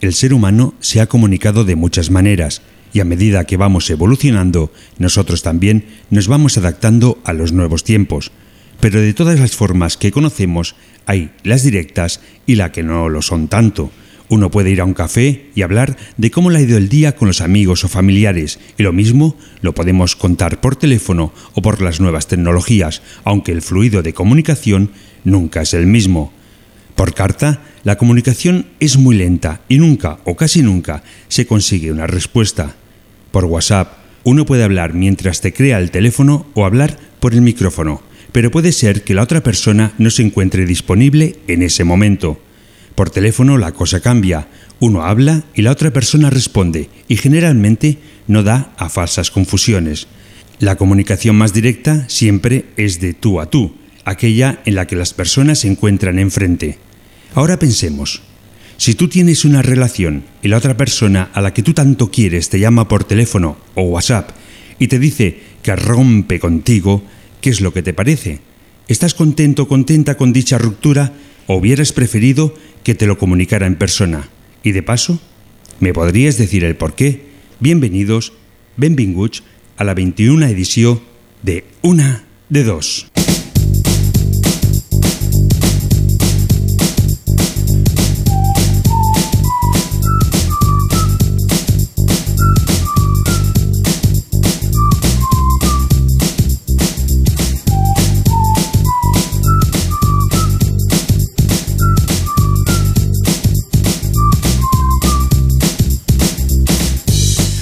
[0.00, 4.72] el ser humano se ha comunicado de muchas maneras y a medida que vamos evolucionando,
[4.98, 8.30] nosotros también nos vamos adaptando a los nuevos tiempos.
[8.80, 13.22] Pero de todas las formas que conocemos, hay las directas y la que no lo
[13.22, 13.90] son tanto.
[14.30, 17.16] Uno puede ir a un café y hablar de cómo le ha ido el día
[17.16, 21.80] con los amigos o familiares, y lo mismo lo podemos contar por teléfono o por
[21.80, 24.92] las nuevas tecnologías, aunque el fluido de comunicación
[25.24, 26.32] nunca es el mismo.
[26.98, 32.08] Por carta, la comunicación es muy lenta y nunca o casi nunca se consigue una
[32.08, 32.74] respuesta.
[33.30, 33.92] Por WhatsApp,
[34.24, 38.72] uno puede hablar mientras te crea el teléfono o hablar por el micrófono, pero puede
[38.72, 42.40] ser que la otra persona no se encuentre disponible en ese momento.
[42.96, 44.48] Por teléfono la cosa cambia,
[44.80, 50.08] uno habla y la otra persona responde y generalmente no da a falsas confusiones.
[50.58, 55.14] La comunicación más directa siempre es de tú a tú, aquella en la que las
[55.14, 56.87] personas se encuentran enfrente.
[57.34, 58.22] Ahora pensemos,
[58.76, 62.48] si tú tienes una relación y la otra persona a la que tú tanto quieres
[62.48, 64.30] te llama por teléfono o WhatsApp
[64.78, 67.02] y te dice que rompe contigo,
[67.40, 68.40] ¿qué es lo que te parece?
[68.88, 71.12] ¿Estás contento o contenta con dicha ruptura
[71.46, 74.28] o hubieras preferido que te lo comunicara en persona?
[74.62, 75.20] Y de paso,
[75.80, 77.26] ¿me podrías decir el por qué?
[77.60, 78.32] Bienvenidos,
[78.76, 79.42] benvinguts
[79.76, 81.02] a la 21 edició
[81.42, 83.10] de Una de Dos.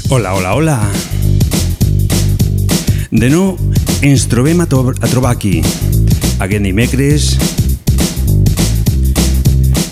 [0.08, 0.92] Hola, hola, hola.
[3.10, 3.56] De nou
[4.06, 5.58] ens trobem a, to a trobar aquí.
[6.38, 7.26] Aquest dimecres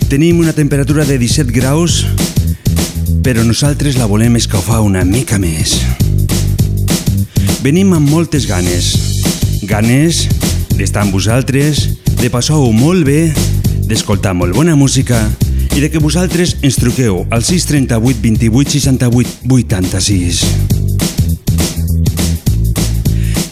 [0.06, 2.04] tenim una temperatura de 17 graus,
[3.26, 5.80] però nosaltres la volem escalfar una mica més.
[7.66, 8.94] Venim amb moltes ganes.
[9.66, 10.28] Ganes
[10.78, 11.88] d'estar amb vosaltres,
[12.22, 13.32] de passar-ho molt bé,
[13.90, 15.24] d'escoltar molt bona música
[15.74, 20.44] i de que vosaltres ens truqueu al 638 28 68 86.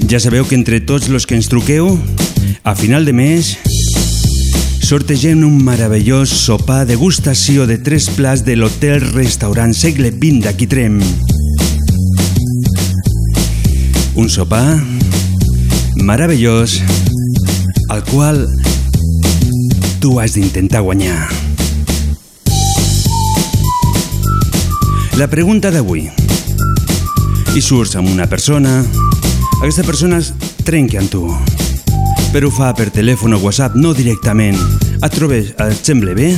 [0.06, 1.98] Ja sabeu que entre tots els que ens truqueu,
[2.62, 3.56] a final de mes,
[4.86, 11.00] sortegem un meravellós sopar degustació de tres plats de l'hotel-restaurant Segle XX d'aquí Trem.
[14.14, 14.78] Un sopar
[15.98, 16.82] meravellós
[17.90, 18.44] al qual
[19.98, 21.41] tu has d'intentar guanyar.
[25.20, 26.06] La pregunta d'avui.
[27.52, 28.78] I surts amb una persona,
[29.60, 30.30] aquesta persona es
[30.64, 31.26] trenca amb tu,
[32.32, 34.56] però ho fa per telèfon o WhatsApp, no directament.
[35.02, 36.30] Et trobes, et sembla bé?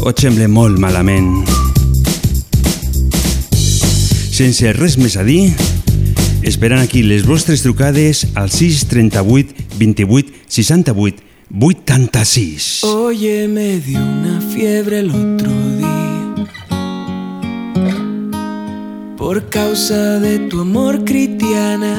[0.00, 1.44] O et sembla molt malament?
[4.32, 5.50] Sense res més a dir,
[6.40, 11.20] esperant aquí les vostres trucades al 638 28 68
[11.52, 12.72] 86.
[12.88, 16.05] Oye, me dio una fiebre el otro día
[19.26, 21.96] por causa de tu amor, Cristiana.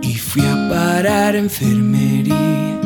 [0.00, 2.80] Y fui a parar enfermería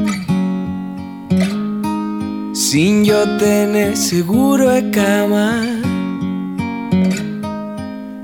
[2.55, 5.63] sin yo tener seguro de cama.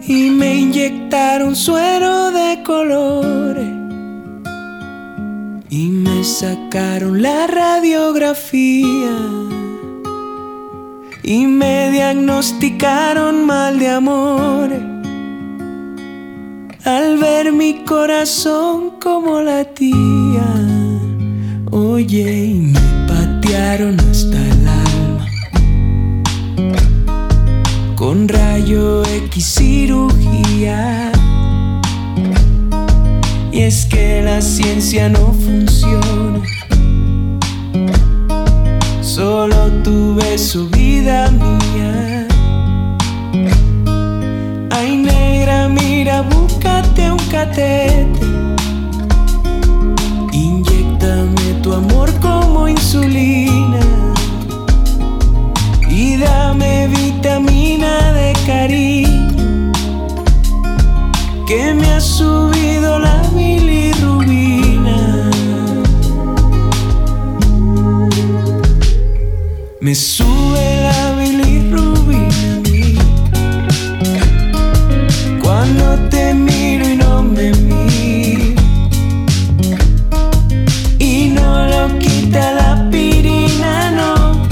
[0.08, 3.74] Y me inyectaron suero de colores
[5.68, 9.14] y me sacaron la radiografía
[11.26, 14.70] y me diagnosticaron mal de amor.
[16.84, 20.44] Al ver mi corazón como latía,
[21.70, 25.26] oye, y me patearon hasta el alma.
[27.96, 31.10] Con rayo X cirugía.
[33.50, 36.23] Y es que la ciencia no funciona.
[39.14, 42.26] Solo tuve su vida mía.
[44.72, 48.26] Ay, negra, mira, búscate un catete.
[50.32, 53.86] Inyectame tu amor como insulina.
[55.88, 59.70] Y dame vitamina de cariño.
[61.46, 62.53] Que me ha subido
[69.84, 72.62] Me sube la bilirrubina
[75.42, 78.54] Cuando te miro y no me miro.
[80.98, 84.46] Y no lo quita la pirina, no.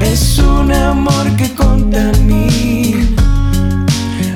[0.00, 3.04] Es un amor que contamina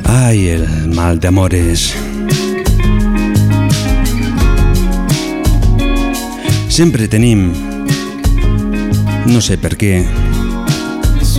[0.05, 1.95] Ay, el mal de amores.
[6.69, 7.72] Sempre tenim,
[9.27, 10.01] no sé per què,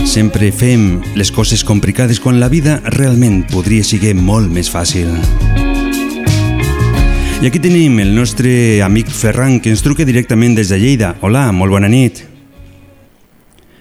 [0.08, 5.10] sempre fem les coses complicades quan la vida realment podria ser molt més fàcil.
[7.42, 11.16] I aquí tenim el nostre amic Ferran, que ens truca directament des de Lleida.
[11.20, 12.22] Hola, molt bona nit.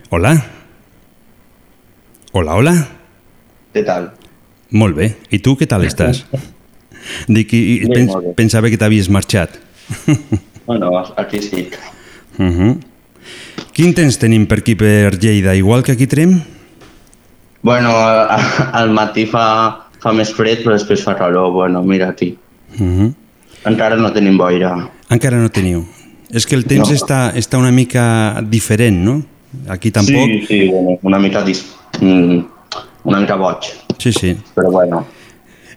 [0.09, 0.33] Hola?
[2.33, 2.73] Hola, hola?
[3.73, 4.11] ¿Qué tal?
[4.71, 5.13] Molt bé.
[5.31, 6.25] I tu què tal estàs?
[7.27, 9.59] Dic, i, i pens, pensava que t'havies marxat.
[10.63, 11.67] Bueno, aquí sí.
[12.39, 12.92] Uh -huh.
[13.73, 15.55] Quin temps tenim per aquí per Lleida?
[15.55, 16.41] Igual que aquí Trem?
[17.61, 17.89] Bueno,
[18.73, 21.51] al matí fa, fa més fred, però després fa calor.
[21.55, 22.37] Bueno, mira aquí.
[22.79, 23.13] Uh -huh.
[23.65, 24.89] Encara no tenim boira.
[25.09, 25.85] Encara no teniu.
[26.33, 26.95] És que el temps No.
[26.95, 29.23] està, està una mica diferent, no?
[29.69, 30.13] Aquí tampoc.
[30.25, 31.63] Sí, sí, bueno, una mica dis...
[32.01, 32.39] mm,
[33.03, 33.57] una mica boig.
[33.99, 34.11] sí.
[34.11, 34.37] sí.
[34.55, 35.05] Però bueno,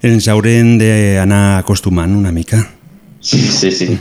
[0.02, 2.69] Ens haurem d'anar acostumant una mica.
[3.20, 3.98] sí, sí, sí.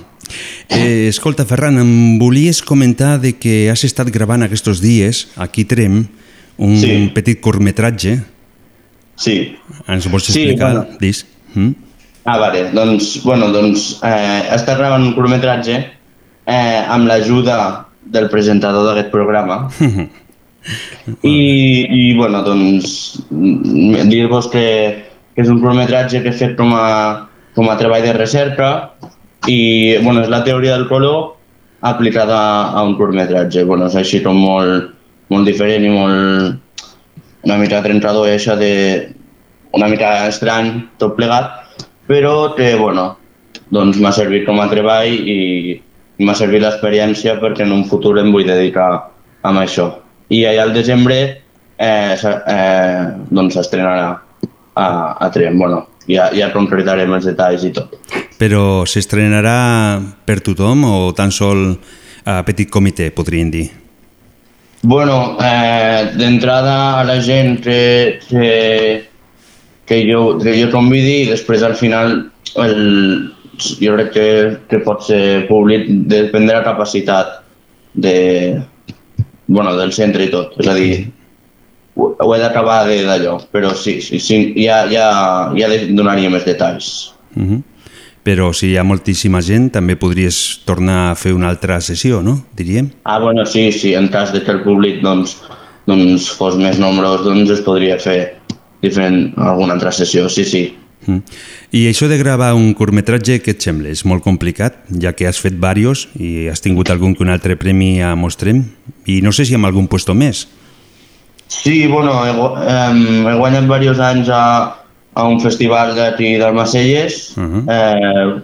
[0.69, 6.05] Eh, escolta, Ferran, em volies comentar de que has estat gravant aquests dies, aquí Trem,
[6.57, 7.11] un Sí.
[7.13, 8.23] petit curtmetratge.
[9.15, 9.55] Sí.
[9.87, 10.71] Ens vols Sí, explicar?
[10.73, 10.97] bueno.
[10.99, 11.25] Dis?
[11.53, 11.71] Mm?
[12.25, 12.71] Ah, vale.
[12.73, 15.75] Doncs, bueno, doncs eh, he estat gravant un curtmetratge
[16.47, 19.69] eh, amb l'ajuda del presentador d'aquest programa.
[21.21, 24.65] I, I, bueno, doncs, dir-vos que,
[25.35, 28.71] que és un curtmetratge que he fet com a, com a treball de recerca
[29.47, 31.35] i, bueno, és la teoria del color
[31.85, 32.39] aplicada
[32.71, 33.63] a un curtmetratge.
[33.63, 34.91] Bueno, és així com molt,
[35.29, 38.71] molt diferent i molt una mica trencador i això de
[39.75, 41.77] una mica estrany tot plegat,
[42.09, 43.11] però que, bueno,
[43.69, 45.77] doncs m'ha servit com a treball i
[46.23, 48.89] m'ha servit l'experiència perquè en un futur em vull dedicar
[49.45, 49.91] a això.
[50.29, 51.17] I allà al desembre
[51.77, 54.07] eh, eh, doncs s'estrenarà
[54.73, 54.87] a,
[55.19, 55.59] a Trem.
[55.59, 57.93] Bueno, ja, ja concretarem els detalls i tot.
[58.45, 61.71] Però s'estrenarà per tothom o tan sol
[62.29, 63.63] a petit comitè, podríem dir?
[64.85, 68.49] Bueno, eh, d'entrada a la gent que, que,
[69.89, 72.13] que, jo, que jo convidi i després al final
[72.61, 72.77] el,
[73.57, 74.29] jo crec que,
[74.69, 77.39] que pot ser públic, depèn de la capacitat
[77.97, 78.15] de,
[79.47, 80.53] bueno, del centre i tot.
[80.61, 81.05] És a dir,
[81.97, 85.07] ho, ho he d'acabar d'allò, però sí, sí, sí ja, ja,
[85.57, 87.15] ja donaria més detalls.
[87.33, 87.63] Uh -huh.
[88.25, 92.39] Però si hi ha moltíssima gent, també podries tornar a fer una altra sessió, no?
[92.57, 92.89] Diríem.
[93.03, 95.35] Ah, bueno, sí, sí, en cas de que el públic doncs,
[95.85, 98.17] doncs fos més nombrós, doncs es podria fer
[98.81, 100.63] diferent, alguna altra sessió, sí, sí.
[101.05, 101.21] Mm.
[101.77, 103.91] I això de gravar un curtmetratge, què et sembla?
[103.93, 107.57] És molt complicat, ja que has fet varios i has tingut algun que un altre
[107.61, 108.63] premi a Mostrem
[109.05, 110.47] i no sé si amb algun puesto més.
[111.45, 112.33] Sí, bueno, he,
[112.73, 114.41] em, he guanyat diversos anys a,
[115.15, 117.63] a un festival d'aquí d'Almacelles, Uh -huh.
[117.71, 118.41] eh,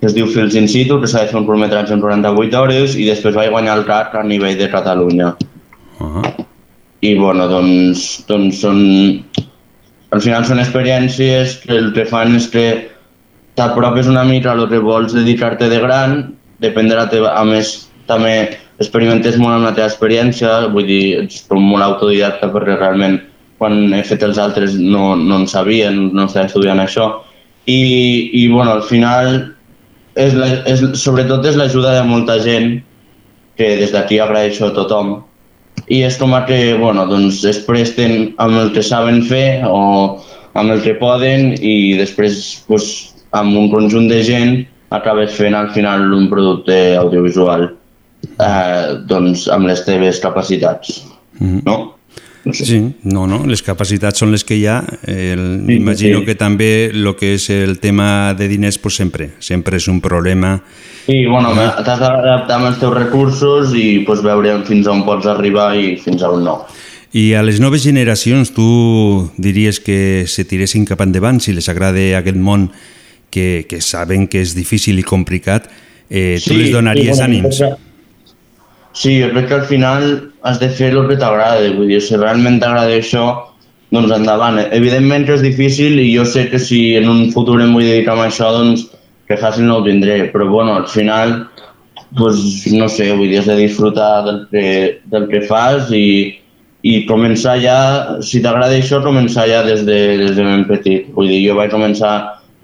[0.00, 2.96] que es diu Fils in situ, que s'ha de fer un curtmetratge en 48 hores,
[2.96, 5.34] i després vaig guanyar el CAC a nivell de Catalunya.
[5.98, 6.46] Uh -huh.
[7.00, 9.24] I bueno, doncs, doncs són...
[10.10, 12.90] Al final són experiències que el que fan és que
[13.54, 17.34] t'apropes una mica lo que vols dedicar-te de gran, depèn de la teva...
[17.38, 22.50] A més, també experimentes molt amb la teva experiència, vull dir, ets com molt autodidacta
[22.52, 23.20] perquè realment
[23.60, 27.10] quan he fet els altres no, no en sabien, no estava estudiant això.
[27.68, 27.80] I,
[28.40, 29.34] i bueno, al final,
[30.16, 32.78] és la, és, sobretot és l'ajuda de molta gent,
[33.60, 35.18] que des d'aquí agraeixo a tothom,
[35.92, 39.80] i és com a que bueno, doncs es presten amb el que saben fer o
[40.58, 42.90] amb el que poden i després doncs,
[43.36, 44.64] amb un conjunt de gent
[44.96, 51.04] acabes fent al final un producte audiovisual eh, doncs amb les teves capacitats.
[51.38, 51.62] Mm -hmm.
[51.66, 51.99] No?
[52.44, 52.64] No sé.
[52.64, 54.78] Sí, no, no, les capacitats són les que hi ha.
[55.04, 56.26] El, sí, Imagino sí.
[56.30, 60.56] que també el que és el tema de diners, pues sempre, sempre és un problema.
[61.04, 65.74] Sí, bueno, t'has d'adaptar amb els teus recursos i pues, veure fins on pots arribar
[65.76, 66.62] i fins on no.
[67.12, 72.04] I a les noves generacions tu diries que se tiressin cap endavant si les agrada
[72.20, 72.68] aquest món
[73.34, 75.66] que, que saben que és difícil i complicat,
[76.08, 77.88] eh, tu sí, les donaries sí, bueno, ànims?
[78.92, 82.18] Sí, jo crec que al final has de fer el que t'agrada, vull dir, si
[82.18, 83.26] realment t'agrada això,
[83.94, 84.58] doncs endavant.
[84.74, 88.16] Evidentment que és difícil i jo sé que si en un futur em vull dedicar
[88.18, 88.88] a això, doncs
[89.30, 91.36] que fàcil no ho tindré, però bueno, al final,
[92.18, 94.66] pues, no sé, vull dir, has de disfrutar del que,
[95.12, 96.40] del que fas i,
[96.82, 97.78] i començar ja,
[98.26, 101.06] si t'agrada això, començar ja des de, des de ben petit.
[101.14, 102.14] Vull dir, jo vaig començar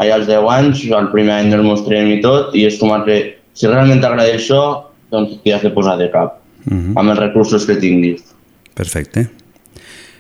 [0.03, 3.21] allà als 10 anys, el primer any del mostrem i tot, i és com que
[3.57, 4.63] si realment t'agrada això,
[5.11, 6.81] doncs t'hi has de posar de cap, uh mhm.
[6.81, 7.01] -huh.
[7.01, 8.23] amb els recursos que tinguis.
[8.75, 9.29] Perfecte.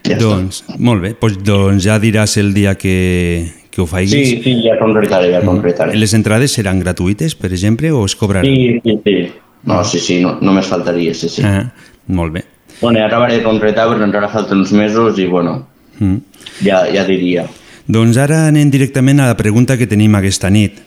[0.06, 0.78] Ja doncs, està.
[0.78, 4.28] molt bé, doncs, doncs ja diràs el dia que, que ho faiguis.
[4.28, 5.46] Sí, sí, ja concretaré, ja mhm.
[5.46, 5.96] concretaré.
[5.96, 8.46] Les entrades seran gratuïtes, per exemple, o es cobraran?
[8.46, 9.32] Sí, sí, sí.
[9.64, 11.42] No, sí, sí, no, només faltaria, sí, sí.
[11.42, 11.72] Ah,
[12.06, 12.44] molt bé.
[12.80, 15.66] Bueno, ja acabaré de concretar perquè encara falten uns mesos i, bueno,
[15.98, 16.16] mm.
[16.62, 17.46] ja, ja diria.
[17.86, 20.78] Doncs ara anem directament a la pregunta que tenim aquesta nit.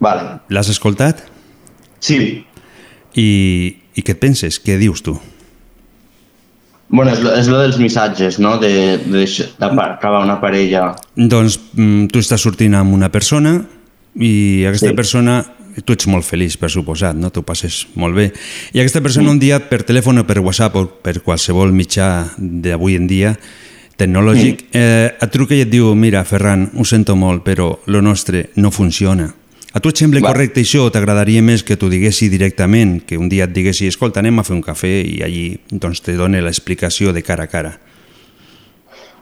[0.00, 0.40] Vale.
[0.52, 1.22] L'has escoltat?
[2.00, 2.44] Sí.
[3.16, 3.30] I,
[3.96, 4.60] I què et penses?
[4.62, 5.16] Què dius tu?
[6.88, 8.56] Bueno, és lo, és lo dels missatges, no?
[8.62, 8.70] De,
[9.02, 9.24] de,
[9.58, 10.92] d'acabar una parella.
[11.16, 13.56] Doncs mm, tu estàs sortint amb una persona
[14.14, 14.96] i aquesta sí.
[14.96, 15.40] persona
[15.84, 17.28] tu ets molt feliç, per suposat, no?
[17.34, 18.30] Tu passes molt bé.
[18.72, 22.08] I aquesta persona un dia per telèfon o per WhatsApp o per qualsevol mitjà
[22.38, 23.34] d'avui en dia
[23.96, 28.50] tecnològic, eh, et truca i et diu mira, Ferran, ho sento molt, però lo nostre
[28.56, 29.30] no funciona.
[29.76, 30.30] A tu et sembla Va.
[30.32, 34.40] correcte això t'agradaria més que t'ho diguessi directament, que un dia et diguessi, escolta, anem
[34.40, 37.74] a fer un cafè i allí doncs, te dona l'explicació de cara a cara?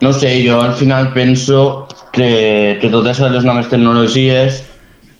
[0.00, 4.62] No sé, jo al final penso que, que totes les noves tecnologies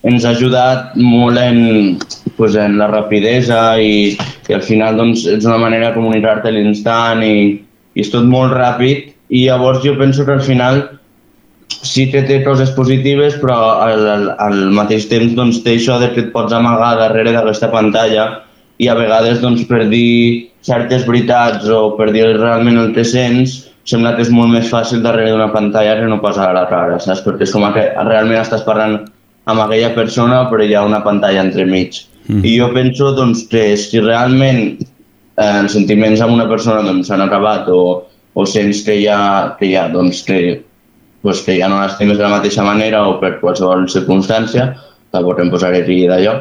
[0.07, 1.99] ens ha ajudat molt en,
[2.37, 6.55] pues, en la rapidesa i, i al final doncs, és una manera de comunicar-te a
[6.55, 7.35] l'instant i,
[7.91, 10.85] i és tot molt ràpid i llavors jo penso que al final
[11.87, 16.11] sí que té coses positives, però al, al, al mateix temps doncs, té això de
[16.15, 18.27] que et pots amagar darrere d'aquesta pantalla
[18.83, 23.61] i a vegades doncs, per dir certes veritats o per dir realment el que sents,
[23.89, 26.99] sembla que és molt més fàcil darrere d'una pantalla que no pas a la cara,
[27.01, 27.23] saps?
[27.25, 29.03] Perquè és com que realment estàs parlant
[29.45, 32.01] amb aquella persona però hi ha una pantalla entremig.
[32.29, 32.41] Mm.
[32.49, 37.13] I jo penso doncs, que si realment eh, els sentiments amb una persona s'han doncs,
[37.29, 37.83] acabat o,
[38.35, 39.19] o sents que ja,
[39.59, 40.41] que ja, doncs, que,
[41.25, 44.75] pues, que ja no l'estimes de la mateixa manera o per qualsevol circumstància,
[45.15, 46.37] tampoc em posaré aquí d'allò,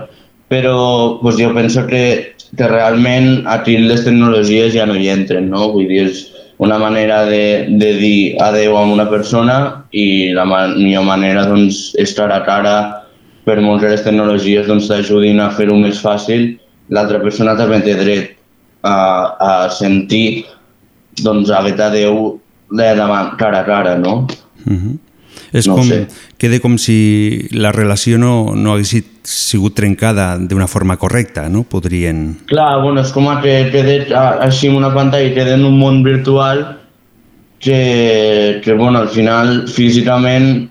[0.51, 0.77] però
[1.21, 5.71] pues, jo penso que, que realment aquí les tecnologies ja no hi entren, no?
[5.71, 6.25] Vull dir, és
[6.61, 12.13] una manera de, de dir adeu a una persona i la millor manera doncs, és
[12.17, 12.75] cara a cara
[13.47, 16.53] per molt que les tecnologies doncs, t'ajudin a fer-ho més fàcil,
[16.93, 18.35] l'altra persona també té dret
[18.83, 18.95] a,
[19.39, 20.45] a sentir
[21.23, 22.39] doncs haver Déu
[22.73, 24.23] de davant, cara a cara, no?
[24.65, 24.73] Uh.
[24.73, 24.99] -huh.
[25.53, 25.89] És no com,
[26.37, 31.63] queda com si la relació no, no hagués sigut trencada d'una forma correcta, no?
[31.63, 32.39] Podrien...
[32.49, 36.03] Clar, bueno, és com que queda així en una pantalla i queda en un món
[36.03, 36.63] virtual
[37.59, 40.69] que, que bueno, al final físicament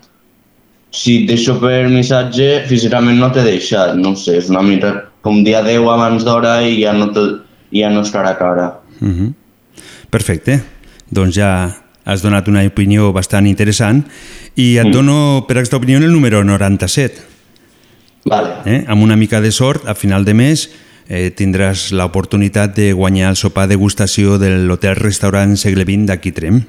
[0.93, 4.93] si et deixo per missatge, físicament no t'he deixat, no sé, és una mica
[5.25, 7.23] com dia 10 abans d'hora i ja no, te,
[7.73, 8.67] ja no és cara a cara.
[8.99, 9.07] Uh.
[9.07, 9.33] -huh.
[10.11, 10.61] Perfecte.
[11.09, 14.03] Doncs ja has donat una opinió bastant interessant
[14.55, 14.91] i et mm.
[14.91, 15.17] dono
[15.47, 17.31] per aquesta opinió el número 97.
[18.25, 18.55] Vale.
[18.65, 18.83] Eh?
[18.87, 20.69] Amb una mica de sort, a final de mes
[21.07, 26.61] eh, tindràs l'oportunitat de guanyar el sopar degustació de l'hotel-restaurant Segle XX d'aquí Trem.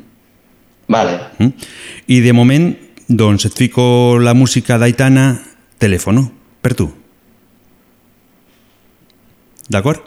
[0.90, 1.18] Vale.
[1.38, 1.68] Mm?
[2.10, 2.70] I de moment,
[3.08, 5.28] doncs, et fico la música d'Aitana,
[5.78, 6.26] telèfono,
[6.60, 6.90] per tu.
[9.70, 10.02] D'acord?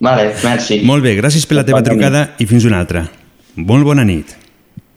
[0.00, 0.80] Vale, merci.
[0.88, 3.04] Molt bé, gràcies per la teva trucada i fins una altra.
[3.60, 4.39] Molt bona nit.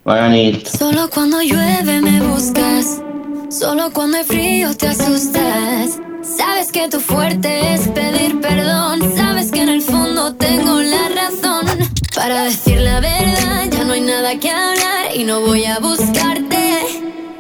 [0.05, 3.01] Solo cuando llueve me buscas.
[3.50, 5.98] Solo cuando hay frío te asustas.
[6.22, 9.00] Sabes que tu fuerte es pedir perdón.
[9.15, 11.65] Sabes que en el fondo tengo la razón.
[12.13, 16.81] Para decir la verdad ya no hay nada que hablar Y no voy a buscarte.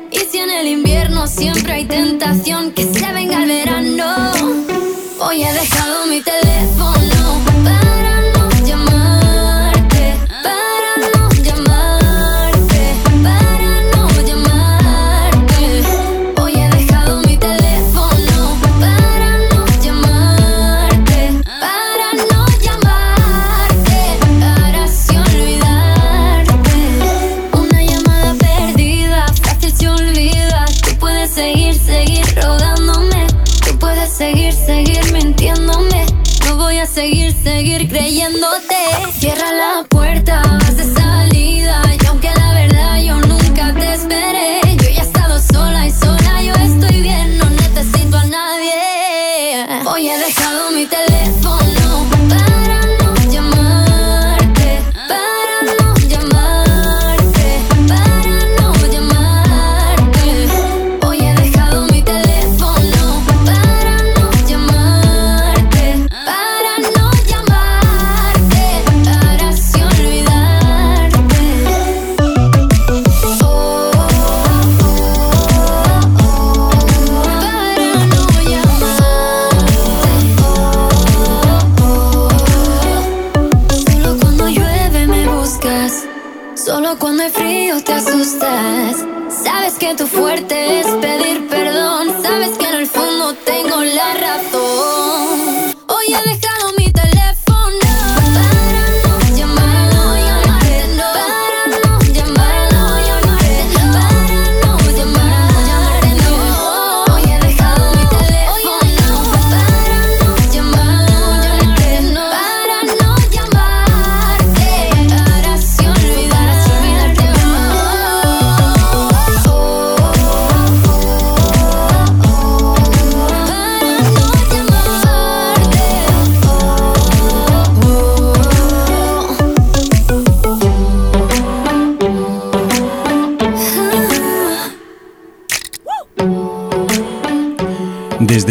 [0.09, 4.31] Y si en el invierno siempre hay tentación Que se venga el verano.
[5.19, 7.22] Hoy he dejado mi teléfono
[37.93, 38.31] seguir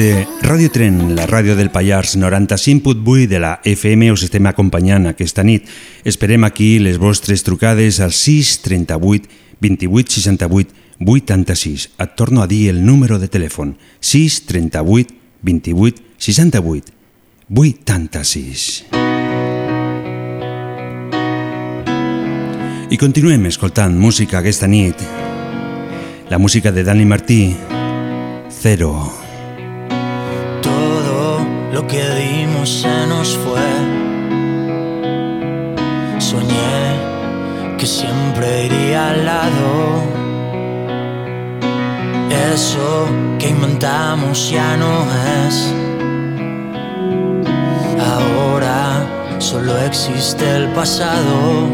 [0.02, 5.44] de Radio Tren, la ràdio del Pallars 95.8 de la FM us estem acompanyant aquesta
[5.46, 5.68] nit.
[6.02, 9.30] Esperem aquí les vostres trucades al 6 38
[9.62, 10.74] 28 68
[11.06, 11.86] 86.
[12.02, 13.76] Et torno a dir el número de telèfon.
[14.00, 15.14] 6 38
[15.46, 16.90] 28 68
[17.46, 18.84] 86.
[22.90, 24.98] I continuem escoltant música aquesta nit.
[26.28, 27.54] La música de Dani Martí,
[28.50, 29.21] Cero.
[31.82, 33.68] Lo que dimos se nos fue.
[36.20, 39.70] Soñé que siempre iría al lado.
[42.54, 43.08] Eso
[43.40, 44.94] que inventamos ya no
[45.44, 45.74] es.
[48.12, 49.04] Ahora
[49.40, 51.66] solo existe el pasado.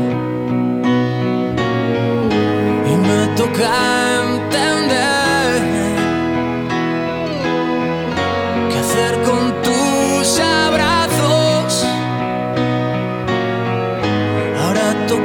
[2.90, 4.07] Y me toca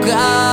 [0.05, 0.52] God.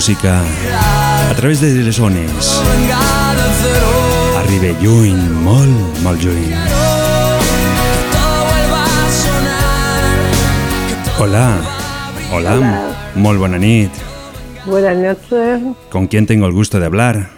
[0.00, 0.40] Música
[1.30, 2.62] a través de les ones.
[4.40, 5.12] Arriba lluny,
[5.44, 6.46] molt, molt lluny.
[6.48, 10.00] Que todo vuelva a sonar.
[10.88, 11.46] Que todo Hola,
[12.32, 12.54] hola,
[13.14, 13.90] molt bona nit.
[14.64, 15.60] Buenas noches.
[15.90, 17.28] ¿Con quién tengo el gusto de hablar?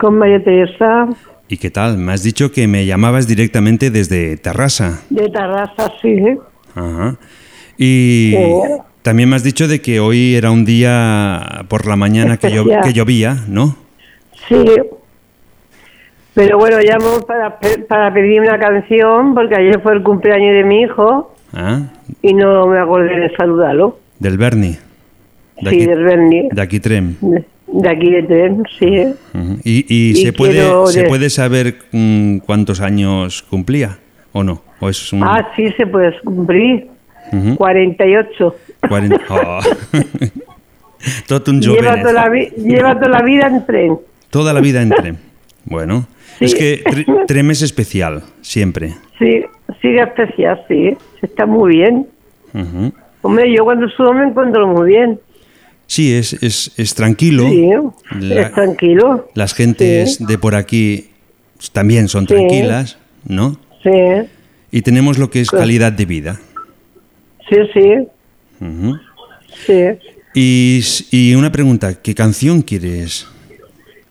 [0.00, 1.06] Con María Teresa,
[1.46, 1.96] ¿Y qué tal?
[1.96, 4.98] Me has dicho que me llamabas directamente desde Terrassa.
[5.10, 6.16] de Tarrasa, sí.
[6.74, 7.14] Ajá.
[7.78, 8.82] Y Sí.
[9.06, 12.62] También me has dicho de que hoy era un día por la mañana que, llo-
[12.62, 12.82] Especial.
[12.82, 13.76] que llovía, ¿no?
[14.48, 14.64] Sí.
[16.34, 17.56] Pero bueno, llamo para,
[17.88, 21.82] para pedir una canción porque ayer fue el cumpleaños de mi hijo Ah,
[22.20, 24.00] y no me acordé de saludarlo.
[24.18, 24.70] Del Berni.
[24.72, 24.78] De
[25.60, 26.48] Sí, aquí, del Berni.
[26.50, 27.14] de aquí Trem.
[27.20, 28.86] De, aquí de Tren, sí.
[29.62, 33.98] ¿Y, y Y se, puede, se de- puede saber mm, cuántos años cumplía
[34.32, 34.62] o no?
[34.80, 36.88] ¿O es un Ah, sí, se puede cumplir.
[37.32, 37.56] Ujú.
[37.56, 38.54] 48.
[38.88, 39.16] 40?
[39.30, 39.60] Oh.
[41.28, 43.98] Tot un Lleva toda, la lleva toda la vida en tren.
[44.30, 45.16] Toda la vida en Trem.
[45.64, 46.06] Bueno,
[46.38, 46.44] Sí.
[46.46, 48.94] es que Tre- Trem es especial, siempre.
[49.18, 49.42] Sí,
[49.80, 50.96] sigue especial, sí.
[51.22, 52.06] Está muy bien.
[52.54, 52.92] Ujú.
[53.22, 55.20] Hombre, yo cuando subo me encuentro muy bien.
[55.86, 57.48] Sí, es, es, es tranquilo.
[57.48, 57.70] Sí,
[58.18, 59.28] La- es tranquilo.
[59.34, 60.24] Las gentes Sí.
[60.26, 61.10] de por aquí
[61.72, 62.34] también son Sí.
[62.34, 63.58] tranquilas, ¿no?
[63.82, 63.90] Sí,
[64.72, 66.40] Y tenemos lo que es calidad de vida.
[67.48, 68.08] sí, sí,
[69.66, 69.82] Sí.
[70.34, 73.26] y, y una pregunta, ¿qué canción quieres?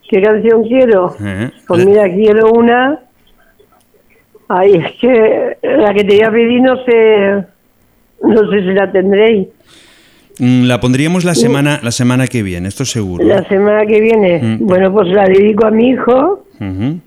[0.09, 1.15] ¿Qué canción quiero?
[1.23, 2.99] Eh, Pues la- mira, quiero una.
[4.47, 7.45] Ay, es que la que te iba a pedir no sé,
[8.23, 9.47] no sé si la tendréis.
[10.37, 13.23] Mm, La pondríamos la semana, la semana que viene, esto seguro.
[13.25, 14.39] La semana que viene.
[14.41, 14.65] Mm.
[14.67, 16.99] Bueno, pues la dedico a mi hijo, Ujú.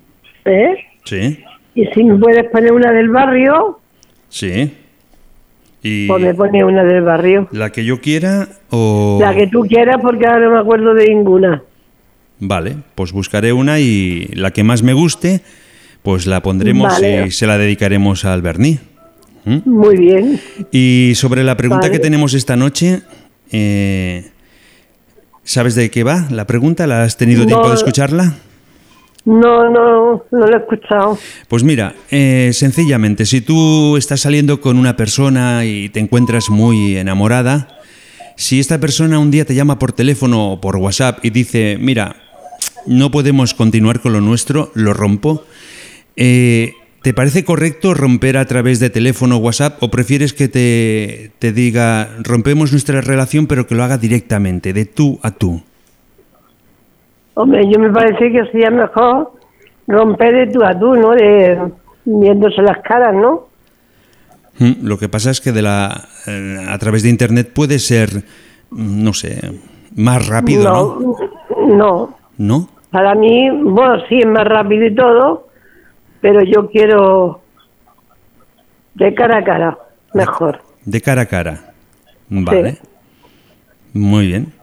[0.46, 0.74] ¿eh?
[1.05, 1.38] Sí,
[1.74, 3.79] Y si me puedes poner una del barrio,
[4.29, 4.72] sí.
[5.88, 7.48] Y pues me pone una del barrio.
[7.53, 9.18] la que yo quiera o...
[9.20, 11.62] La que tú quieras porque ahora no me acuerdo de ninguna.
[12.40, 15.40] Vale, pues buscaré una y la que más me guste,
[16.03, 17.27] pues la pondremos Vale.
[17.27, 18.79] y se la dedicaremos al Berní.
[19.44, 19.59] ¿Mm?
[19.64, 20.40] Muy bien.
[20.70, 21.92] Y sobre la pregunta Vale.
[21.92, 23.01] que tenemos esta noche,
[23.51, 24.31] eh,
[25.42, 26.87] ¿sabes de qué va la pregunta?
[26.87, 28.35] ¿La has tenido tiempo de escucharla?
[29.29, 31.19] No, no, no lo he escuchado.
[31.49, 36.97] Pues mira, eh, sencillamente, si tú estás saliendo con una persona y te encuentras muy
[36.97, 37.69] enamorada,
[38.37, 42.17] si esta persona un día te llama por teléfono o por WhatsApp y dice, mira,
[42.87, 45.45] no podemos continuar con lo nuestro, lo rompo,
[46.17, 51.33] eh, ¿te parece correcto romper a través de teléfono o WhatsApp o prefieres que te,
[51.38, 55.62] te diga, rompemos nuestra relación pero que lo haga directamente, de tú a tú?
[57.40, 59.31] Hombre, yo me parece que sería mejor
[59.87, 61.12] romper de tú a tú, ¿no?
[61.12, 61.57] De
[62.05, 63.46] viéndose las caras, ¿no?
[64.59, 68.09] Mm, Lo que pasa es que de la, eh, a través de Internet puede ser,
[68.70, 69.38] mm, no sé,
[69.94, 70.98] más rápido, ¿no?
[71.01, 72.18] no, no.
[72.38, 72.68] ¿No?
[72.90, 75.46] Para mí, bueno, sí, es más rápido y todo,
[76.20, 77.40] pero yo quiero
[78.94, 79.79] de cara a cara,
[80.12, 80.61] mejor.
[80.85, 81.72] De cara a cara.
[82.31, 82.79] Vale.
[83.92, 84.58] Muy bien.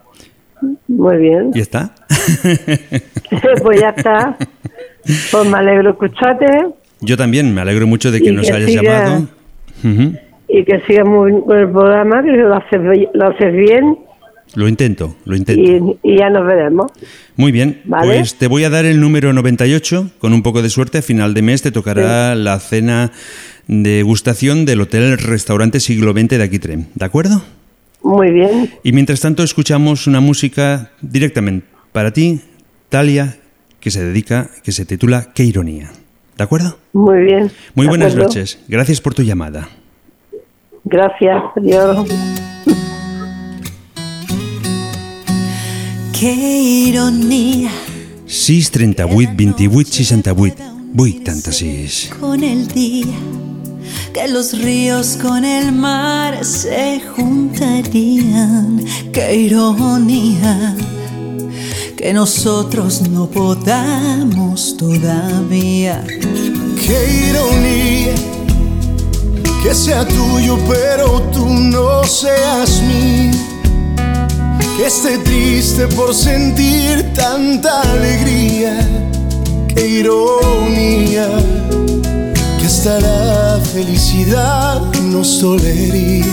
[0.88, 1.50] Muy bien.
[1.54, 1.94] ¿Y está?
[3.62, 4.36] pues ya está.
[5.30, 6.46] Pues me alegro escucharte
[7.00, 9.26] Yo también me alegro mucho de que Y nos que hayas siga- llamado.
[10.48, 12.80] Y que sigas muy bien con el programa, que lo haces,
[13.14, 13.98] lo haces bien
[14.54, 15.60] Lo intento, lo intento.
[15.60, 16.90] y, y ya nos veremos.
[17.36, 18.14] Muy bien, Vale.
[18.14, 20.10] pues te voy a dar el número 98.
[20.18, 23.12] Con un poco de suerte, a final de mes te tocará la cena
[23.68, 26.84] de gustación del Hotel Restaurante Siglo XX de Aquitrem.
[26.94, 27.42] ¿De acuerdo?
[28.06, 28.70] Muy bien.
[28.84, 32.40] Y mientras tanto escuchamos una música directamente para ti,
[32.88, 33.36] Talia,
[33.80, 35.90] que se dedica, que se titula Qué ironía.
[36.38, 36.78] ¿De acuerdo?
[36.92, 37.50] Muy bien.
[37.74, 38.28] Muy buenas acuerdo.
[38.28, 38.60] noches.
[38.68, 39.68] Gracias por tu llamada.
[40.84, 42.06] Gracias, adiós.
[46.18, 47.70] Qué ironía
[48.26, 50.54] 6 38 28 68
[50.96, 52.14] 86.
[52.20, 53.16] con el día
[54.12, 58.84] que los ríos con el mar se juntarían.
[59.12, 60.76] Qué ironía
[61.96, 66.04] que nosotros no podamos todavía.
[66.06, 68.14] Qué ironía
[69.62, 73.32] que sea tuyo, pero tú no seas mío.
[74.76, 78.86] Que esté triste por sentir tanta alegría.
[79.74, 81.28] Qué ironía
[82.66, 86.24] que hasta la felicidad nos dolería.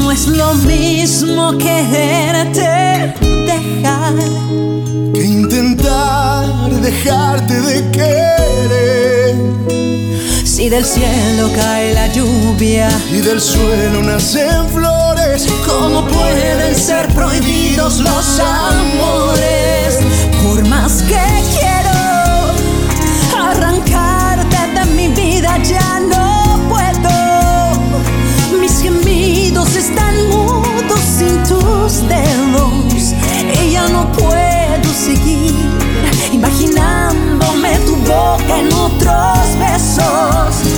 [0.00, 3.14] No es lo mismo quererte
[3.46, 4.14] dejar
[5.12, 9.36] Que intentar dejarte de querer
[10.44, 12.88] si del cielo cae la lluvia.
[13.12, 15.46] y del suelo nacen flores.
[15.66, 19.98] ¿Cómo pueden ser prohibidos los amores?
[20.42, 21.33] Por más que
[33.88, 35.54] no puedo seguir
[36.32, 40.73] imaginándome tu boca en otros besos.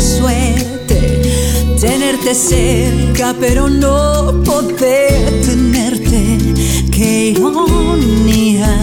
[0.00, 1.22] Suerte.
[1.80, 6.38] Tenerte cerca, pero no poder tenerte.
[6.90, 8.76] Qué ironía,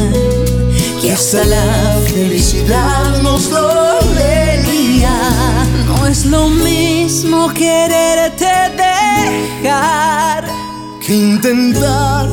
[1.01, 5.11] que hasta la felicidad nos dolería.
[5.85, 8.45] No es lo mismo quererte
[8.77, 10.45] dejar
[11.05, 12.29] que intentar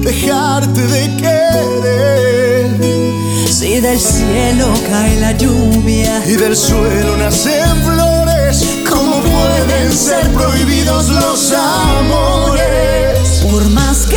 [0.00, 2.44] dejarte de querer.
[3.50, 8.23] Si del cielo cae la lluvia y del suelo nacen flores, ¿cómo
[9.34, 13.44] pueden ser prohibidos los amores?
[13.50, 14.13] Por más que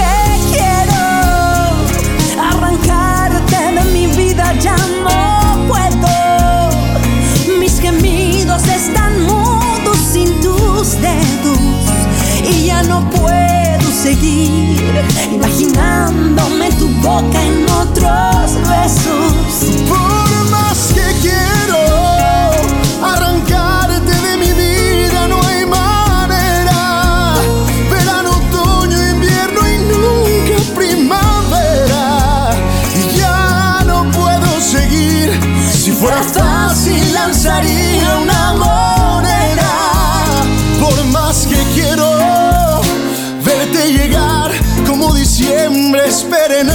[46.60, 46.66] Al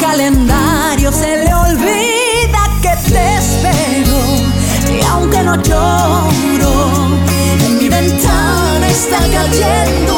[0.00, 4.18] calendario se le olvida que te espero.
[4.92, 7.08] Y aunque no lloro,
[7.78, 10.17] mi ventana está cayendo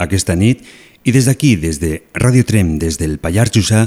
[0.00, 0.64] aquesta nit
[1.04, 3.86] i des d'aquí, des de Ràdio Trem, des del Pallars Jussà,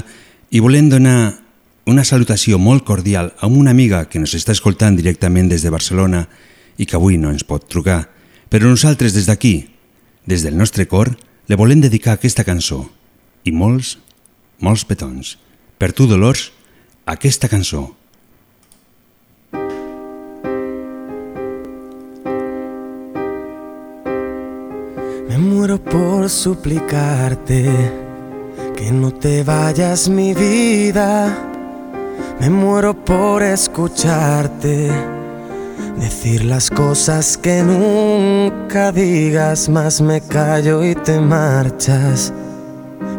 [0.50, 1.44] i volem donar
[1.86, 6.24] una salutació molt cordial a una amiga que ens està escoltant directament des de Barcelona
[6.78, 8.08] i que avui no ens pot trucar.
[8.48, 9.68] Però nosaltres des d'aquí,
[10.26, 11.12] des del nostre cor,
[11.46, 12.86] le volem dedicar aquesta cançó.
[13.44, 13.98] I molts,
[14.58, 15.36] molts petons.
[15.78, 16.52] Per tu, Dolors,
[17.04, 17.90] aquesta cançó.
[25.44, 27.70] Muero por suplicarte
[28.76, 31.32] que no te vayas mi vida.
[32.40, 34.90] Me muero por escucharte
[35.98, 42.32] decir las cosas que nunca digas, más me callo y te marchas.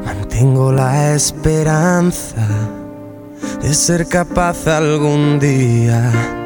[0.06, 2.46] Mantengo la esperanza
[3.62, 6.44] de ser capaz algún día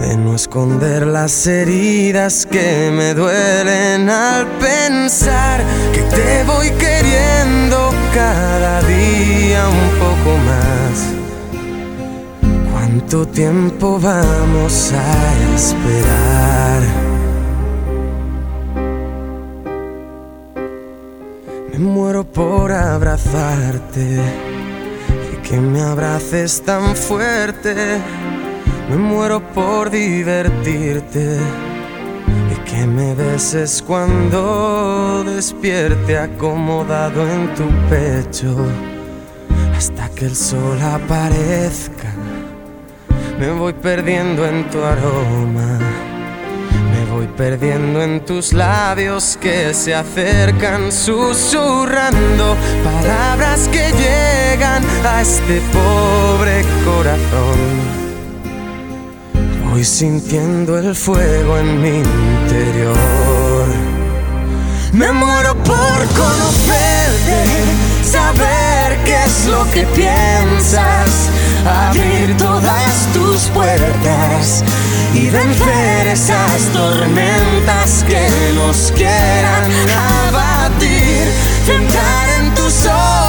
[0.00, 5.60] de no esconder las heridas que me duelen al pensar
[5.92, 11.20] que te voy queriendo cada día un poco más.
[12.72, 16.82] ¿Cuánto tiempo vamos a esperar?
[21.72, 24.18] Me muero por abrazarte
[25.32, 28.00] y que me abraces tan fuerte.
[28.90, 31.38] Me muero por divertirte
[32.50, 38.56] y que me beses cuando despierte acomodado en tu pecho
[39.76, 42.12] hasta que el sol aparezca.
[43.38, 45.78] Me voy perdiendo en tu aroma,
[46.90, 55.62] me voy perdiendo en tus labios que se acercan susurrando palabras que llegan a este
[55.72, 57.99] pobre corazón.
[59.80, 63.66] Voy sintiendo el fuego en mi interior.
[64.92, 67.40] Me muero por conocerte,
[68.04, 71.30] saber qué es lo que piensas,
[71.88, 74.62] abrir todas tus puertas
[75.14, 79.64] y vencer esas tormentas que nos quieran
[80.28, 81.26] abatir.
[81.66, 83.19] Entrar en tus ojos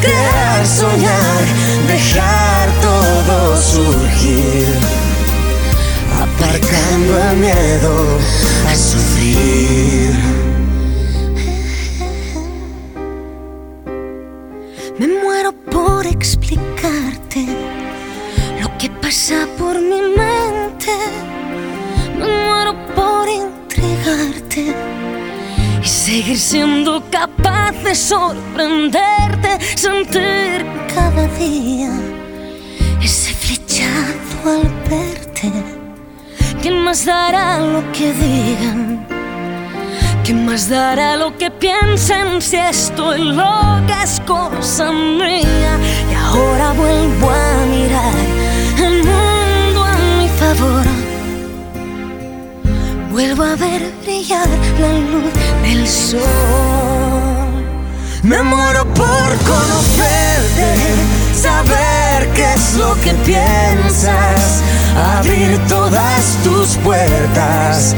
[0.00, 1.44] crear, soñar,
[1.86, 4.74] dejar todo surgir,
[6.22, 8.18] aparcando el miedo
[8.70, 10.14] a sufrir.
[14.98, 17.46] Me muero por explicarte
[18.62, 20.92] lo que pasa por mi mente.
[22.18, 24.95] Me muero por entregarte
[26.16, 31.90] seguir siendo capaz de sorprenderte, sentir cada día
[33.02, 35.52] ese flechazo al verte.
[36.62, 39.06] ¿Quién más dará lo que digan?
[40.24, 45.72] ¿Quién más dará lo que piensen si estoy loca es cosa mía?
[46.10, 48.16] Y ahora vuelvo a mirar
[48.86, 50.86] el mundo a mi favor.
[53.10, 54.48] Vuelvo a ver brillar
[54.80, 56.20] la luz del sol.
[58.22, 60.70] Me muero por conocerte,
[61.34, 64.62] saber qué es lo que piensas,
[65.18, 67.94] abrir todas tus puertas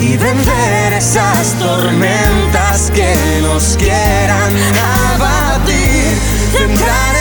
[0.00, 4.52] y vencer esas tormentas que nos quieran
[5.14, 6.16] abatir.
[6.52, 7.11] Centrar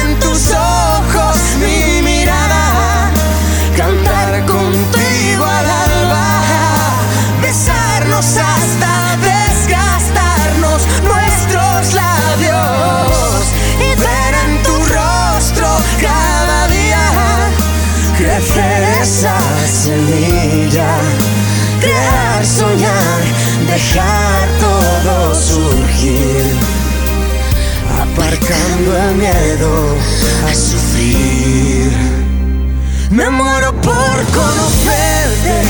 [11.94, 15.68] labios y ver en tu rostro
[16.00, 17.06] cada día
[18.18, 20.92] crecer esa semilla,
[21.80, 23.22] crear, soñar,
[23.68, 26.56] dejar todo surgir,
[28.00, 29.96] aparcando el miedo
[30.50, 31.92] a sufrir.
[33.10, 35.62] Me muero por conocerte,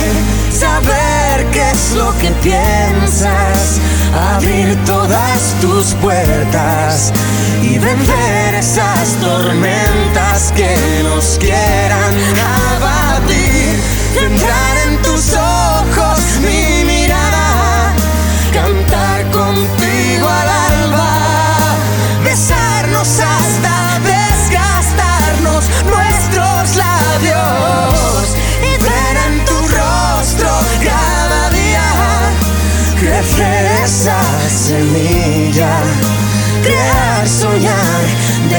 [0.52, 3.80] saber qué es lo que piensas,
[4.13, 7.13] abrir todas tus puertas
[7.62, 12.13] y vencer esas tormentas que nos quieran
[12.76, 13.80] abatir.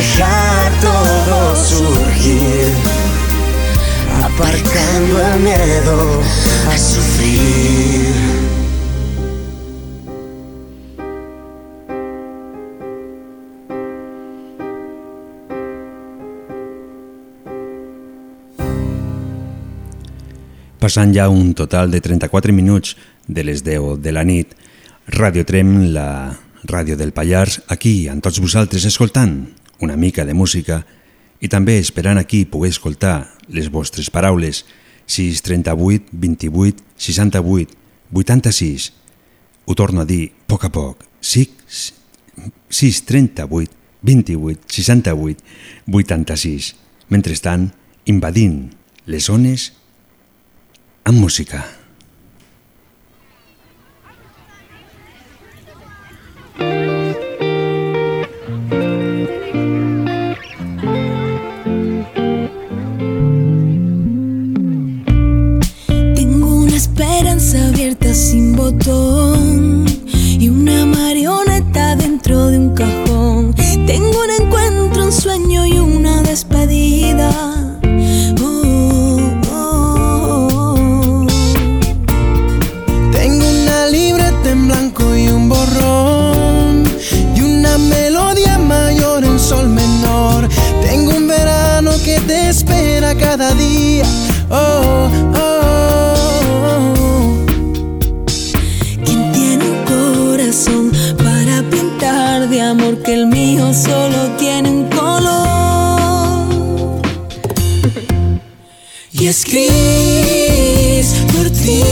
[0.03, 2.75] Dejar todo surgir,
[4.25, 6.21] aparcando el miedo
[6.69, 8.11] a sufrir.
[20.81, 22.97] Passant ja un total de 34 minuts
[23.29, 24.51] de les 10 de la nit,
[25.07, 26.35] Radio Trem, la
[26.67, 30.85] ràdio del Pallars, aquí amb tots vosaltres escoltant una mica de música
[31.43, 34.65] i també esperant aquí poder escoltar les vostres paraules.
[35.11, 37.75] 638 28 68
[38.15, 38.93] 86
[39.67, 41.03] ho torno a dir poc a poc.
[41.21, 41.93] 6
[42.71, 45.43] 638 28 68
[45.91, 46.73] 86
[47.11, 47.71] mentrestant
[48.07, 48.71] invadint
[49.07, 49.73] les zones
[51.05, 51.82] amb música.
[68.15, 73.55] Sin botón y una marioneta dentro de un cajón.
[73.87, 77.31] Tengo un encuentro, un sueño y una despedida.
[78.41, 79.09] Oh,
[94.51, 95.32] oh, oh.
[109.33, 111.83] Escribes por ti.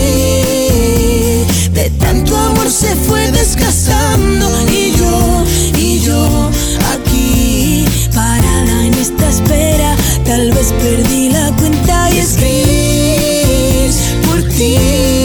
[1.72, 6.50] De tanto amor se fue desgastando y yo, y yo
[6.92, 15.19] aquí parada en esta espera, tal vez perdí la cuenta y escribes por ti.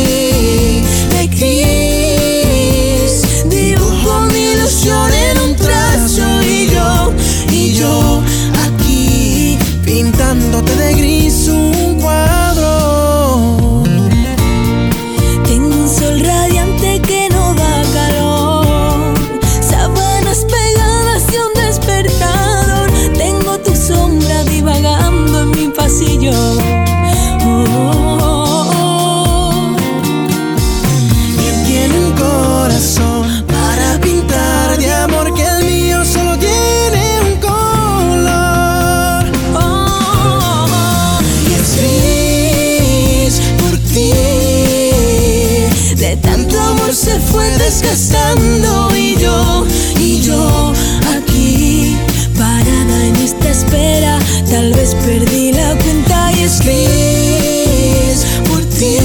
[54.66, 58.98] Tal vez perdí la cuenta y es gris por ti,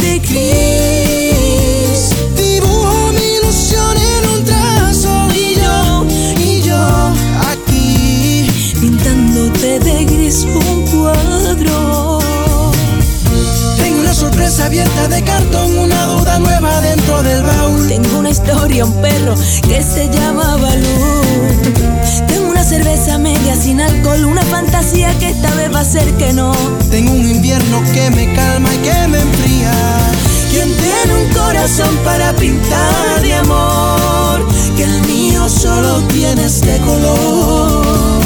[0.00, 2.10] de gris.
[2.36, 6.06] Dibujo mi ilusión en un trazo y yo,
[6.38, 6.78] y yo
[7.50, 8.46] aquí.
[8.80, 12.20] Pintándote de gris un cuadro.
[13.78, 17.88] Tengo una sorpresa abierta de cartón, una duda nueva dentro del baúl.
[17.88, 19.34] Tengo una historia, un perro
[19.66, 21.22] que se llama Balú.
[22.28, 26.52] Tengo cerveza media sin alcohol, una fantasía que esta vez va a ser que no.
[26.90, 29.70] Tengo un invierno que me calma y que me enfría.
[30.50, 38.20] Quien tiene un corazón para pintar de amor, que el mío solo tiene este color.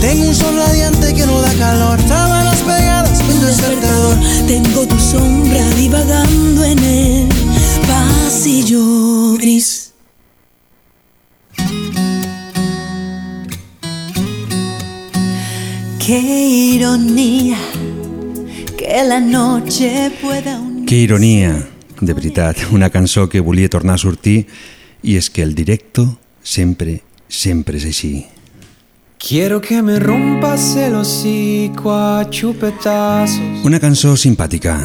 [0.00, 4.16] Tengo un sol radiante que no da calor, sábanas pegadas, un despertador.
[4.48, 7.28] Tengo tu sombra divagando en el
[7.86, 9.77] pasillo gris.
[16.08, 17.58] Qué ironía
[18.78, 20.86] que la noche pueda unir.
[20.86, 21.68] Que ironia,
[22.00, 24.46] de veritat, una cançó que volia tornar a sortir
[25.02, 26.06] i és que el directo
[26.40, 28.24] sempre, sempre és així.
[29.20, 33.60] Quiero que me rompas el hocico a chupetazos.
[33.68, 34.78] Una cançó simpàtica,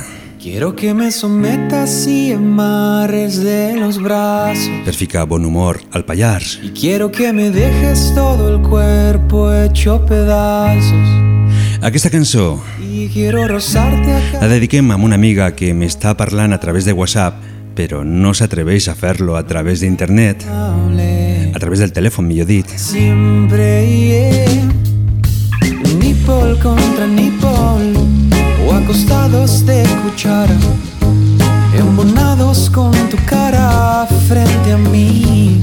[0.43, 4.69] Quiero que me sometas y amarres de los brazos.
[4.83, 6.59] per ficar bon humor al Pallars.
[6.61, 11.07] Y quiero que me dejes todo el cuerpo hecho pedazos.
[11.81, 16.83] Aquesta cançó Y quiero rozarte la dediquem a una amiga que m'està parlant a través
[16.83, 17.39] de WhatsApp,
[17.73, 22.67] però no s'atreveix a fer-lo a través d'internet, a través del telèfon, millor dit.
[22.67, 23.87] siempre.
[23.87, 24.63] yeah.
[25.99, 27.82] Nipple contra o
[28.83, 30.55] acostados de cuchara,
[31.77, 35.61] embonados con tu cara frente a mí.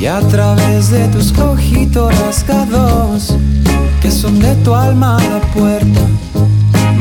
[0.00, 3.36] Y a través de tus ojitos rasgados,
[4.02, 6.00] que son de tu alma la puerta,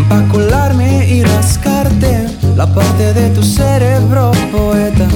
[0.08, 5.08] pa' colarme y rascarte la parte de tu cerebro poeta.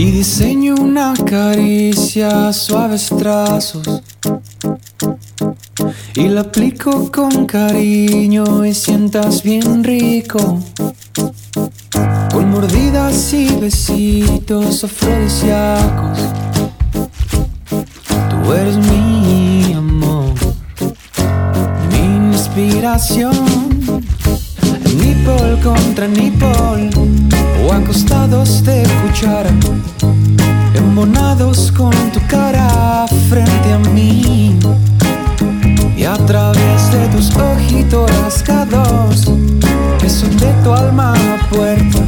[0.00, 4.02] Y diseño una caricia, suaves trazos.
[6.14, 10.58] Y la aplico con cariño y sientas bien rico.
[12.32, 16.18] Con mordidas y besitos afrodisíacos.
[18.30, 20.32] Tú eres mi amor,
[21.90, 23.36] mi inspiración.
[24.96, 26.90] Nipple contra nipple
[27.64, 29.50] o acostados de cuchara,
[30.74, 34.58] embonados con tu cara frente a mí.
[35.96, 39.30] Y a través de tus ojitos rasgados,
[40.00, 42.00] que son de tu alma la puerta,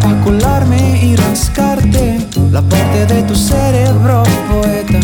[0.00, 2.18] pa' colarme y rascarte
[2.52, 5.00] la parte de tu cerebro poeta.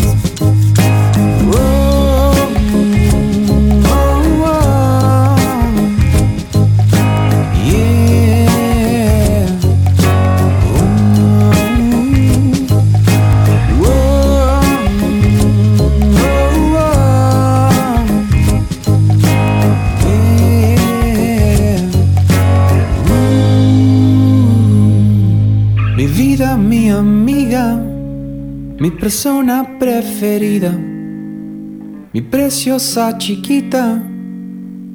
[28.81, 34.01] Mi persona preferida, mi preciosa chiquita,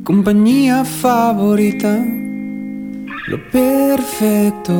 [0.02, 2.04] compañía favorita.
[3.28, 4.72] Lo perfecto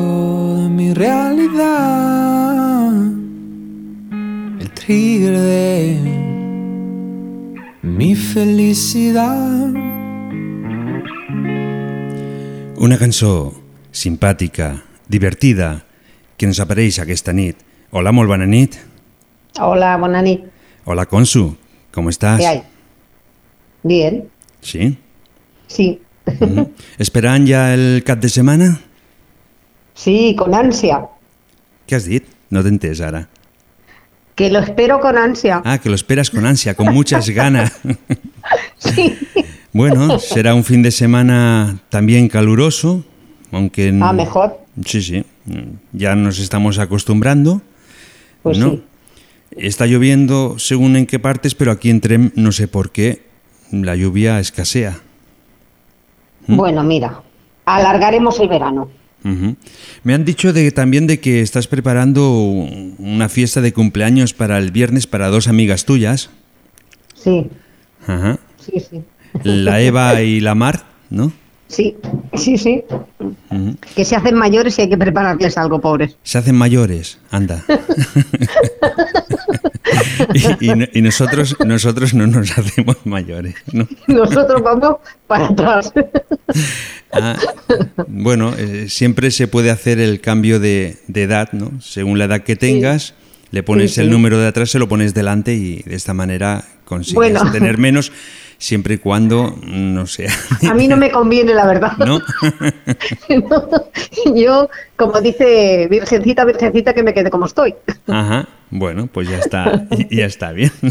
[0.57, 2.91] de mi realidad.
[4.59, 5.97] El trigger de
[7.83, 9.73] mi felicidad.
[12.75, 13.53] Una cançó
[13.91, 15.85] simpàtica, divertida,
[16.35, 17.63] que ens apareix aquesta nit.
[17.91, 18.75] Hola, molt bona nit.
[19.59, 20.43] Hola, bona nit.
[20.85, 21.55] Hola, Consu,
[21.93, 22.39] com estàs?
[22.39, 22.61] ¿Qué hay?
[23.83, 24.27] Bien,
[24.61, 24.97] Sí?
[25.67, 25.99] sí.
[26.99, 28.81] Esperant ja el cap de setmana?
[29.95, 31.05] Sí, con ansia.
[31.87, 32.25] Què has dit?
[32.51, 33.27] No t'he entès ara.
[34.35, 35.61] Que lo espero con ansia.
[35.65, 37.71] Ah, que lo esperas con ansia, con muchas ganas.
[38.77, 39.17] Sí.
[39.73, 43.03] Bueno, será un fin de semana también caluroso,
[43.51, 43.93] aunque...
[44.01, 44.59] Ah, mejor.
[44.85, 45.23] Sí, sí,
[45.93, 47.61] ya nos estamos acostumbrando.
[48.43, 48.71] Pues ¿no?
[48.71, 48.83] sí.
[49.55, 53.23] Está lloviendo según en qué partes, pero aquí en Trem no sé por qué
[53.71, 54.99] la lluvia escasea.
[56.47, 56.55] ¿Mm?
[56.57, 57.21] Bueno, mira,
[57.65, 58.89] alargaremos el verano.
[60.03, 64.71] Me han dicho de, también de que estás preparando una fiesta de cumpleaños para el
[64.71, 66.29] viernes para dos amigas tuyas.
[67.13, 67.47] Sí,
[68.05, 68.39] Ajá.
[68.57, 69.01] sí, sí.
[69.43, 71.33] La Eva y la Mar, ¿no?
[71.67, 71.97] Sí,
[72.35, 72.83] sí, sí.
[73.95, 76.15] Que se hacen mayores y hay que prepararles algo, pobres.
[76.23, 77.61] Se hacen mayores, anda.
[80.33, 83.87] y, y no- y nosotros, nosotros no nos hacemos mayores, ¿no?
[84.07, 84.97] Nosotros vamos
[85.27, 85.93] para atrás.
[87.11, 87.37] Ah,
[88.07, 91.71] bueno, eh, siempre se puede hacer el cambio de, de edad, ¿no?
[91.81, 93.13] Según la edad que tengas,
[93.51, 96.63] le pones Sí, el número de atrás, se lo pones delante y de esta manera
[96.85, 97.51] consigues Bueno.
[97.51, 98.11] tener menos,
[98.57, 100.31] siempre y cuando no sea.
[100.69, 101.97] A mí no me conviene, la verdad.
[101.97, 102.19] ¿No?
[104.35, 107.75] Yo, como dice Virgencita, Virgencita, que me quede como estoy.
[108.07, 110.71] Ajá, bueno, pues ya está, ya está bien.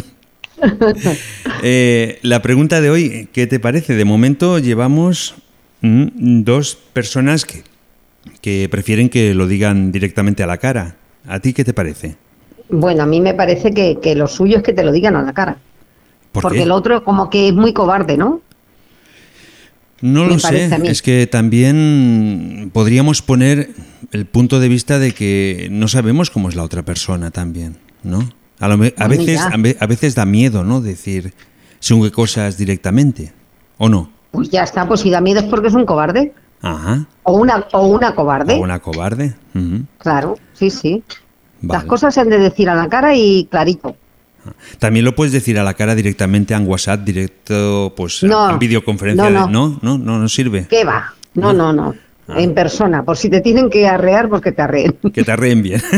[1.63, 3.95] Eh, la pregunta de hoy, ¿qué te parece?
[3.95, 5.35] De momento llevamos
[5.83, 7.63] mm, dos personas que,
[8.41, 10.97] que prefieren que lo digan directamente a la cara.
[11.27, 12.17] ¿A ti qué te parece?
[12.71, 15.23] Bueno, a mí me parece que, que lo suyo es que te lo digan a
[15.23, 15.59] la cara.
[16.37, 16.65] ¿Por porque qué?
[16.65, 18.43] el otro como que es muy cobarde, ¿no?
[20.03, 23.71] No me lo sé, es que también podríamos poner
[24.13, 28.29] el punto de vista de que no sabemos cómo es la otra persona también, ¿no?
[28.59, 30.83] A, lo veces a da miedo, ¿no?
[30.83, 31.33] Decir
[31.79, 33.33] según qué cosas directamente,
[33.79, 34.11] ¿o no?
[34.33, 36.35] Pues ya está, pues si da miedo es porque es un cobarde.
[36.61, 37.07] Ajá.
[37.23, 38.55] O una, o una cobarde.
[38.55, 39.35] O una cobarde.
[39.99, 41.03] Claro, sí, sí.
[41.63, 43.97] Las cosas se han de decir a la cara y clarito.
[44.79, 49.31] También lo puedes decir a la cara directamente en WhatsApp, directo, pues No, en videoconferencia.
[49.31, 49.79] no, de- no.
[49.83, 50.67] no, no, no, sirve.
[50.69, 51.15] ¿Qué va?
[51.35, 51.95] No, no, no.
[52.29, 52.41] Ah.
[52.41, 53.05] En persona.
[53.05, 54.97] Por si te tienen que arrear, pues que te arreen.
[55.13, 55.81] Que te arreen bien.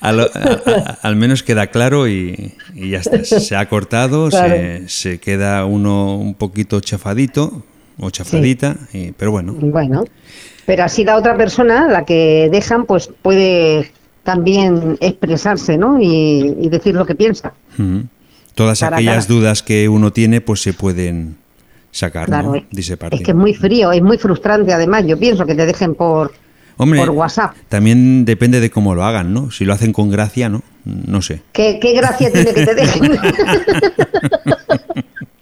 [0.00, 3.22] A lo- a- a- al menos queda claro y, y ya está.
[3.24, 4.54] Se ha cortado, Claro.
[4.54, 7.62] se, se queda uno un poquito chafadito
[7.98, 9.54] o chafadita, y- pero bueno.
[9.58, 10.04] Bueno,
[10.64, 13.90] pero así la otra persona, la que dejan, pues puede
[14.26, 15.98] también expresarse, ¿no?
[15.98, 17.54] Y, y decir lo que piensa.
[17.78, 18.02] ujú.
[18.54, 19.34] Todas Cara aquellas cara.
[19.38, 21.36] dudas que uno tiene, pues se pueden
[21.90, 22.54] sacar, Claro, ¿no?
[22.56, 25.04] es- que es muy frío, es muy frustrante además.
[25.06, 26.32] Yo pienso que te dejen por,
[26.78, 27.54] Hombre, por WhatsApp.
[27.68, 29.50] también depende de cómo lo hagan, ¿no?
[29.50, 30.62] Si lo hacen con gracia, ¿no?
[30.84, 31.42] No sé.
[31.52, 33.02] ¿Qué, qué gracia tiene que te dejen?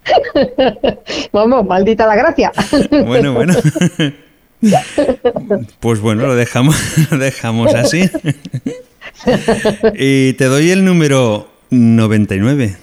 [1.32, 2.53] Vamos, maldita la gracia.
[3.07, 3.55] Bueno, bueno.
[5.80, 6.76] Pues bueno, lo dejamos,
[7.10, 8.08] lo dejamos así.
[9.94, 12.76] Y te doy el número 99.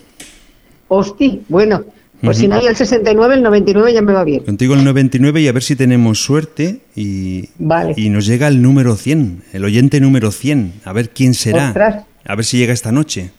[0.87, 1.83] Hosti, bueno,
[2.21, 4.43] pues si no hay el 69, el 99 ya me va bien.
[4.43, 7.93] Contigo el 99 y a ver si tenemos suerte y, Vale.
[7.97, 10.73] y nos llega el número 100, el oyente número 100.
[10.85, 11.67] A ver quién será.
[11.67, 12.05] Ostras.
[12.25, 13.31] A ver si llega esta noche.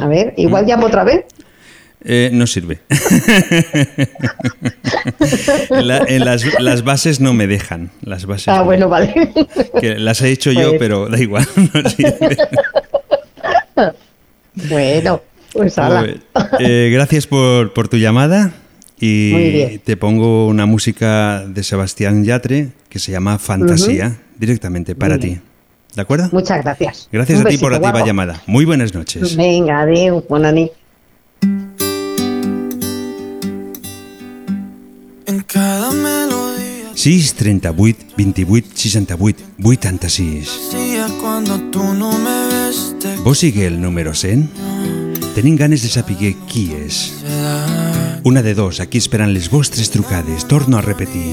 [0.00, 1.24] A ver, igual llamo otra vez.
[2.04, 2.80] Eh, no sirve.
[5.70, 7.90] La- las, las bases no me dejan.
[8.02, 8.64] Las bases Ah, no.
[8.64, 9.32] bueno, vale.
[9.80, 11.46] Que las he hecho yo, Pues- pero da igual.
[11.56, 12.36] no sirve.
[14.68, 15.22] Bueno,
[15.52, 16.02] pues ala.
[16.32, 18.52] Pues, eh, gracias por, por tu llamada
[19.00, 25.40] y te pongo una música de Sebastián Yatre que se llama Fantasía, directamente para ti.
[25.94, 26.28] ¿De acuerdo?
[26.32, 27.08] Muchas gracias.
[27.12, 28.42] Gracias Un a ti por la llamada.
[28.46, 29.36] Muy buenas noches.
[29.36, 30.72] Venga, adiós, buena nit.
[35.52, 43.38] Cada melodía 6 38 28 68 86 decía cuando tú no me ves te Vos
[43.38, 44.50] sigue el número 100?
[45.34, 47.24] Tenim ganes de saber qui és.
[48.22, 50.44] Una de dos, aquí esperant les vostres trucades.
[50.44, 51.32] Torno a repetir.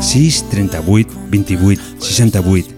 [0.00, 2.74] 6 38 28 68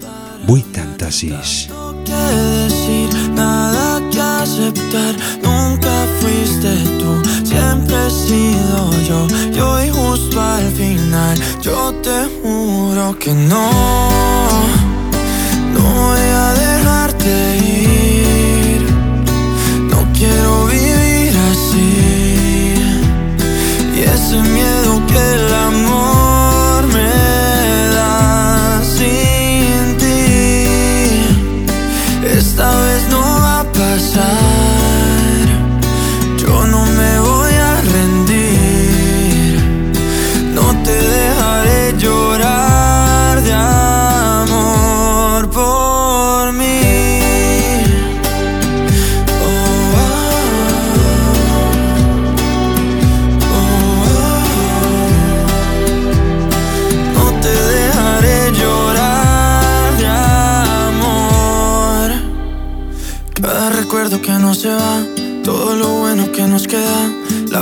[0.48, 1.68] 86
[2.04, 5.14] que decir, nada que aceptar.
[5.42, 8.78] Nunca fuiste tú, siempre he sido
[9.09, 9.26] yo.
[9.57, 13.70] Y hoy justo al final, yo te juro que no,
[15.74, 18.82] no voy a dejarte ir.
[19.92, 21.90] No quiero vivir así.
[23.96, 25.59] Y ese miedo que el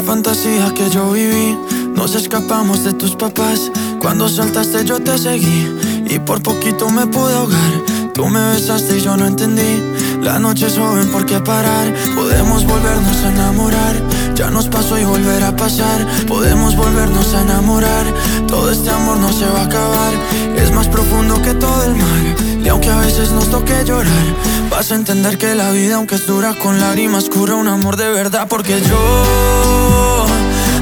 [0.09, 1.55] fantasía que yo viví.
[1.95, 3.71] Nos escapamos de tus papás.
[4.01, 5.69] Cuando saltaste yo te seguí
[6.07, 7.73] y por poquito me pude ahogar.
[8.15, 9.83] Tú me besaste y yo no entendí.
[10.23, 11.95] La noche es joven, ¿por qué parar?
[12.15, 13.97] Podemos volvernos a enamorar.
[14.35, 16.07] Ya nos pasó y volver a pasar.
[16.27, 18.07] Podemos volvernos a enamorar.
[18.47, 20.15] Todo este amor no se va a acabar.
[20.57, 22.25] Es más profundo que todo el mar.
[22.65, 24.27] Y aunque a veces nos toque llorar,
[24.71, 28.09] vas a entender que la vida, aunque es dura, con lágrimas cura un amor de
[28.09, 28.47] verdad.
[28.49, 30.27] Porque yo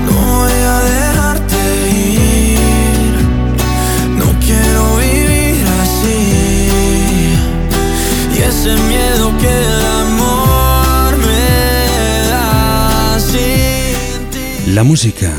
[0.07, 3.14] no voy a dejarte ir.
[4.16, 7.34] No quiero vivir así.
[8.37, 15.32] Y ese miedo que el amor me da sin La música,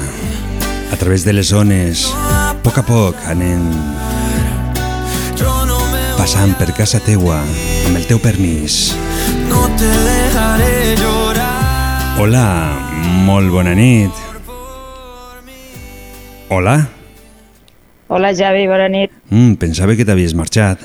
[0.91, 3.61] a través de les ones, a poc a poc anem
[6.27, 7.37] passant per casa teua
[7.87, 8.89] amb el teu permís.
[9.47, 12.17] No te dejaré llorar.
[12.19, 12.41] Hola,
[13.23, 14.11] molt bona nit.
[16.51, 16.73] Hola?
[18.11, 19.13] Hola Javi, bona nit.
[19.31, 20.83] Mm, pensava que t'havies marxat.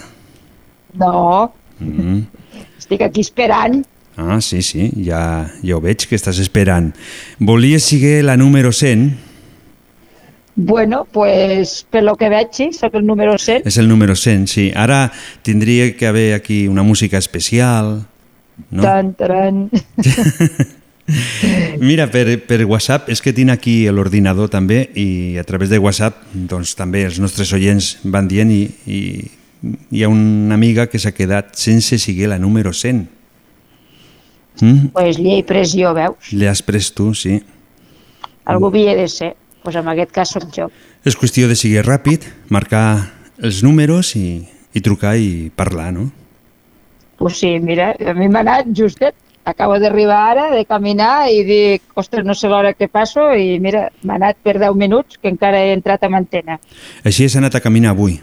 [0.94, 2.22] No, Mm.
[2.78, 3.82] estic aquí esperant.
[4.16, 6.94] Ah, sí, sí, ja, ja ho veig que estàs esperant.
[7.40, 9.18] Volies seguir la número 100,
[10.54, 13.62] Bueno, pues per lo que veig, sí, soc el número 100.
[13.64, 14.70] és el número 100, sí.
[14.76, 15.10] Ara
[15.42, 18.04] tindria que haver aquí una música especial,
[18.70, 18.82] no?
[18.82, 19.70] Tan, taran.
[21.80, 26.20] Mira, per, per WhatsApp, és que tinc aquí l'ordinador també i a través de WhatsApp
[26.32, 29.00] doncs, també els nostres oients van dient i, i
[29.90, 33.08] hi ha una amiga que s'ha quedat sense seguir la número 100.
[34.60, 34.92] Mm?
[34.92, 36.28] pues llei pres jo, veus?
[36.36, 37.40] L'has pres tu, sí.
[38.44, 39.32] Algú havia de ser.
[39.62, 40.68] Pues en aquest cas sóc jo.
[41.06, 42.84] És qüestió de seguir ràpid, marcar
[43.42, 44.42] els números i,
[44.74, 46.08] i trucar i parlar, no?
[47.18, 49.14] Pues sí, mira, a mi m'ha anat justet.
[49.44, 53.88] Acabo d'arribar ara, de caminar i dic, ostres, no sé l'hora que passo i mira,
[54.06, 56.60] m'ha anat per 10 minuts que encara he entrat amb antena.
[57.02, 58.20] Així has anat a caminar avui.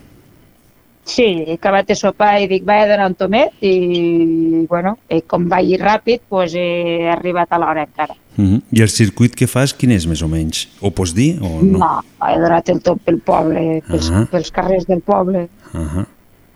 [1.06, 5.22] Sí, he acabat de sopar i dic, vaig a donar un tomet i, bueno, eh,
[5.26, 8.14] com vaig ràpid, pues he arribat a l'hora encara.
[8.38, 8.62] Uh -huh.
[8.72, 10.68] I el circuit que fas, quin és més o menys?
[10.82, 11.78] Ho pots dir o no?
[11.80, 14.28] No, he donat el tot pel poble, pels, Ah.
[14.32, 15.50] pels carrers del poble.
[15.74, 16.06] Uh -huh.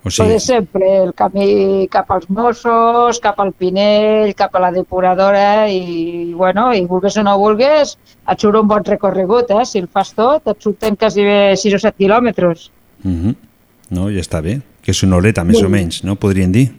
[0.06, 4.72] O sigui, de sempre, el camí cap als Mossos, cap al Pinell, cap a la
[4.72, 9.66] depuradora i, bueno, i vulgues o no vulgues, et surt un bon recorregut, eh?
[9.66, 12.70] Si el fas tot, et surten quasi bé 6 o 7 quilòmetres.
[13.06, 13.36] uh -huh.
[13.94, 14.58] No, ja està bé.
[14.84, 15.66] Que és una horeta, més Sí.
[15.66, 16.16] o menys, no?
[16.20, 16.72] Podrien dir.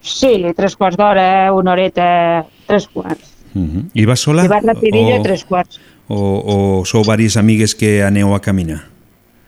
[0.00, 3.30] Sí, tres quarts d'hora, una horeta, tres quarts.
[3.54, 3.84] Uh -huh.
[3.94, 4.42] I vas sola?
[4.42, 5.80] Si vas rapidillo, o, tres quarts.
[6.08, 8.82] o, o sou diverses amigues que aneu a caminar?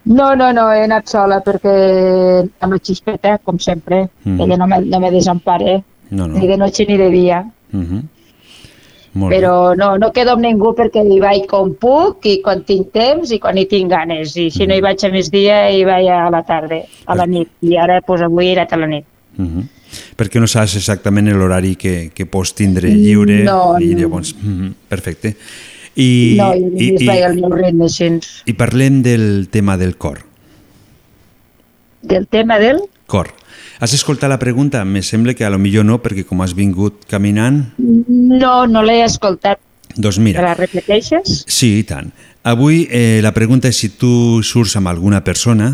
[0.05, 4.41] No, no, no, he anat sola perquè amb la xispeta, com sempre, Mhm.
[4.41, 6.39] ella no me, no me desampare, No, no.
[6.39, 7.45] ni de noche ni de dia.
[7.72, 8.03] Uh -huh.
[9.16, 12.90] Molt Però no, no quedo amb ningú perquè hi vaig com puc i quan tinc
[12.92, 14.34] temps i quan hi tinc ganes.
[14.36, 17.48] I si no hi vaig a migdia, hi vaig a la tarda, a la nit.
[17.64, 19.06] I ara, doncs, avui he anat a la nit.
[19.06, 19.42] bé.
[19.42, 19.64] Uh -huh.
[20.16, 23.44] Perquè no saps exactament l'horari que, que pots tindre lliure.
[23.44, 24.00] No, i no.
[24.00, 24.72] llavors, uh -huh.
[24.88, 25.36] Perfecte.
[25.94, 28.20] I, no, i, i, i, al meu ritme, així.
[28.44, 30.18] i parlem del tema del cor.
[32.02, 32.82] Del tema del...
[33.06, 33.32] Cor.
[33.79, 34.85] Has escoltat la pregunta?
[34.85, 37.74] Me sembla que a lo millor no, perquè com has vingut caminant...
[37.77, 39.61] No, no l'he escoltat.
[39.97, 41.45] Doncs mira, la repeteixes?
[41.49, 42.11] sí, i tant.
[42.47, 45.72] Avui eh, la pregunta és si tu surts amb alguna persona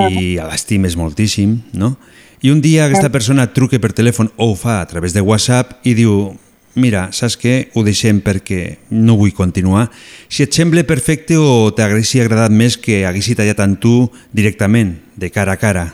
[0.00, 1.94] i l'estimes moltíssim, no?
[2.40, 5.20] I un dia aquesta persona et truca per telèfon o ho fa a través de
[5.20, 6.32] WhatsApp i diu
[6.80, 7.54] mira, saps què?
[7.74, 9.88] Ho deixem perquè no vull continuar.
[10.28, 15.30] Si et sembla perfecte o t'haguessi agradat més que haguessi tallat amb tu directament, de
[15.30, 15.90] cara a cara.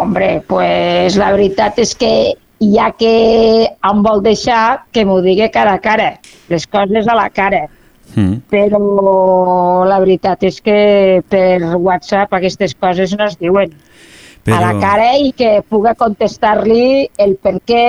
[0.00, 2.12] Hombre, pues la veritat és que
[2.60, 3.12] ja que
[3.68, 6.14] em vol deixar, que m'ho digui cara a cara,
[6.48, 7.66] les coses a la cara.
[8.14, 8.40] Mm.
[8.50, 8.80] Però
[9.86, 13.74] la veritat és que per WhatsApp aquestes coses no es diuen.
[14.44, 14.56] Però...
[14.56, 17.84] A la cara i que pugui contestar-li el per què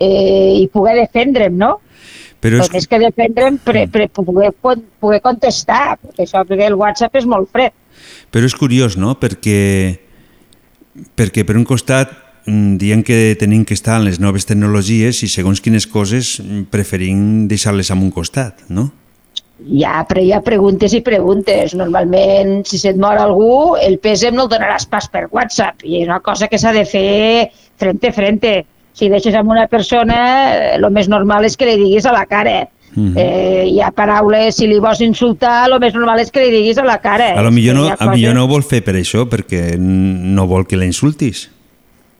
[0.00, 1.76] eh, i pugui defendre'm, no?
[2.40, 7.20] Però és, més que defendre'm, pre, pre, poder, poder contestar, perquè això perquè el WhatsApp
[7.20, 7.74] és molt fred.
[8.32, 9.14] Però és curiós, no?
[9.20, 9.60] Perquè,
[11.16, 12.12] perquè per un costat
[12.46, 16.68] mm, dient que tenim que estar en les noves tecnologies i segons quines coses mm,
[16.72, 18.90] preferim deixar-les a un costat, no?
[19.56, 21.72] Ja, però hi ha preguntes i preguntes.
[21.78, 25.80] Normalment, si se't mor algú, el PSM no el donaràs pas per WhatsApp.
[25.84, 27.48] I és una cosa que s'ha de fer
[27.80, 28.52] frente a frente.
[28.96, 30.18] Si deixes amb una persona,
[30.76, 32.66] el més normal és que li diguis a la cara.
[32.96, 33.12] Mhm.
[33.20, 36.78] eh, hi ha paraules, si li vols insultar, el més normal és que li diguis
[36.80, 37.34] a la cara.
[37.36, 40.66] A lo millor no, a millor no ho vol fer per això, perquè no vol
[40.66, 41.50] que la insultis.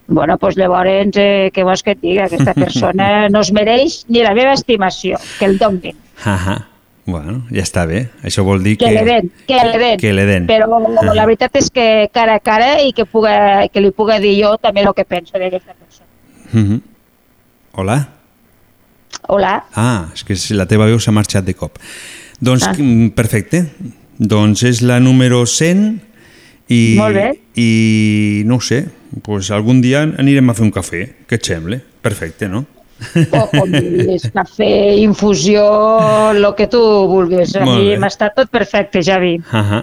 [0.06, 2.26] Bueno, doncs llavors, eh, què vols que et diga?
[2.28, 5.96] Aquesta persona no es mereix ni la meva estimació, que el donin.
[6.22, 6.60] Ahà.
[7.06, 8.08] Bueno, ja està bé.
[8.26, 8.92] Això vol dir que que...
[8.92, 9.98] le den, que le den.
[10.00, 10.46] Que le den.
[10.50, 14.34] Però la veritat és que cara a cara i que, puga, que li puga dir
[14.40, 16.10] jo també el que penso d'aquesta persona.
[16.52, 16.80] Mhm.
[17.78, 18.15] Hola?
[19.28, 19.64] Hola.
[19.74, 21.78] Ah, és que la teva veu s'ha marxat de cop.
[22.40, 22.74] Doncs, Ah.
[22.78, 23.66] mm, perfecte.
[24.18, 26.00] Doncs és la número 100
[26.68, 27.40] i, Molt bé.
[27.54, 28.86] i no ho sé,
[29.22, 31.02] pues algun dia anirem a fer un cafè.
[31.28, 31.80] Què et sembla?
[32.02, 32.66] Perfecte, no?
[33.52, 35.64] O diguis, cafè, infusió,
[36.32, 36.80] el que tu
[37.10, 37.52] vulguis.
[37.56, 39.34] A Molt mi m'està tot perfecte, Javi.
[39.52, 39.82] Ahà.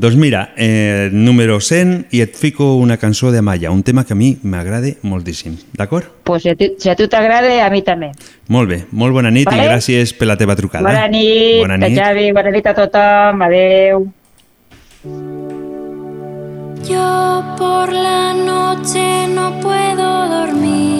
[0.00, 4.12] Doncs mira, eh, número 100 i et fico una cançó de Amaya, un tema que
[4.12, 6.06] a mi m'agrada moltíssim, d'acord?
[6.24, 8.12] Pues si a tu, si a tu t'agrada, a mi també.
[8.48, 9.64] Molt bé, molt bona nit Vale.
[9.64, 10.84] i gràcies per la teva trucada.
[10.86, 11.96] Bona nit, Bona nit.
[11.96, 14.06] Javi, bona nit a tothom, adeu.
[16.88, 20.99] Yo por la noche no puedo dormir.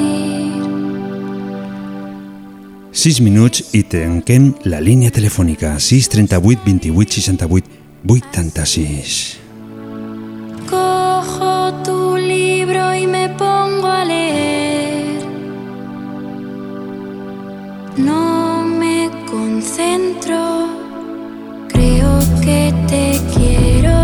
[2.92, 7.68] 6 minuts i tanquem la línia telefònica 638 28 68
[8.02, 9.38] 86.
[10.68, 15.22] Cojo tu libro y me pongo a leer.
[17.96, 20.66] No me concentro,
[21.68, 24.02] creo que te quiero,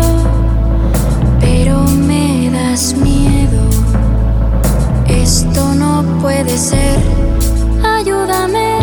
[1.41, 3.67] pero me das miedo.
[5.09, 6.97] Esto no puede ser,
[7.83, 8.76] ayúdame.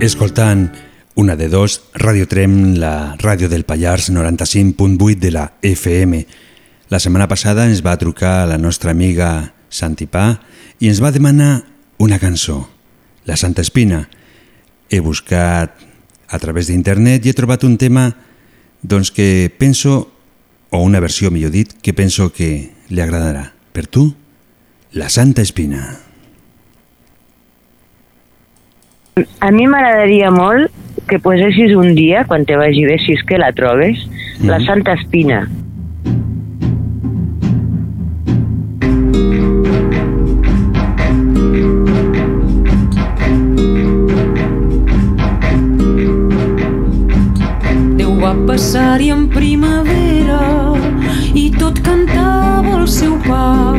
[0.00, 0.72] Escoltant
[1.14, 6.22] una de dos, Radio Trem, la ràdio del Pallars 95.8 de la FM.
[6.88, 10.40] La setmana passada ens va trucar la nostra amiga Santipà
[10.80, 11.66] i ens va demanar
[12.00, 12.70] una cançó,
[13.28, 14.06] La Santa Espina.
[14.88, 15.76] He buscat
[16.32, 18.08] a través d'internet i he trobat un tema
[18.80, 20.08] doncs que penso,
[20.72, 23.50] o una versió millor dit, que penso que li agradarà.
[23.76, 24.14] Per tu,
[24.96, 26.09] La Santa Espina.
[29.40, 30.70] A mi m'agradaria molt
[31.08, 34.06] que posessis un dia, quan te vagi bé, si és que la trobes,
[34.42, 34.66] la Mhm.
[34.66, 35.48] Santa Espina.
[47.98, 50.40] Déu va passar-hi en primavera
[51.34, 52.19] i tot cantava
[52.80, 53.76] el seu pas.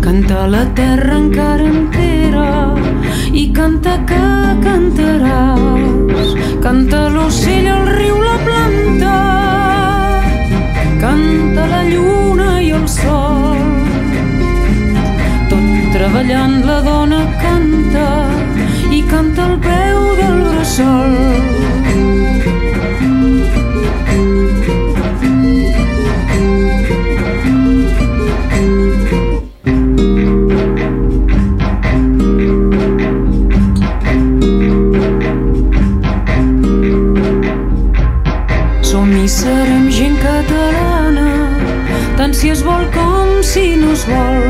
[0.00, 2.74] Canta la terra encara entera
[3.32, 4.22] i canta que
[4.64, 6.30] cantaràs.
[6.64, 9.16] Canta l'ocell, el riu, la planta,
[11.02, 13.60] canta la lluna i el sol.
[15.50, 18.08] Tot treballant la dona canta
[18.90, 21.45] i canta al peu del bressol.
[42.46, 44.44] Si es vol com si no es vol.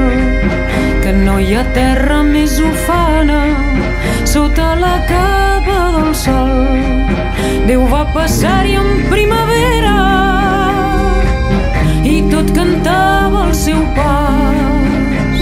[1.01, 3.38] Que no hi ha terra més ufana
[4.28, 6.51] sota la capa del sol.
[7.70, 9.94] Déu va passar-hi en primavera
[12.12, 15.40] i tot cantava el seu pas.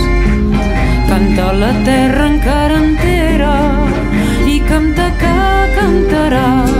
[1.10, 3.52] Canta la terra encara entera
[4.54, 5.36] i canta que
[5.80, 6.73] cantaràs.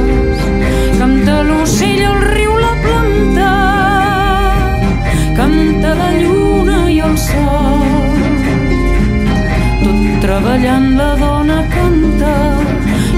[10.54, 12.34] Treballant la dona canta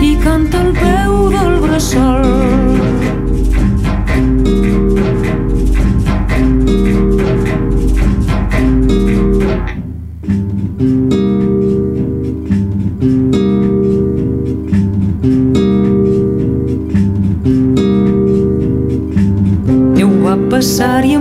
[0.00, 2.24] i canta al peu del bressol.
[20.56, 21.15] Passar-hi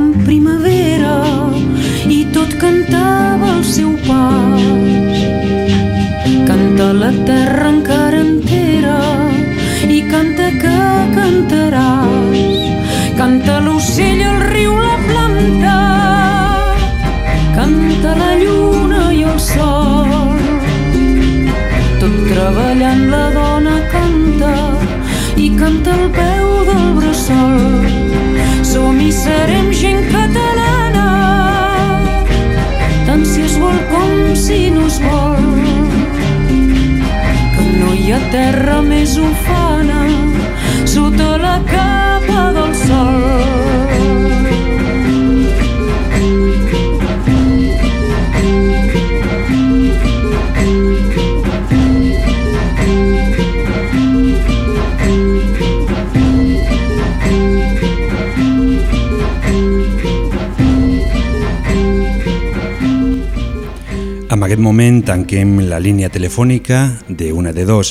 [64.56, 67.90] aquest moment tanquem la línia telefònica de una de dos.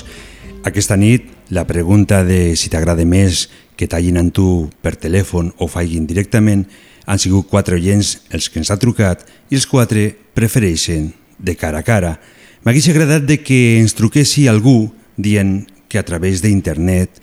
[0.64, 5.68] Aquesta nit, la pregunta de si t'agrada més que tallin amb tu per telèfon o
[5.68, 6.64] faiguin directament
[7.04, 11.84] han sigut quatre oients els que ens ha trucat i els quatre prefereixen de cara
[11.84, 12.16] a cara.
[12.64, 14.88] M'hagués agradat de que ens truquessi algú
[15.20, 17.20] dient que a través d'internet,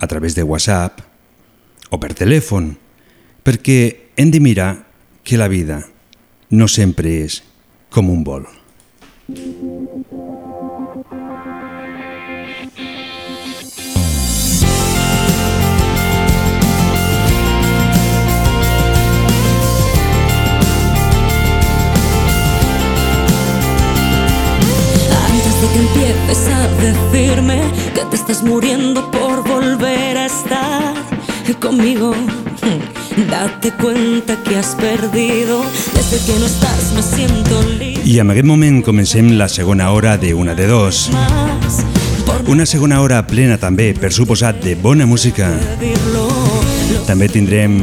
[0.00, 1.04] a través de WhatsApp
[1.92, 2.72] o per telèfon,
[3.44, 4.86] perquè hem de mirar
[5.20, 5.82] que la vida
[6.48, 7.42] no sempre és
[7.94, 8.44] com un de
[25.72, 27.62] que empieces a decirme
[27.94, 31.03] que te estás muriendo por volver a estar
[31.52, 32.14] conmigo,
[33.30, 35.62] date cuenta que has perdido.
[35.94, 40.16] Desde que no estás me siento libre I en aquest moment comencem la segona hora
[40.18, 41.10] de una de dos.
[42.46, 45.50] Una segona hora plena també, per suposat, de bona música.
[47.06, 47.78] També tindrem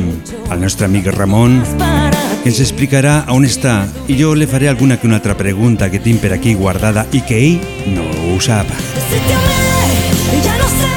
[0.51, 1.61] el nostre amic Ramon,
[2.43, 6.01] que ens explicarà on està i jo le faré alguna que una altra pregunta que
[6.01, 7.59] tinc per aquí guardada i que ell
[7.93, 8.69] no ho sap.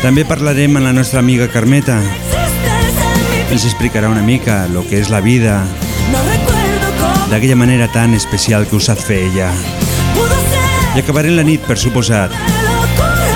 [0.04, 2.00] També parlarem amb la nostra amiga Carmeta.
[3.52, 5.60] Ens explicarà una mica el que és la vida,
[7.30, 9.50] d'aquella manera tan especial que us sap fer ella.
[10.94, 12.32] I acabarem la nit, per suposat,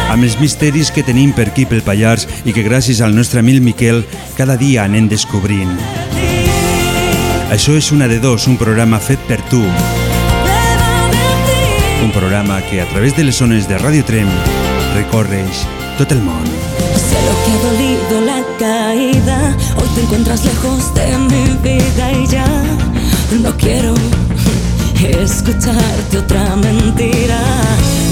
[0.08, 3.60] amb els misteris que tenim per aquí pel Pallars i que gràcies al nostre amic
[3.64, 4.04] Miquel
[4.38, 5.74] cada dia anem descobrint.
[7.52, 9.60] Això és una de dos, un programa fet per tu.
[12.04, 14.28] Un programa que a través de les zones de Radio Trem
[14.94, 15.66] recorres
[15.98, 16.44] tot el món.
[16.94, 17.87] Sé lo que ha
[19.98, 22.46] te encuentras lejos de mi vida y ya
[23.42, 23.94] no quiero
[25.02, 27.40] escucharte otra mentira.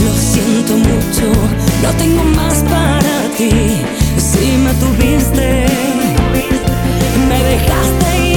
[0.05, 1.31] Lo siento mucho,
[1.83, 3.53] no tengo más para ti.
[4.19, 5.67] Si me tuviste,
[7.29, 8.37] me dejaste ir.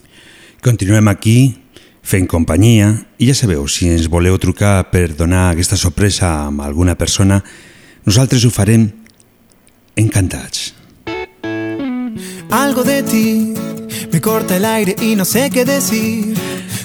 [0.61, 1.57] Continuem aquí
[2.05, 6.93] fent companyia i ja sabeu, si ens voleu trucar per donar aquesta sorpresa a alguna
[6.93, 7.39] persona,
[8.05, 8.85] nosaltres ho farem
[9.97, 10.75] encantats.
[12.53, 13.53] Algo de ti
[14.13, 16.37] me corta el aire y no sé qué decir.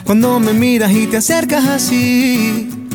[0.04, 2.85] Cuando me miras y te acercas así,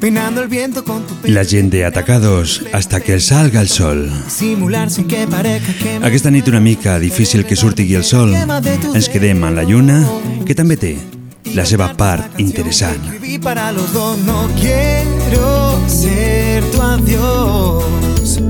[0.00, 1.14] peinando el viento con tu.
[1.24, 4.10] La gent de Atacados hasta que salga el sol.
[6.02, 8.34] Aquesta nit una mica difícil que surti el sol,
[8.94, 10.00] ens quedem en la lluna,
[10.46, 10.96] que també té
[11.54, 13.00] la seva part interessant.
[13.38, 14.18] para los dos.
[14.18, 18.40] No quiero ser tu adiós.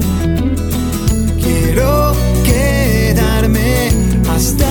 [1.42, 3.90] Quiero quedarme
[4.28, 4.66] hasta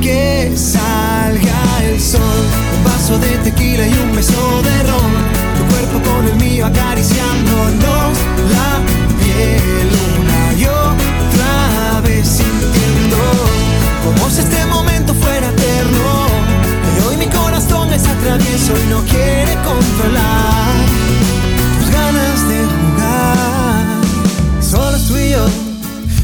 [0.00, 2.20] que salga el sol.
[2.76, 5.39] Un vaso de tequila y un beso de ron.
[6.04, 8.18] Con el mío acariciándonos
[8.54, 8.80] la
[9.20, 9.88] piel
[10.18, 13.16] una y otra vez sintiendo
[14.04, 16.26] como si este momento fuera eterno.
[16.84, 20.74] Pero hoy mi corazón es atravieso y no quiere controlar
[21.78, 23.84] tus ganas de jugar.
[24.62, 25.46] Solo tú y yo,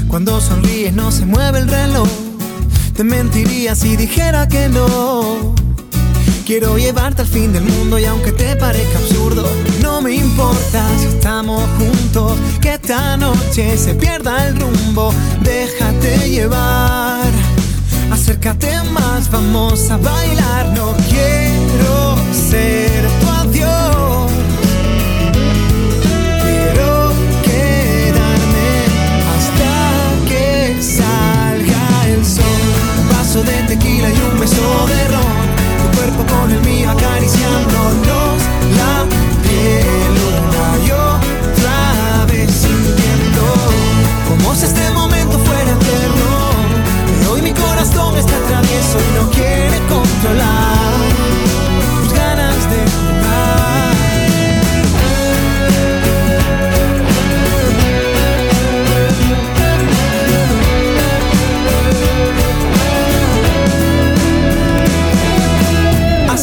[0.09, 2.09] cuando sonríes no se mueve el reloj.
[2.95, 5.66] Te mentiría si dijera que no.
[6.47, 9.45] Quiero llevarte al fin del mundo y aunque te parezca absurdo,
[9.83, 12.39] no me importa si estamos juntos.
[12.61, 17.33] Que esta noche se pierda el rumbo, déjate llevar.
[18.13, 20.69] Acércate más, vamos a bailar.
[20.77, 22.96] No quiero ser
[36.47, 37.16] Tu cuerpo con el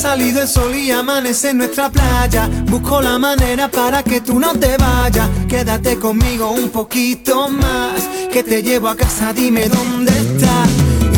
[0.03, 2.49] salido el sol y amanece en nuestra playa.
[2.65, 5.29] Busco la manera para que tú no te vayas.
[5.47, 8.01] Quédate conmigo un poquito más.
[8.29, 10.67] Que te llevo a casa, dime dónde estás.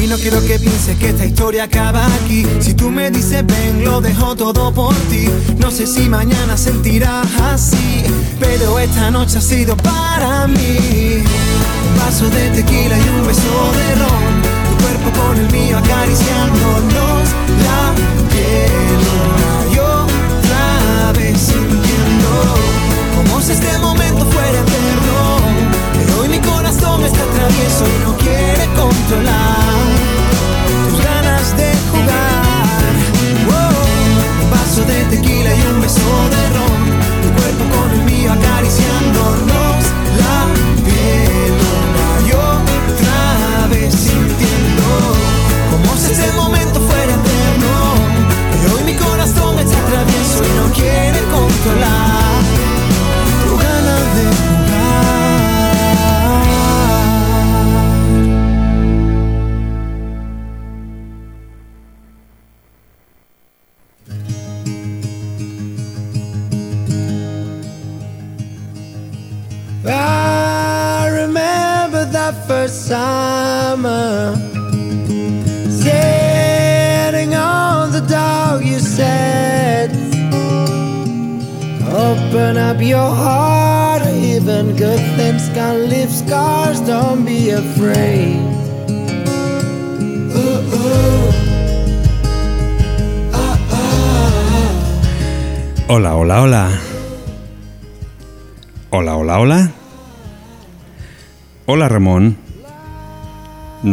[0.04, 2.46] Y no quiero que pienses que esta historia acaba aquí.
[2.60, 5.30] Si tú me dices ven, lo dejo todo por ti.
[5.58, 8.04] No sé si mañana sentirás así,
[8.40, 11.24] pero esta noche ha sido para mí.
[11.90, 14.34] Un vaso de tequila y un beso de ron.
[14.68, 17.26] Tu cuerpo con el mío acariciándonos
[17.66, 18.15] la
[19.02, 20.08] Llovió
[20.50, 22.56] la vez sintiendo
[23.16, 25.38] como si este momento fuera eterno,
[25.94, 29.95] pero hoy mi corazón está travieso y no quiere controlar.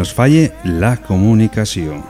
[0.02, 2.02] Nos falle la comunicación.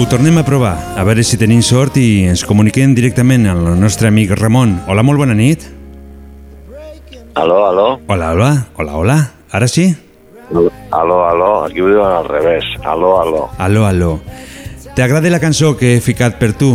[0.00, 3.74] Ho tornem a provar, a veure si tenim sort i ens comuniquem directament amb el
[3.76, 4.78] nostre amic Ramon.
[4.88, 5.66] Hola, molt bona nit.
[7.36, 7.84] Aló, aló.
[8.08, 8.48] Hola, hola,
[8.80, 9.18] hola, hola.
[9.52, 9.84] Ara sí?
[10.90, 11.50] Aló, aló.
[11.66, 12.64] Aquí ho diuen al revés.
[12.82, 13.44] Aló, aló.
[13.58, 14.14] Aló, aló.
[14.96, 16.72] T'agrada la cançó que he ficat per tu?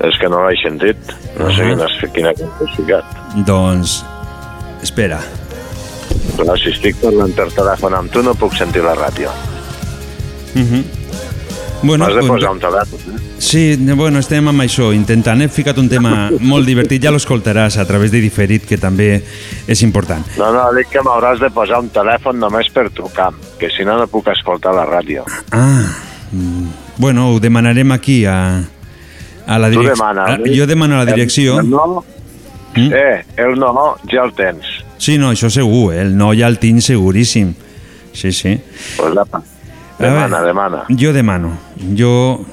[0.00, 0.96] És que no l'he sentit.
[1.36, 1.76] No sé Ah.
[1.76, 3.16] quina, quina cançó has ficat.
[3.44, 4.02] Doncs...
[4.80, 5.20] Espera.
[6.40, 9.28] Clar, si estic parlant per telèfon amb tu no puc sentir la ràdio.
[10.56, 10.95] Uh -huh.
[11.82, 13.18] Bueno, M'has de posar un telèfon, eh?
[13.38, 15.42] Sí, bueno, estem amb això, intentant.
[15.44, 19.20] He ficat un tema molt divertit, ja l'escoltaràs a través de diferit, que també
[19.68, 20.24] és important.
[20.40, 23.28] No, no, dic que m'hauràs de posar un telèfon només per trucar,
[23.60, 25.22] que si no no puc escoltar la ràdio.
[25.52, 25.84] Ah,
[26.32, 26.66] mm,
[26.98, 28.64] bueno, ho demanarem aquí a,
[29.46, 29.94] a la Tu direcció.
[29.94, 30.38] demana.
[30.56, 31.60] Jo demano a la direcció.
[31.60, 32.04] El no,
[32.76, 32.92] Mm?
[32.92, 34.66] eh, el no ja el tens.
[34.98, 36.02] Sí, no, això segur, eh?
[36.02, 37.54] el no ja el tinc seguríssim.
[38.12, 38.60] Sí, sí.
[38.98, 39.55] Pues apa, A
[39.98, 40.84] demana, veure, demana.
[40.90, 41.52] Jo demano.
[41.96, 42.44] Jo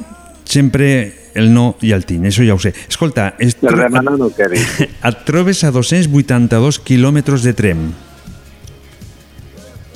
[0.46, 2.74] sempre el no ja el tinc, això ja ho sé.
[2.88, 4.30] Escolta, es demanar no
[5.10, 7.88] et trobes a 282 quilòmetres de Trem.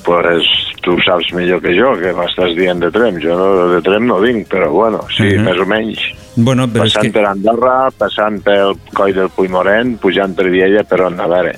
[0.08, 0.44] Pues
[0.82, 3.18] tu saps millor que jo, que m'estàs dient de Trem.
[3.20, 5.44] Jo no, de Trem no vinc, però bueno, sí, Mhm.
[5.44, 6.00] més o menys.
[6.38, 7.20] Bueno, però és passant que...
[7.20, 11.56] per Andorra, passant pel coll del Puigmorent, pujant per Viella, per on a veure.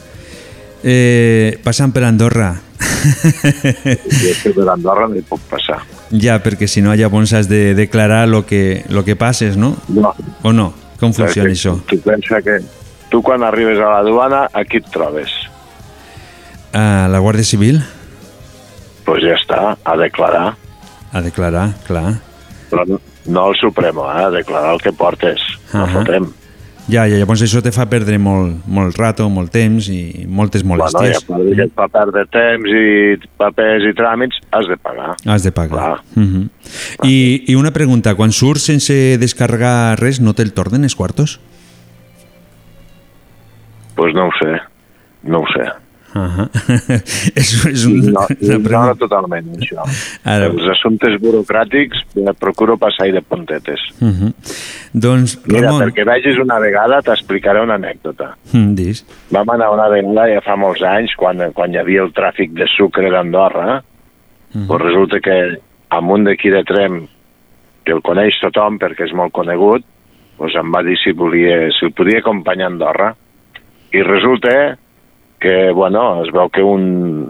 [0.84, 2.54] Eh, passant per Andorra.
[3.00, 5.82] Jo per Andorra no hi puc passar.
[6.10, 9.76] Ja, perquè si no llavors has de declarar lo que, lo que passes, no?
[9.88, 10.14] No.
[10.44, 10.74] O no?
[11.00, 11.76] Com funciona Perquè això?
[11.88, 12.58] Tu pensa que
[13.10, 15.32] tu quan arribes a la duana, aquí et trobes.
[16.76, 17.80] A la Guàrdia Civil?
[19.06, 20.58] Pues ja està, a declarar.
[21.12, 22.20] A declarar, clar.
[22.70, 24.28] Però no, no al Supremo, eh?
[24.28, 25.42] a declarar el que portes.
[25.74, 26.04] No Ahà.
[26.90, 30.88] Ja, ja, llavors això te fa perdre molt, molt rato, molt temps i moltes Bueno,
[30.88, 31.26] i a molèsties.
[31.28, 35.12] part que et fa perdre temps i papers i tràmits, has de pagar.
[35.26, 36.02] Has de pagar.
[36.16, 36.50] Uh -huh.
[37.04, 41.40] I, I una pregunta, quan surts sense descarregar res, no te'l tornen els quartos?
[43.96, 44.60] Pues no ho sé,
[45.24, 45.89] no ho sé.
[46.16, 46.48] Uh
[47.40, 49.84] és, és un, No, una no totalment, això.
[50.24, 53.80] Ara- Els assumptes burocràtics eh, procuro passar-hi de puntetes.
[54.02, 54.32] Uh -huh.
[54.94, 55.82] Doncs, Mira, Ramon...
[55.84, 58.36] perquè vegis una vegada t'explicaré una anècdota.
[58.54, 59.06] Mm, dis.
[59.32, 62.66] Vam anar una vegada ja fa molts anys, quan, quan hi havia el tràfic de
[62.78, 63.84] sucre d'Andorra,
[64.54, 64.68] Mhm.
[64.68, 65.60] pues resulta que
[65.90, 67.06] amunt d'aquí de Trem,
[67.86, 69.84] que el coneix tothom perquè és molt conegut,
[70.38, 73.16] pues em va dir si, volia, si el podia acompanyar a Andorra.
[73.92, 74.78] I resulta
[75.40, 77.30] que, bueno, es veu que un,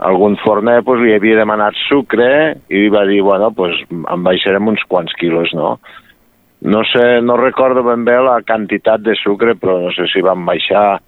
[0.00, 2.30] algun forner pues, li havia demanat sucre
[2.72, 5.76] i va dir, bueno, pues, em baixarem uns quants quilos, no?
[6.60, 10.44] No sé, no recordo ben bé la quantitat de sucre, però no sé si van
[10.44, 11.00] baixar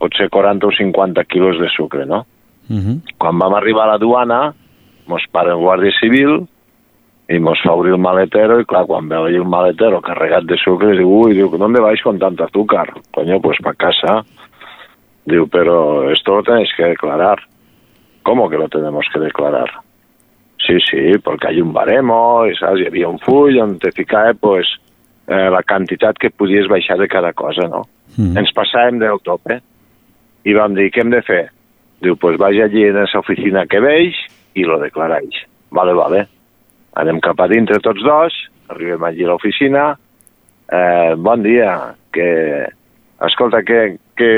[0.00, 2.24] potser 40 o 50 quilos de sucre, no?
[2.68, 2.96] Uh -huh.
[3.18, 4.54] Quan vam arribar a la duana,
[5.06, 6.46] mos para el guàrdia civil
[7.28, 10.56] i mos fa obrir el maletero i clar, quan veu allí el maletero carregat de
[10.56, 12.92] sucre, diu, uy, diu, ¿dónde vais con tanto azúcar?
[13.12, 14.24] Coño, pues para casa.
[15.26, 17.38] Diu, pero esto lo tenéis que declarar.
[18.22, 19.70] ¿Cómo que lo tenemos que declarar?
[20.66, 22.80] Sí, sí, porque hay un baremo, i saps?
[22.80, 24.68] Hi havia un full on te ficava pues,
[25.26, 27.86] eh, la quantitat que podies baixar de cada cosa, no?
[28.16, 28.36] Mm.
[28.42, 29.60] Ens passàvem del tope
[30.44, 31.46] i vam dir, què hem de fer?
[32.04, 34.16] Diu, pues vaig allí en esa oficina que veig
[34.54, 35.42] i lo declaráis.
[35.70, 36.26] Vale, vale.
[37.00, 38.36] Anem cap a dintre tots dos,
[38.68, 39.94] arribem allí a l'oficina,
[40.70, 42.28] eh, bon dia, que...
[43.20, 44.32] Escolta, que, que,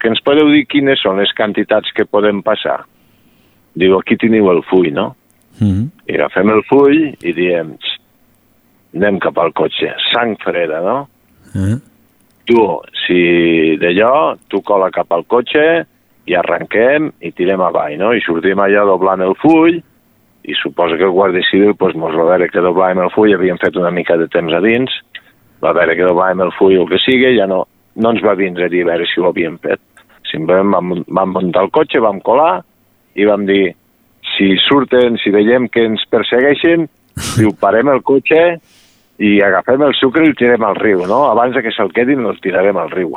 [0.00, 2.80] que ens podeu dir quines són les quantitats que podem passar?
[3.76, 5.10] Diu, aquí teniu el full, no?
[5.60, 5.90] Mm.
[6.08, 8.00] I agafem el full i diem, "Xt,
[8.96, 10.96] anem cap al cotxe, sang freda, no?
[11.52, 11.76] Eh?
[12.46, 12.62] Tu,
[13.04, 13.20] si
[13.80, 15.66] d'allò, tu cola cap al cotxe
[16.26, 18.12] i arrenquem i tirem avall, no?
[18.14, 19.76] I sortim allà doblant el full
[20.46, 23.58] i suposo que el Guàrdia Civil pues, mos va veure que doblàvem el full, havíem
[23.58, 24.92] fet una mica de temps a dins,
[25.62, 27.64] va veure que doblàvem el full o el que sigui, ja no,
[27.96, 29.80] no ens va vindre a dir a veure si ho havíem fet.
[30.30, 32.60] Simplement vam, vam muntar el cotxe, vam colar
[33.16, 33.74] i vam dir,
[34.36, 36.88] si surten, si veiem que ens persegueixen,
[37.36, 38.40] diu, parem el cotxe
[39.22, 41.22] i agafem el sucre i el tirem al riu, no?
[41.30, 43.14] Abans de que se'l quedin, el tirarem al riu.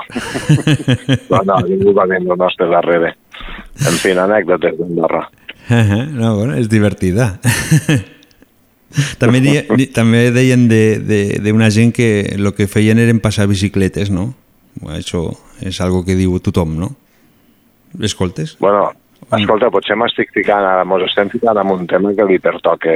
[1.32, 3.16] no, no, ningú va venir el nostre darrere.
[3.84, 5.26] En fi, anècdotes d'Andorra.
[5.70, 6.08] Uh -huh.
[6.14, 7.40] No, bueno, és divertida.
[9.20, 13.48] també, di, també deien d'una de, de, d'una gent que el que feien eren passar
[13.48, 14.34] bicicletes, no?
[14.88, 15.30] Això
[15.62, 16.90] és algo que diu tothom, no?
[18.00, 18.56] Escoltes?
[18.60, 18.92] Bueno,
[19.36, 22.94] escolta, potser m'estic ficant, ara mos estem ficant en un tema que li pertoca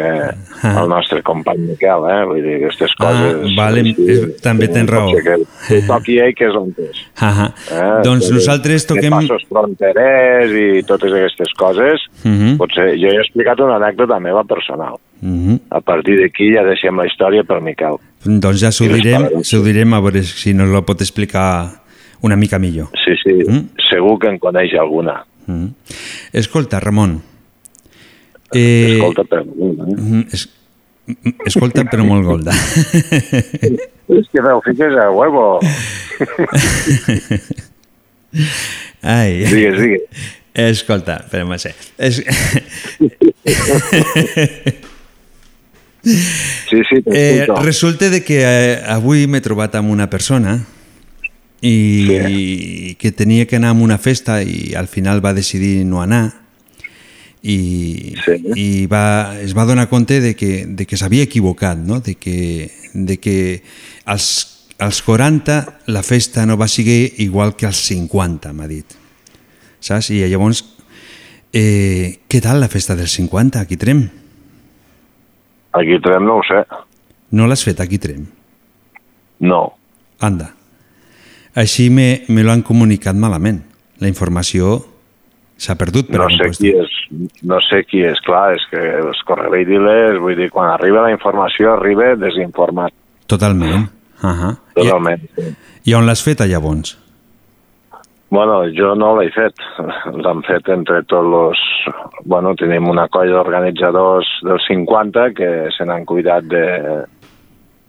[0.63, 2.19] al nostre company Miquel, eh?
[2.29, 3.55] Vull dir, aquestes Ah, coses...
[3.57, 5.11] vale, eh, també tens raó.
[5.67, 7.01] Que toqui ell, que és on és.
[7.19, 8.01] Ah Eh?
[8.05, 9.11] Doncs De- nosaltres toquem...
[9.11, 12.05] passos fronterers i totes aquestes coses.
[12.23, 12.57] Uh -huh.
[12.57, 14.99] Potser jo he explicat una anècdota meva personal.
[15.21, 15.59] Uh -huh.
[15.69, 17.97] A partir d'aquí ja deixem la història per Miquel.
[18.23, 21.81] Doncs ja s'ho direm, s'ho direm a veure si nos lo pot explicar
[22.23, 22.87] una mica millor.
[23.03, 23.75] Sí, sí, mm?
[23.89, 25.25] segur que en coneix alguna.
[25.47, 25.67] Mm.
[26.31, 27.21] Escolta, Ramon.
[28.53, 29.43] Eh, Escolta, però...
[29.43, 30.47] mm, Es,
[31.07, 32.51] mm, escolta, però molt golda.
[34.13, 35.59] És que veu, fiques a huevo.
[39.03, 39.43] Ai.
[39.43, 40.01] Digues, digues.
[40.53, 41.73] Escolta, espera ser.
[41.97, 42.23] Es...
[46.03, 50.57] Sí, sí, eh, resulta de que eh, avui m'he trobat amb una persona
[51.63, 51.75] i
[52.09, 52.95] sí.
[52.99, 56.25] que tenia que anar a una festa i al final va decidir no anar
[57.43, 58.35] i, sí.
[58.55, 62.01] i va, es va donar compte de que, de que s'havia equivocat, no?
[62.03, 63.63] de que, de que
[64.03, 68.99] als, als 40 la festa no va seguir igual que als 50, m'ha dit.
[69.83, 70.11] Saps?
[70.15, 70.63] I llavors,
[71.51, 74.03] eh, què tal la festa dels 50 aquí Trem?
[75.73, 76.63] Aquí Trem no ho sé.
[77.33, 78.25] No l'has fet aquí Trem?
[79.41, 79.63] No.
[80.21, 80.51] Anda.
[81.55, 83.61] Així me, me lo han comunicat malament.
[84.01, 84.79] La informació
[85.57, 86.95] s'ha perdut per No sé qui és,
[87.45, 91.75] no sé qui és, clar, és que els correveidilers, vull dir, quan arriba la informació
[91.75, 92.93] arriba desinformat.
[93.27, 93.89] Totalment.
[94.23, 94.57] Uh -huh.
[94.75, 95.21] Totalment.
[95.37, 96.97] I, I on l'has fet, llavors?
[98.33, 99.59] Bueno, jo no l'he fet.
[100.25, 101.59] L'han fet entre tots els...
[102.25, 106.63] Bueno, tenim una colla d'organitzadors dels 50 que se n'han cuidat de,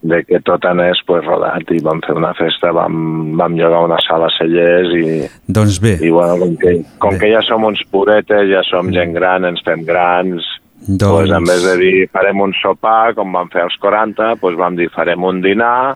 [0.04, 2.98] de que tot anés pues, rodat i vam fer una festa, vam,
[3.40, 5.06] vam llogar una sala a cellers i,
[5.48, 9.16] Doncs bé, i bueno, com, que, com que ja som uns puretes, ja som gent
[9.16, 10.44] gran, ens fem grans,
[10.84, 14.60] Doncs- pues, en vez de dir farem un sopar, com vam fer als 40, pues,
[14.60, 15.94] vam dir farem un dinar,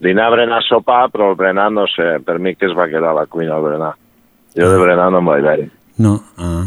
[0.00, 3.18] dinar, berenar, sopar, però el berenar, no sé, per mi que es va quedar a
[3.22, 3.92] la cuina el berenar.
[4.56, 5.68] Jo de berenar no em vaig veure.
[6.00, 6.14] No.
[6.38, 6.64] Ah.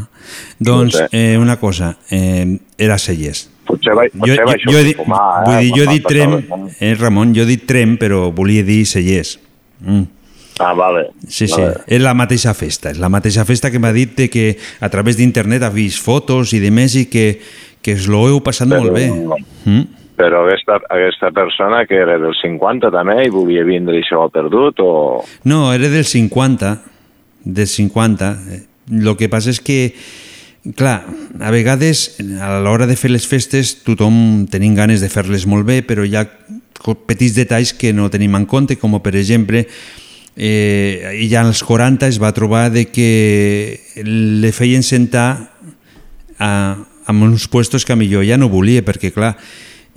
[0.59, 1.07] Doncs, No sé.
[1.11, 3.49] eh, una cosa, eh, era Cellers.
[3.65, 5.45] Potser vaig, potser vaig jo, dit, fumar, eh?
[5.47, 6.33] vull dir, jo he dit Trem,
[6.79, 9.39] eh, Ramon, jo he dit Trem, però volia dir Cellers.
[9.81, 10.03] Mm.
[10.59, 11.07] Ah, vale.
[11.27, 11.79] Sí, sí, Vale.
[11.87, 12.91] és la mateixa festa.
[12.93, 16.59] És la mateixa festa que m'ha dit que a través d'internet ha vist fotos i
[16.61, 17.39] de més i que,
[17.81, 19.07] que es lo heu passat Però- molt bé.
[19.65, 20.02] Mm?
[20.17, 24.29] Però aquesta, aquesta persona que era del 50 també i volia vindre i se l'ha
[24.33, 24.91] perdut o...
[25.49, 26.75] No, era del 50,
[27.43, 28.29] del 50.
[28.93, 29.79] El que passa és que,
[30.77, 30.99] clar,
[31.41, 32.05] a vegades
[32.37, 36.15] a l'hora de fer les festes tothom tenim ganes de fer-les molt bé, però hi
[36.19, 36.27] ha
[37.07, 39.65] petits detalls que no tenim en compte, com per exemple,
[40.35, 45.53] eh, ja als 40 es va trobar de que le feien sentar
[46.39, 46.49] a,
[47.05, 49.37] amb uns puestos que a millor ja no volia, perquè clar,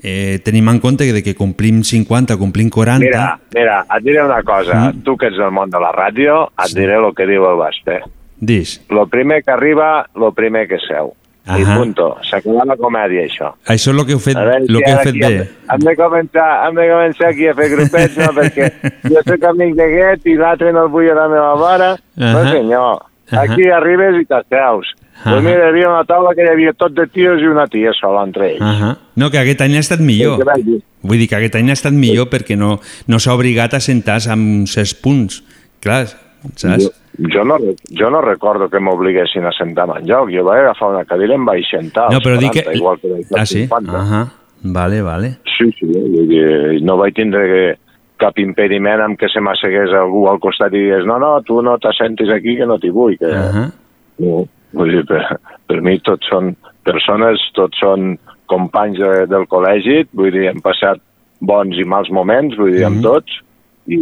[0.03, 3.05] eh, tenim en compte que de que complim 50, complim 40...
[3.05, 4.91] Mira, mira, et diré una cosa.
[4.93, 5.03] Mm.
[5.03, 8.01] Tu que ets del món de la ràdio, et diré el que diu el Basté.
[8.39, 8.81] Dis.
[8.91, 11.15] Lo primer que arriba, lo primer que seu.
[11.47, 11.77] I Ahà.
[11.79, 12.17] punto.
[12.27, 13.53] S'acaba la comèdia, això.
[13.71, 15.29] Això és el que heu fet, veure, lo que heu fet bé.
[15.71, 18.33] Hem, de començar, hem de començar aquí a fer grupets, no?
[18.35, 18.71] perquè
[19.13, 21.93] jo soc amic d'aquest i l'altre no el vull a la meva vora.
[22.19, 22.51] No, Ahà.
[22.51, 23.05] senyor.
[23.31, 23.45] Ahà.
[23.45, 24.91] Aquí arribes i t'asseus.
[25.25, 25.33] Ahà.
[25.33, 27.93] Pues mira, hi havia una taula que hi havia tot de tios i una tia
[27.93, 28.61] sola entre ells.
[28.61, 28.97] -huh.
[29.17, 30.37] No, que aquest any ha estat millor.
[30.37, 30.79] Sí, que.
[31.03, 34.31] Vull dir que aquest any ha estat millor perquè no, no s'ha obligat a sentar-se
[34.31, 35.43] amb certs punts.
[35.81, 36.07] Clar,
[36.55, 36.85] saps?
[37.19, 37.59] Jo, jo, no,
[37.99, 40.31] jo no recordo que m'obliguessin a sentar-me enlloc.
[40.31, 42.13] Jo vaig agafar una cadira i em vaig sentar.
[42.13, 42.77] No, però dic 40, que...
[42.77, 43.67] Igual que Ah, sí?
[43.67, 43.93] 50.
[43.93, 44.27] Uh -huh.
[44.63, 45.39] Vale, vale.
[45.59, 47.79] Sí, sí, dir, no vaig tindre
[48.19, 51.79] cap impediment amb que se m'assegués algú al costat i digués no, no, tu no
[51.79, 53.17] t'assentis aquí que no t'hi vull.
[53.19, 53.27] Que...
[53.27, 53.73] Uh -huh.
[54.19, 55.23] no, vull dir, per,
[55.67, 56.55] per mi tots són
[56.87, 58.15] persones, tots són
[58.51, 61.03] companys de, del col·legi, vull dir, hem passat
[61.41, 63.41] bons i mals moments, vull dir, amb tots,
[63.87, 63.99] i,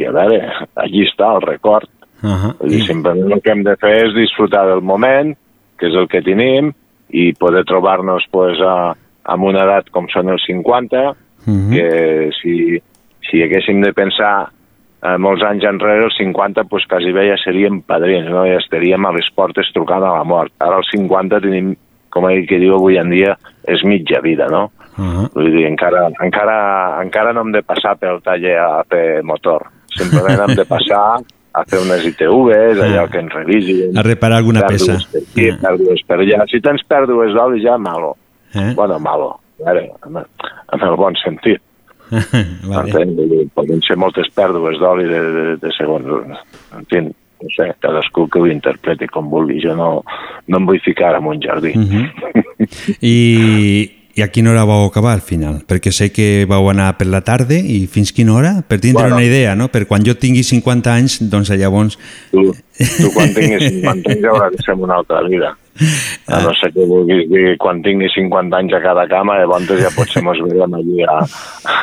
[0.00, 0.40] i a veure,
[0.82, 1.90] allí està el record.
[2.22, 2.52] Uh -huh.
[2.60, 5.34] Vull dir, simplement el que hem de fer és disfrutar del moment,
[5.78, 6.72] que és el que tenim,
[7.10, 8.94] i poder trobar-nos pues, a,
[9.24, 11.14] amb una edat com són els 50,
[11.46, 11.72] Mhm.
[11.72, 12.80] que si,
[13.28, 14.50] si haguéssim de pensar
[15.02, 18.44] eh, molts anys enrere, els 50, pues, quasi bé ja seríem padrins, no?
[18.48, 20.54] ja estaríem a les portes trucant a la mort.
[20.62, 21.74] Ara els 50 tenim,
[22.12, 23.36] com ell que diu avui en dia,
[23.68, 24.70] és mitja vida, no?
[24.92, 25.28] Uh -huh.
[25.34, 29.66] Vull dir, encara, encara, encara no hem de passar pel taller a fer motor.
[29.96, 31.22] Simplement hem de passar
[31.52, 33.98] a fer unes ITVs, allò que ens revisin.
[33.98, 35.12] A reparar alguna pèrdues peça.
[35.12, 36.44] Per aquí, pèrdues per allà.
[36.46, 38.16] Si tens pèrdues d'oli, ja malo.
[38.54, 38.72] Eh?
[38.74, 39.40] Bueno, malo.
[39.64, 40.16] A veure, en,
[40.72, 41.60] en el bon sentit.
[42.72, 43.06] vale.
[43.16, 46.36] Dir, Poden ser moltes pèrdues d'oli de, de, de segons.
[46.76, 49.60] En fi, no sé, cadascú que ho interpreti com vulgui.
[49.64, 49.88] Jo no,
[50.46, 51.74] no em vull ficar en un jardí.
[51.76, 52.06] Uh -huh.
[53.00, 55.62] I, I a quina hora vau acabar al final?
[55.66, 58.62] Perquè sé que vau anar per la tarda i fins quina hora?
[58.66, 59.16] Per tindre Bueno.
[59.16, 59.68] una idea, no?
[59.68, 61.98] Per quan jo tingui 50 anys, doncs llavors...
[62.30, 65.56] Tu, tu quan tinguis 50 anys haurà de ser una altra vida.
[66.28, 69.88] A no sé què vulguis dir, quan tingui 50 anys a cada cama, llavors ja
[69.96, 71.18] potser mos veiem allí a,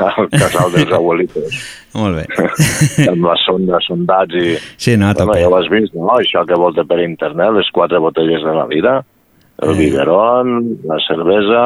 [0.06, 1.60] al casal dels abuelitos.
[1.98, 2.26] Molt bé.
[3.10, 4.58] amb les sondes, sondats i...
[4.78, 6.12] Sí, no, bueno, ja ho has vist, no?
[6.20, 9.00] Això que volta per internet, les quatre botelles de la vida,
[9.62, 9.78] el Eh.
[9.80, 11.64] biberón, la cervesa,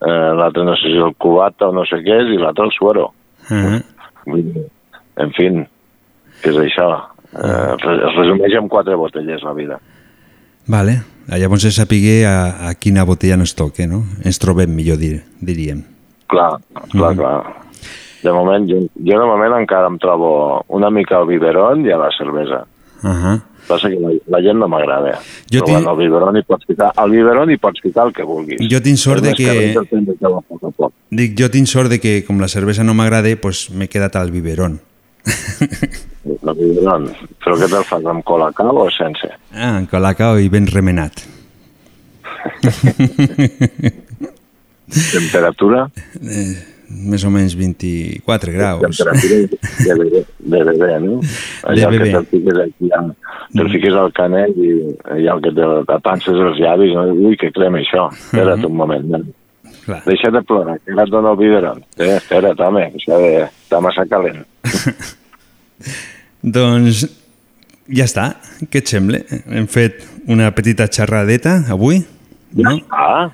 [0.00, 2.72] eh, l'altre no sé si el cubata o no sé què és, i l'altre el
[2.78, 3.10] suero.
[3.50, 3.82] Uh -huh.
[4.26, 4.64] Vull dir,
[5.16, 5.66] En fin,
[6.42, 6.88] què és això?
[7.34, 9.78] Eh, re- es resumeix en quatre botelles la vida.
[10.66, 11.02] Vale.
[11.28, 14.04] Llavors és saber a, a quina botella ens toca, no?
[14.24, 15.82] Ens trobem, millor dir, diríem.
[16.28, 16.58] Clar,
[16.90, 17.18] clar, Mm.
[17.18, 17.42] clar.
[18.24, 21.98] De moment, jo, jo de moment encara em trobo una mica al biberón i a
[21.98, 22.64] la cervesa.
[23.02, 23.42] Uh -huh.
[23.68, 25.18] Passa que la, la gent no m'agrada.
[25.52, 28.22] Jo Però bueno, al biberón hi pots ficar, al biberón hi pots ficar el que
[28.22, 28.60] vulguis.
[28.70, 30.92] Jo tinc sort de que- que poc.
[31.10, 34.30] Dic, jo tinc sort de que com la cervesa no m'agrada, doncs m'he quedat al
[34.30, 34.80] biberón.
[36.54, 37.08] Biberón.
[37.44, 39.30] Però què te'l fas, amb colacao o sense?
[39.52, 41.24] Ah, en colacao i ben remenat.
[45.14, 45.86] Temperatura?
[46.20, 46.54] Eh,
[47.10, 48.82] més o menys 24 graus.
[48.84, 51.20] Temperatura de bebè, de bebè no?
[51.70, 52.10] Allò bebè.
[52.10, 52.90] que te'l fiques aquí,
[53.54, 54.68] te'l fiques al canell i
[55.14, 57.08] allò que te t'apanses els llavis, no?
[57.14, 58.10] ui, que crema això.
[58.12, 59.32] Espera't un moment, nen.
[59.84, 60.00] Clar.
[60.06, 61.82] Deixa de plorar, que ara et dona el biberón.
[61.98, 63.30] Eh, espera't, home, que això de...
[63.48, 64.42] està massa calent.
[66.56, 67.04] Doncs
[67.92, 68.30] ja està.
[68.70, 69.20] Què et sembla?
[69.44, 72.00] Hem fet una petita xerradeta avui?
[72.56, 72.78] No?
[72.90, 73.28] Ah,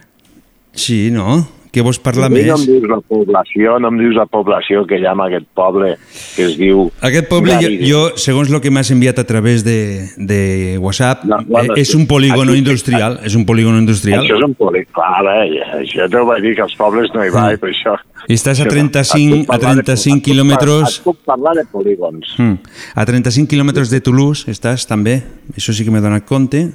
[0.72, 1.40] Sí, no?
[1.70, 2.66] Què vols parlar mi No més?
[2.66, 5.92] em dius la població, no em dius la població que hi ha en aquest poble
[6.34, 6.88] que es diu...
[7.06, 11.76] Aquest poble, jo, jo segons el que m'has enviat a través de, de WhatsApp, bueno,
[11.76, 13.20] eh, és un polígono aquí- industrial.
[13.22, 14.24] És un polígono industrial.
[14.26, 15.62] Això és un polígon, clar, eh?
[15.84, 17.94] això t'ho vaig dir que als pobles no hi va, i per això...
[18.28, 18.90] I estàs a Això no.
[18.90, 22.34] 35 Et puc a parlar de- 35 et puc quilòmetres- Et puc parlar de polígons.
[22.36, 22.58] Mm.
[22.94, 25.22] A 35 quilòmetres de Toulouse estàs també,
[25.56, 26.66] això sí que m'he donat compte.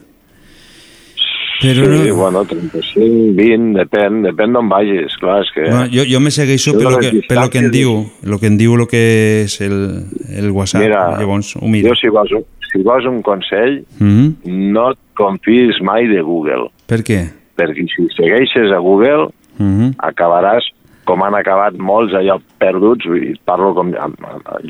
[1.74, 5.62] Però sí, no- bueno, 35, 20, depèn, depèn d'on vagis, clar, és que...
[5.70, 8.48] Bueno, jo, jo me segueixo per lo, que, per lo que em diu, lo que
[8.48, 10.06] em diu lo que és el,
[10.36, 10.82] el WhatsApp.
[10.84, 11.90] Mira, Llavors ho miro.
[11.90, 14.36] jo si vols, un- si vols un consell, Mhm.
[14.74, 17.24] no et confiïs mai de Google, Per què?
[17.56, 19.94] perquè si segueixes a Google Mhm.
[19.98, 20.64] acabaràs
[21.06, 23.92] com han acabat molts allò perduts, vull dir, parlo com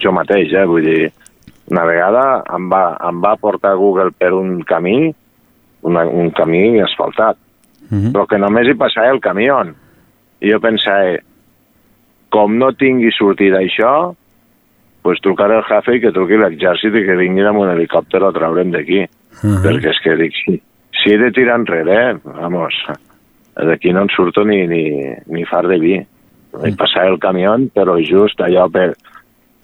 [0.03, 1.11] jo mateix, eh, vull dir,
[1.71, 5.15] una vegada em va, em va portar Google per un camí,
[5.85, 7.37] una, un camí asfaltat,
[7.89, 8.11] Mhm.
[8.15, 9.59] però que només hi passava el camió.
[10.41, 11.19] I jo pensava,
[12.33, 14.15] com no tingui sortida això,
[15.05, 18.31] pues trucaré al jefe i que truqui l'exèrcit i que vinguin amb un helicòpter a
[18.33, 19.05] treure'm d'aquí.
[19.43, 19.61] Mhm.
[19.63, 20.61] Perquè és que dic, si,
[20.97, 22.73] si he de tirar enrere, eh, vamos,
[23.55, 25.99] d'aquí no en surto ni, ni, ni far de vi.
[26.55, 28.95] Vaig passar el camió, però just allò per...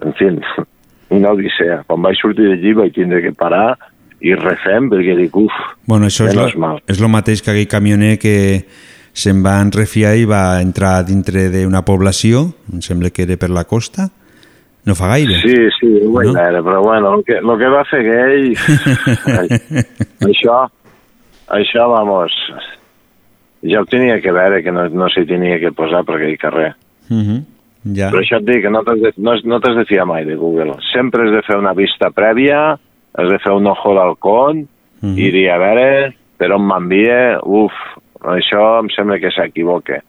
[0.03, 0.25] En fi,
[1.15, 1.83] una odissea.
[1.87, 3.77] Quan vaig sortir d'allí vaig tindre que parar
[4.21, 5.51] i refem perquè dic, uf,
[5.89, 6.81] Bueno, això és lo, mal.
[6.87, 8.35] és lo mateix que aquell camioner que
[9.13, 13.65] se'n va enrefiar i va entrar dintre d'una població, em sembla que era per la
[13.65, 14.07] costa,
[14.85, 15.41] no fa gaire.
[15.41, 16.33] Sí, sí, ho vaig No?
[16.37, 18.55] veure, però bueno, el que, el que va fer aquell...
[20.29, 20.57] això,
[21.57, 22.33] això, vamos,
[23.67, 26.71] ja ho tenia que veure, que no, no s'hi tenia que posar per aquell carrer.
[27.09, 27.41] Mhm.
[27.97, 28.11] Ja.
[28.13, 30.75] Però això et dic que no t'has de, no, no de fiar mai de Google.
[30.93, 32.77] Sempre has de fer una vista prèvia,
[33.17, 34.67] has de fer un ojo d'halcón,
[35.01, 35.17] Mhm.
[35.17, 37.73] i dir, a veure, per on m'envia, uf,
[38.21, 40.01] això em sembla que s'equivoca.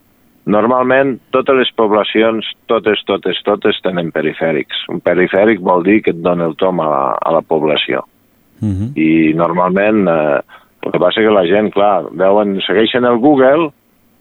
[0.45, 4.83] Normalment, totes les poblacions, totes, totes, totes tenen perifèrics.
[4.89, 8.03] Un perifèric vol dir que et dona el tom a la, a la població.
[8.59, 8.91] Mhm.
[8.97, 10.41] I normalment, eh,
[10.83, 13.71] el que passa que la gent, clar, veuen, segueixen el Google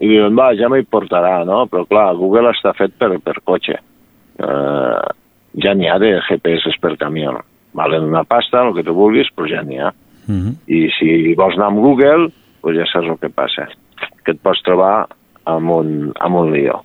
[0.01, 1.67] i diuen, va, ja m'hi portarà, no?
[1.67, 3.79] Però clar, Google està fet per, per cotxe.
[4.39, 5.03] Eh,
[5.63, 7.41] ja n'hi ha de GPS per camió.
[7.75, 9.93] Valen una pasta, el que tu vulguis, però ja n'hi ha.
[10.27, 10.55] Mhm.
[10.69, 12.31] I si vols anar amb Google,
[12.63, 13.69] doncs ja saps el que passa.
[14.25, 15.09] Que et pots trobar
[15.45, 16.83] amb un, amb un lío.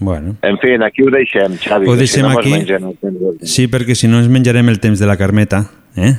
[0.00, 0.36] Bueno.
[0.42, 1.86] En fi, aquí ho deixem, Xavi.
[1.86, 3.46] Ho que si deixem no aquí.
[3.46, 5.66] Sí, perquè si no ens menjarem el temps de la Carmeta.
[5.96, 6.14] Eh?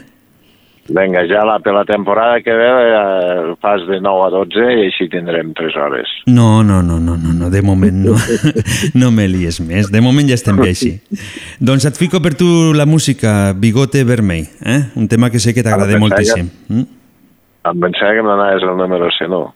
[0.90, 4.88] Vinga, ja la, per la temporada que ve eh, fas de 9 a 12 i
[4.88, 6.10] així tindrem 3 hores.
[6.26, 8.16] No, no, no, no, no, no, de moment no.
[9.02, 9.92] no me lies més.
[9.94, 10.96] De moment ja estem bé així.
[11.62, 14.82] doncs et fico per tu la música Bigote Vermell, eh?
[14.96, 16.50] un tema que sé que t'agrada moltíssim.
[16.68, 16.90] Mm?
[17.70, 19.54] Em pensava que m'anaves al número 101.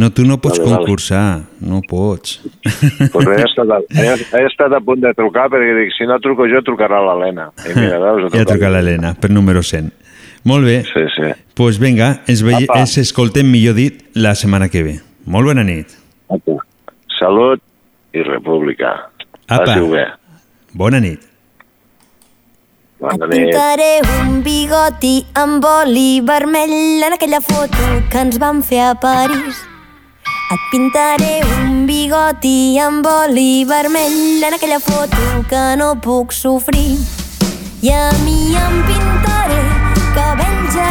[0.00, 0.84] No, tu no pots Vale, vale.
[0.84, 2.40] concursar, no pots.
[3.12, 6.48] Pues he, estat he, he estat a punt de trucar perquè dic, si no truco
[6.48, 7.50] jo, trucarà l'Helena.
[7.66, 8.30] I mira, veus?
[8.32, 10.07] ja truca l'Helena, per número 100.
[10.48, 10.80] Molt bé.
[10.88, 11.28] Sí, sí.
[11.28, 12.80] Doncs pues vinga, ens, Apa.
[12.80, 14.94] ens escoltem millor dit la setmana que ve.
[15.26, 15.92] Molt bona nit.
[16.32, 16.56] Apa.
[17.18, 17.60] Salut
[18.14, 18.94] i república.
[19.48, 19.74] Apa.
[19.92, 20.06] Bé.
[20.72, 21.26] Bona nit.
[23.02, 23.50] Bona nit.
[23.50, 29.60] Pintaré un bigoti amb oli vermell en aquella foto que ens vam fer a París.
[30.48, 36.96] Et pintaré un bigoti amb oli vermell en aquella foto que no puc sofrir.
[37.82, 39.67] I a mi em pintaré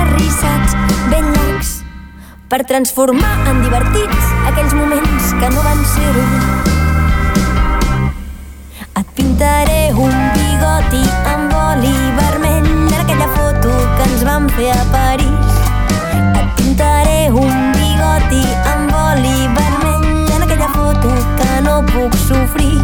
[0.01, 0.75] arrissats
[1.11, 1.69] ben llargs
[2.51, 6.25] per transformar en divertits aquells moments que no van ser-ho.
[9.01, 11.03] Et pintaré un bigoti
[11.33, 15.59] amb oli vermell en aquella foto que ens vam fer a París.
[16.15, 18.43] Et pintaré un bigoti
[18.73, 20.07] amb oli vermell
[20.37, 22.81] en aquella foto que no puc sofrir,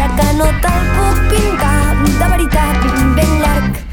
[0.00, 1.78] ja que no te'l puc pintar
[2.08, 3.91] de veritat ben llarg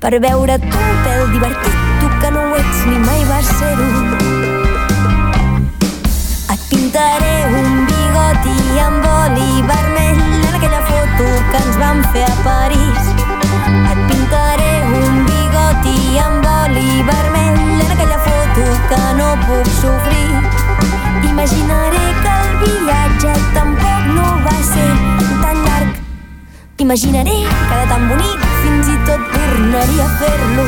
[0.00, 3.88] per veure't un pèl divertit, tu que no ho ets ni mai vas ser-ho.
[6.52, 8.56] Et pintaré un bigoti
[8.86, 13.10] amb oli vermell en aquella foto que ens vam fer a París.
[13.92, 20.30] Et pintaré un bigoti amb oli vermell en aquella foto que no puc sofrir.
[21.32, 25.05] Imaginaré que el viatge tampoc no va ser.
[26.78, 30.66] Imaginaré que era tan bonic fins i tot tornaria a fer-lo.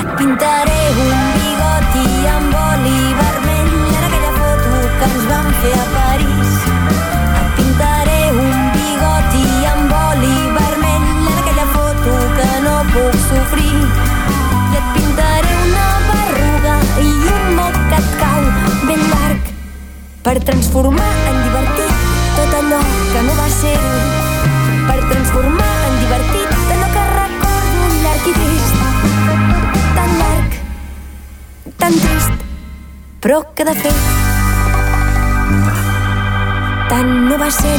[0.00, 5.86] Et pintaré un bigoti amb oli vermell en aquella foto que ens vam fer a
[5.94, 6.58] París.
[7.38, 9.46] Et pintaré un bigoti
[9.76, 13.80] amb oli vermell en aquella foto que no puc sofrir.
[14.74, 18.42] I et pintaré una berruga i un moc que et cau
[18.90, 19.52] ben llarg
[20.26, 21.85] per transformar en divertit
[22.46, 22.80] tot allò
[23.12, 23.76] que no va ser
[24.86, 28.76] per transformar en divertit allò que recordo llarg i trist.
[29.96, 30.56] Tan llarg
[31.82, 32.46] tan trist
[33.20, 33.98] però que de fet
[36.88, 37.78] tant no va ser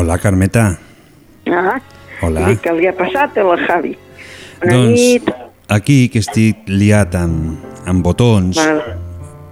[0.00, 0.78] Hola, Carmeta.
[1.50, 1.76] Ah,
[2.24, 2.46] Hola.
[2.48, 3.90] Dic, què li ha passat a la Javi?
[4.62, 5.28] Bona doncs nit.
[5.68, 7.58] aquí que estic liat amb,
[7.88, 8.80] amb botons Val.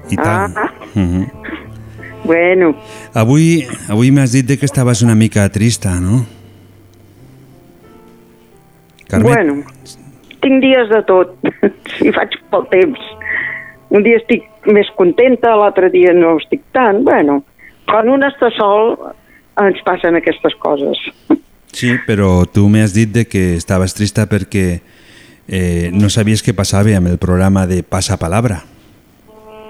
[0.09, 0.57] i tant.
[0.57, 0.71] Ah.
[0.95, 1.27] Mhm.
[2.25, 2.75] Bueno,
[3.15, 6.25] Avui, avui m'has dit que estaves una mica trista, no?
[9.09, 9.55] Carmet, bueno,
[10.41, 11.37] tinc dies de tot,
[11.99, 13.01] si faig pel temps.
[13.91, 17.05] Un dia estic més contenta, l'altre dia no estic tant.
[17.05, 17.43] Bueno,
[17.89, 18.97] quan un està sol
[19.65, 20.99] ens passen aquestes coses.
[21.73, 24.81] sí, però tu m'has dit de que estaves trista perquè
[25.49, 28.63] eh, no sabies què passava amb el programa de Passa Palabra.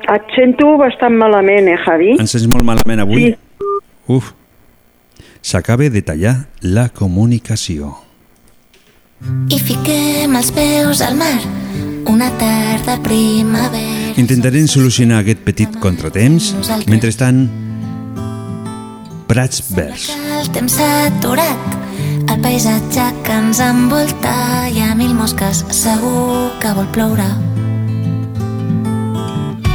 [0.08, 2.14] Et sento bastant malament, eh, Javi?
[2.16, 3.28] Ens sents molt malament avui?
[3.28, 3.64] Sí.
[4.08, 4.32] Uf.
[5.44, 7.92] S'acaba de tallar la comunicació.
[9.50, 11.36] I fiquem els peus al mar
[12.08, 14.14] una tarda primavera.
[14.16, 16.54] Intentarem solucionar aquest petit contratemps.
[16.88, 17.44] Mentrestant,
[19.28, 20.08] Prats Verds.
[20.38, 21.74] El temps s'ha aturat,
[22.32, 24.32] el paisatge que ens envolta
[24.72, 27.26] hi ha mil mosques, segur que vol ploure.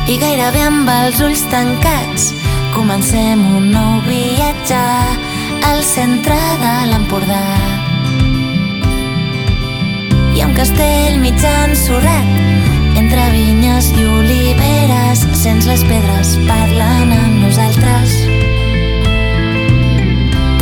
[0.09, 2.31] I gairebé amb els ulls tancats
[2.73, 4.81] comencem un nou viatge
[5.69, 7.43] al centre de l'Empordà.
[10.33, 17.45] Hi ha un castell mig ensorrat entre vinyes i oliveres sents les pedres parlant amb
[17.45, 18.17] nosaltres.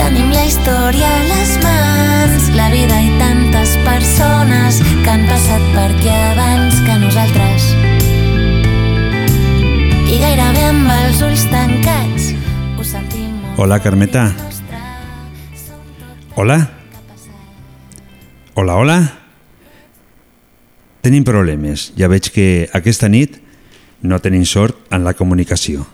[0.01, 5.83] Tenim la història a les mans, la vida i tantes persones que han passat per
[5.91, 7.67] aquí abans que nosaltres.
[10.09, 13.61] I gairebé amb els ulls tancats ho sentim molt.
[13.61, 14.25] Hola, Carmeta.
[16.33, 16.57] Hola?
[18.57, 18.99] Hola, hola?
[21.05, 21.91] Tenim problemes.
[21.93, 23.37] Ja veig que aquesta nit
[24.01, 25.85] no tenim sort en la comunicació.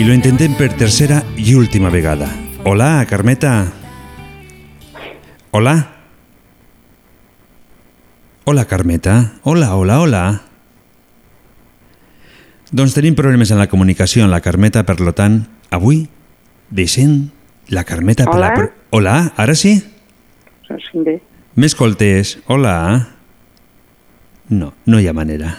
[0.00, 2.24] I lo intentem per tercera i última vegada.
[2.64, 3.68] Hola, Carmeta.
[5.50, 5.74] Hola?
[8.44, 9.34] Hola, Carmeta.
[9.42, 10.22] Hola, hola, hola.
[12.72, 16.06] Doncs tenim problemes en la comunicació amb la Carmeta, per lo tant, avui
[16.72, 17.26] deixem
[17.68, 18.54] la Carmeta per la...
[18.56, 18.70] Hola?
[18.96, 19.76] Hola, ara sí?
[20.64, 21.20] Sí, bé.
[21.60, 22.38] M'escoltes?
[22.48, 22.78] Hola?
[24.48, 25.58] No, no hi ha manera.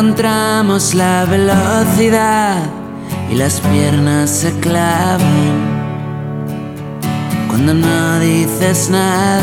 [0.00, 2.56] Encontramos la velocidad
[3.30, 5.20] y las piernas se clavan.
[7.48, 9.42] Cuando no dices nada,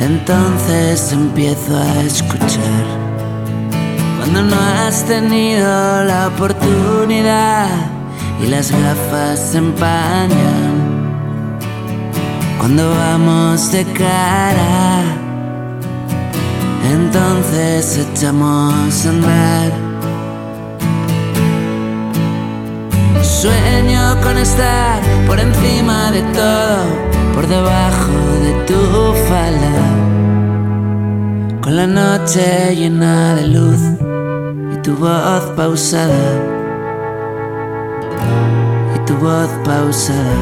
[0.00, 2.84] entonces empiezo a escuchar.
[4.18, 7.68] Cuando no has tenido la oportunidad
[8.42, 10.74] y las gafas se empañan.
[12.58, 15.25] Cuando vamos de cara
[16.92, 19.72] entonces echamos a andar.
[23.22, 26.78] Sueño con estar por encima de todo,
[27.34, 28.80] por debajo de tu
[29.28, 29.74] falda,
[31.60, 33.80] con la noche llena de luz
[34.72, 36.26] y tu voz pausada,
[38.94, 40.36] y tu voz pausada.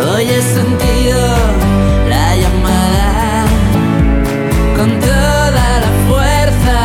[0.00, 1.67] Hoy he sentido
[5.00, 6.78] Toda la fuerza,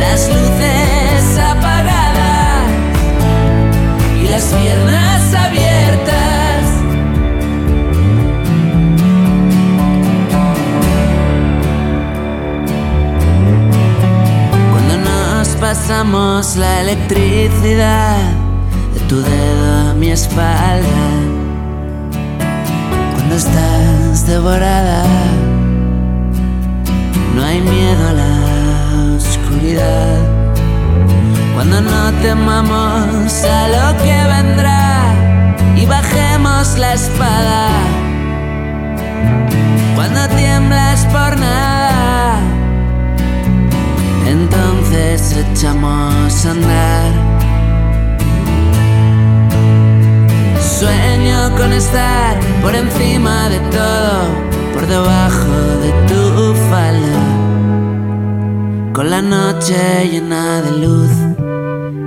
[0.00, 2.66] las luces apagadas
[4.20, 6.62] y las piernas abiertas.
[14.70, 18.18] Cuando nos pasamos la electricidad
[18.94, 21.06] de tu dedo a mi espalda,
[23.14, 25.04] cuando estás devorada
[27.34, 30.18] no hay miedo a la oscuridad.
[31.54, 35.14] Cuando no temamos a lo que vendrá
[35.76, 37.68] y bajemos la espada.
[39.94, 42.38] Cuando tiemblas por nada,
[44.26, 47.12] entonces echamos a andar.
[50.60, 54.12] Sueño con estar por encima de todo,
[54.74, 56.53] por debajo de tu
[58.94, 61.10] con la noche llena de luz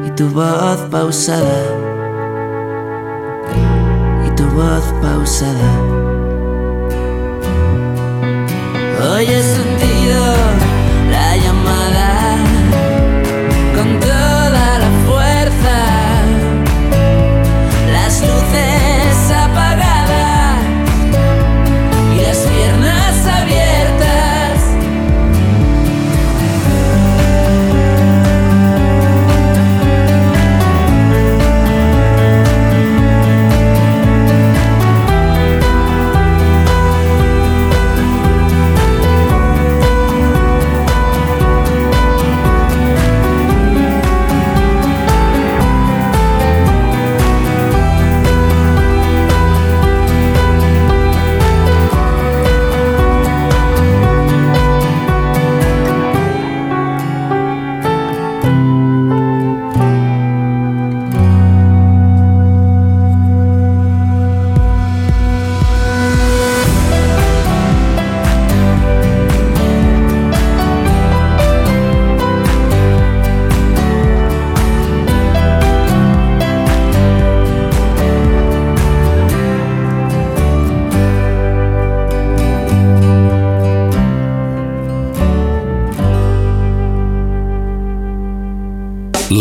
[0.07, 1.61] y tu voz pausada,
[4.25, 5.71] y tu voz pausada.
[9.03, 10.56] Hoy he sentido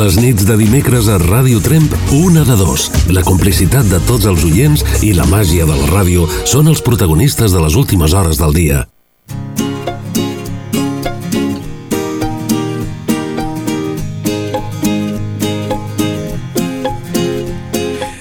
[0.06, 2.84] Les nits de dimecres a Ràdio Tremp, una de dos.
[3.10, 7.50] La complicitat de tots els oients i la màgia de la ràdio són els protagonistes
[7.50, 8.84] de les últimes hores del dia.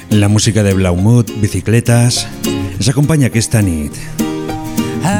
[0.09, 4.24] La música de Blaumut, bicicletes, ens acompanya aquesta nit.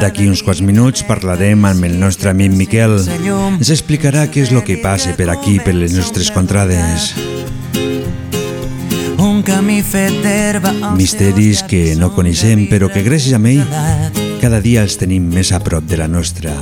[0.02, 2.98] D'aquí uns quants minuts parlarem amb el nostre amic Miquel.
[3.56, 7.12] Ens explicarà què és el que passa per aquí, per les nostres contrades.
[9.22, 13.64] Un camí fet d'herba Misteris que no coneixem, però que gràcies a ell
[14.40, 16.52] cada dia els tenim més a prop de la nostra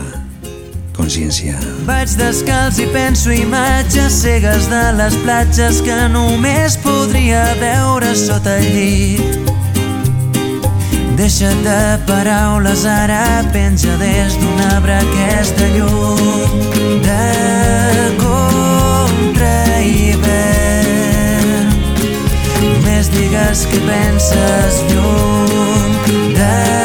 [0.94, 1.58] consciència.
[1.88, 8.70] Vaig descalç i penso imatges cegues de les platges que només podria veure sota el
[8.76, 9.53] llit.
[11.16, 16.18] Deixa't de paraules, ara penja des d'un arbre aquesta llum
[17.06, 17.26] de
[18.18, 21.70] contra hivern.
[22.60, 25.94] Només digues que penses lluny
[26.34, 26.83] de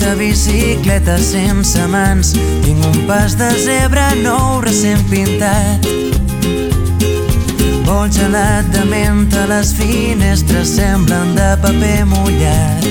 [0.00, 2.32] perfecte, bicicleta sense mans.
[2.64, 5.86] Tinc un pas de zebra nou recent pintat.
[7.84, 12.84] Vol gelat de menta, les finestres semblen de paper mullat.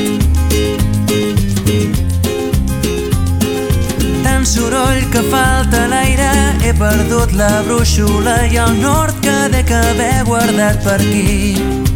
[4.24, 6.32] Tant soroll que falta l'aire,
[6.64, 11.89] he perdut la brúixola i el nord que dec haver guardat per aquí.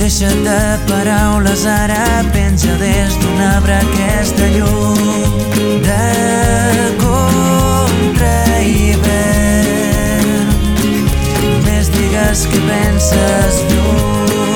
[0.00, 4.96] Deixa't de paraules, ara penja des d'un arbre aquesta llum
[5.84, 6.06] de
[7.02, 10.48] contra hivern.
[11.44, 14.49] Només digues que penses lluny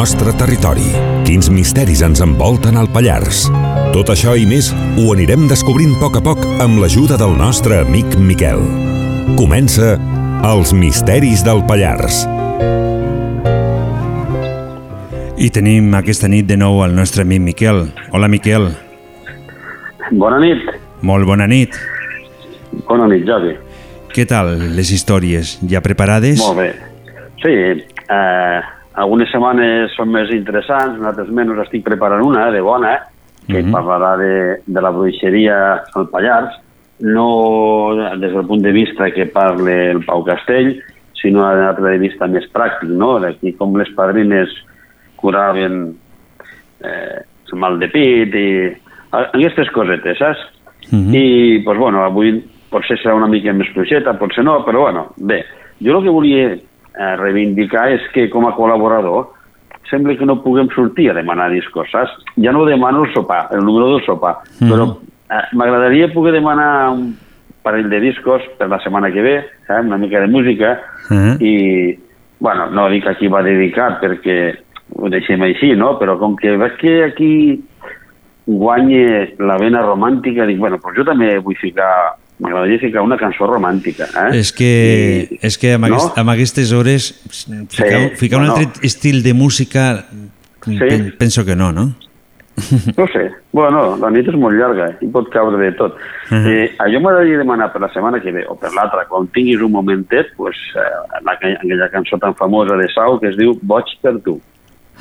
[0.00, 0.86] nostre territori?
[1.28, 3.42] Quins misteris ens envolten al Pallars?
[3.92, 7.82] Tot això i més ho anirem descobrint a poc a poc amb l'ajuda del nostre
[7.82, 8.62] amic Miquel.
[9.36, 9.98] Comença
[10.48, 12.22] Els misteris del Pallars.
[15.36, 17.84] I tenim aquesta nit de nou el nostre amic Miquel.
[18.16, 18.70] Hola, Miquel.
[20.16, 20.64] Bona nit.
[21.04, 21.76] Molt bona nit.
[22.88, 23.52] Bona nit, Javi.
[24.16, 25.58] Què tal les històries?
[25.68, 26.40] Ja preparades?
[26.40, 26.72] Molt bé.
[27.44, 27.56] Sí,
[28.08, 28.60] eh,
[29.00, 32.98] algunes setmanes són més interessants, altres menys estic preparant una, de bona,
[33.48, 33.72] que Mhm.
[33.72, 34.34] parlarà de,
[34.66, 35.56] de la bruixeria
[35.94, 36.54] al Pallars,
[37.00, 40.82] no des del punt de vista que parle el Pau Castell,
[41.20, 43.18] sinó d'un punt de vista més pràctic, no?
[43.20, 44.48] D'aquí com les padrines
[45.16, 45.94] curaven
[46.84, 47.20] eh,
[47.52, 48.48] el mal de pit i
[49.10, 50.38] aquestes cosetes, saps?
[50.92, 51.14] Mhm.
[51.14, 52.38] I, doncs, bueno, avui
[52.70, 55.44] potser serà una mica més fluixeta, potser no, però, bueno, bé.
[55.82, 56.58] Jo el que volia
[57.00, 59.30] eh, reivindicar és que, com a col·laborador,
[59.88, 62.12] sembla que no puguem sortir a demanar discos, saps?
[62.36, 64.68] Ja no demano el sopar, el número del sopar, Mhm.
[64.70, 64.84] però
[65.30, 67.16] eh, m'agradaria poder demanar un
[67.62, 69.86] parell de discos per la setmana que ve, saps?
[69.86, 71.36] una mica de música, Eh?
[71.40, 71.98] i,
[72.38, 74.54] bueno, no dic a qui va dedicat perquè
[74.96, 75.98] ho deixem així, no?
[75.98, 77.60] Però com que veig que aquí
[78.46, 83.46] guanya la vena romàntica, dic, bueno, doncs jo també vull ficar, m'agradaria ficar una cançó
[83.46, 84.38] romàntica, eh?
[84.40, 85.96] És que, és que amb, No?
[85.96, 87.10] aquest, amb aquestes hores
[87.68, 88.56] ficar, Sí, ficar un bueno.
[88.66, 90.06] altre estil de música
[90.64, 91.94] pen, penso que no, no?
[92.96, 95.94] No sé, bueno, la nit és molt llarga i pot caure de tot.
[96.30, 96.46] Mhm.
[96.46, 99.72] eh, allò m'agradaria demanar per la setmana que ve o per l'altra, quan tinguis un
[99.72, 104.18] momentet, pues, eh, la, aquella cançó tan famosa de Sau que es diu Boig per
[104.20, 104.38] tu,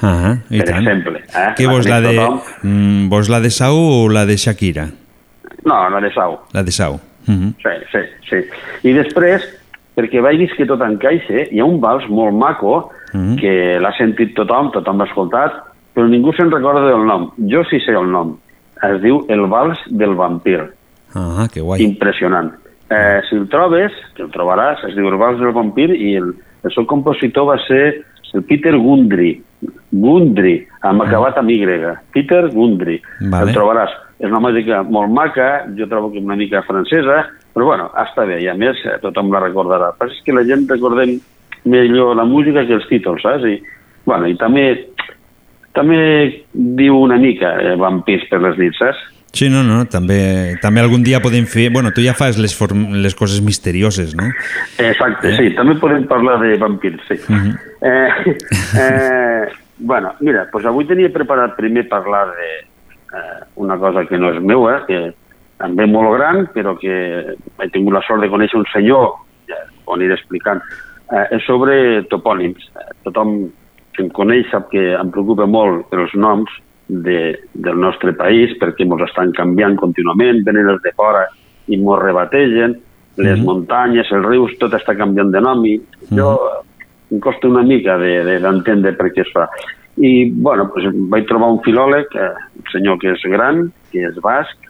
[0.02, 0.78] Ah, i per tant.
[0.88, 1.20] exemple.
[1.36, 1.49] Eh?
[1.57, 2.40] Què vols, la de, tothom.
[2.64, 4.88] mm, vols la de Sau o la de Shakira?
[5.66, 6.40] No, la de Sau.
[6.53, 6.99] La de Sau.
[7.28, 7.54] Mhm.
[7.62, 8.90] Sí, sí, sí.
[8.90, 9.44] I després,
[9.96, 13.36] perquè vaig dir que tot encaixa, hi ha un vals molt maco Mhm.
[13.40, 15.54] que l'ha sentit tothom, tothom l'ha escoltat,
[15.96, 17.32] però ningú se'n recorda del nom.
[17.50, 18.38] Jo sí sé el nom.
[18.82, 20.62] Es diu El vals del vampir.
[21.14, 21.82] Ah, que guai.
[21.82, 22.54] Impressionant.
[22.90, 26.34] Eh, si el trobes, que el trobaràs, es diu El vals del vampir i el,
[26.64, 29.44] el seu compositor va ser el Peter Gundry.
[29.91, 31.66] Gundry, amb acabat amb Y.
[32.14, 33.02] Peter Gundry.
[33.22, 33.50] Vale.
[33.52, 33.90] El trobaràs.
[34.20, 37.22] És una música molt maca, jo trobo que una mica francesa,
[37.56, 39.94] però bueno, està bé, i a més eh, tothom la recordarà.
[39.98, 41.16] Passa és que la gent recordem
[41.70, 43.48] millor la música que els títols, saps?
[43.48, 43.60] I,
[44.08, 44.66] bueno, i també
[45.78, 46.02] també
[46.52, 49.06] diu una mica eh, vampirs per les nits, saps?
[49.32, 51.68] Sí, no, no, també, també algun dia podem fer...
[51.72, 54.26] Bueno, tu ja fas les, form, les coses misterioses, no?
[54.82, 57.20] Exacte, sí, també podem parlar de vampirs, sí.
[57.30, 57.54] Mhm.
[57.86, 58.36] eh,
[58.84, 59.46] eh,
[59.78, 62.50] bueno, mira, doncs avui tenia preparat primer parlar de
[63.14, 65.14] eh, una cosa que no és meua, que
[65.65, 69.14] em ve molt gran, però que he tingut la sort de conèixer un senyor,
[69.49, 70.61] ja ho aniré explicant,
[71.11, 72.69] eh, és sobre topònims.
[72.76, 73.49] Eh, Tothom
[73.94, 76.49] que em coneix sap que em preocupa molt els noms
[76.88, 81.26] de, del nostre país perquè ens estan canviant contínuament, venen els de fora
[81.68, 82.77] i ens rebategen,
[83.18, 83.45] les Mhm.
[83.45, 85.81] muntanyes, els rius, tot està canviant de nom i
[86.15, 86.40] jo
[87.11, 89.48] em costa una mica de- de- d'entendre de, per què es fa.
[89.99, 94.19] I, bueno, pues, vaig trobar un filòleg, eh, un senyor que és gran, que és
[94.23, 94.69] basc,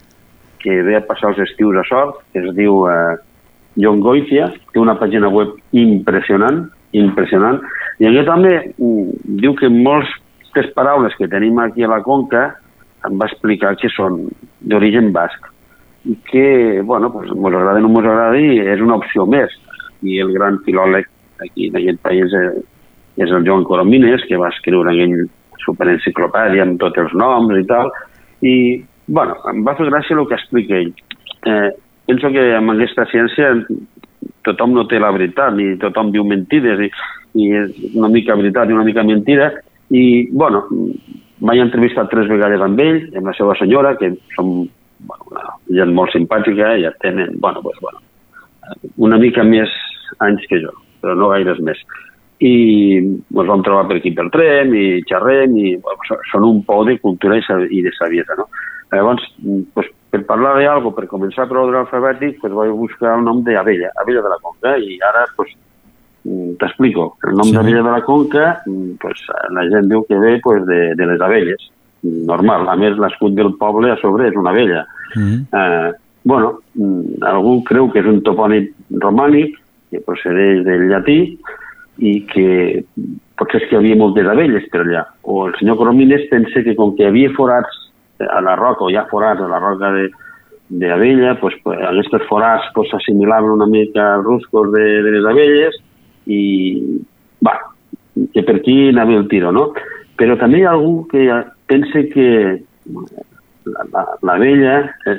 [0.60, 3.18] que ve a passar els estius a sort, que es diu eh,
[3.78, 6.64] John Goitia, té una pàgina web impressionant,
[6.98, 7.62] impressionant,
[8.02, 12.48] i allò també mm, diu que moltes paraules que tenim aquí a la Conca
[13.06, 14.26] em va explicar que són
[14.66, 15.46] d'origen basc
[16.10, 19.54] i que, bueno, pues, mos agrada o no mos agradi, és una opció més.
[20.02, 21.06] I el gran filòleg
[21.44, 22.62] aquí en aquest país és,
[23.20, 25.28] és el Joan Coromines, que va escriure aquell
[25.66, 27.92] superenciclopèdia amb tots els noms i tal,
[28.42, 28.56] i,
[29.08, 30.94] bueno, em va fer gràcia el que explica ell.
[31.46, 31.70] Eh,
[32.08, 33.52] penso que amb aquesta ciència
[34.48, 36.90] tothom no té la veritat, ni tothom diu mentides, i,
[37.40, 39.52] i és una mica veritat i una mica mentida,
[39.90, 40.66] i, bueno,
[41.44, 44.68] vaig entrevistar tres vegades amb ell, amb la seva senyora, que som
[45.00, 45.44] bueno, una
[45.80, 48.02] gent molt simpàtica, ja tenen, bueno, pues, bueno,
[48.98, 49.72] una mica més
[50.26, 51.80] anys que jo, però no gaires més.
[52.40, 56.86] I ens vam trobar per aquí pel tren i xerrem i bueno, són un pou
[56.88, 58.48] de cultura i, de saviesa, no?
[58.94, 59.26] Llavors,
[59.76, 63.92] pues, per parlar d'algo, per començar per ordre alfabètic, pues, vaig buscar el nom d'Abella,
[64.02, 65.52] Abella de la Conca, i ara pues,
[66.24, 67.18] mm, t'explico.
[67.28, 67.54] El nom Sí.
[67.54, 69.22] d'Abella de la Conca, mm, pues,
[69.52, 71.70] la gent diu que ve pues, de, de les abelles,
[72.04, 72.68] normal.
[72.70, 74.86] A més, l'escut del poble a sobre és una abella.
[75.16, 75.48] Mhm.
[75.52, 75.92] Eh,
[76.24, 79.58] bueno, mm, algú creu que és un topònim romànic
[79.92, 81.40] que procedeix del llatí
[82.00, 82.48] i que
[83.40, 85.04] potser és que hi havia moltes abelles per allà.
[85.24, 87.86] O el senyor Coromines pensa que com que hi havia forats
[88.20, 90.10] a la roca, o hi ha forats a la roca de
[90.70, 95.76] d'abella, pues, pues, aquests forats pues, una mica als ruscos de, de les abelles
[96.28, 97.02] i,
[97.42, 97.56] va,
[98.34, 99.74] que per aquí anava el tiro, no?
[100.16, 101.26] Però també hi ha algú que
[101.66, 102.62] pensa que
[103.66, 104.38] la, la,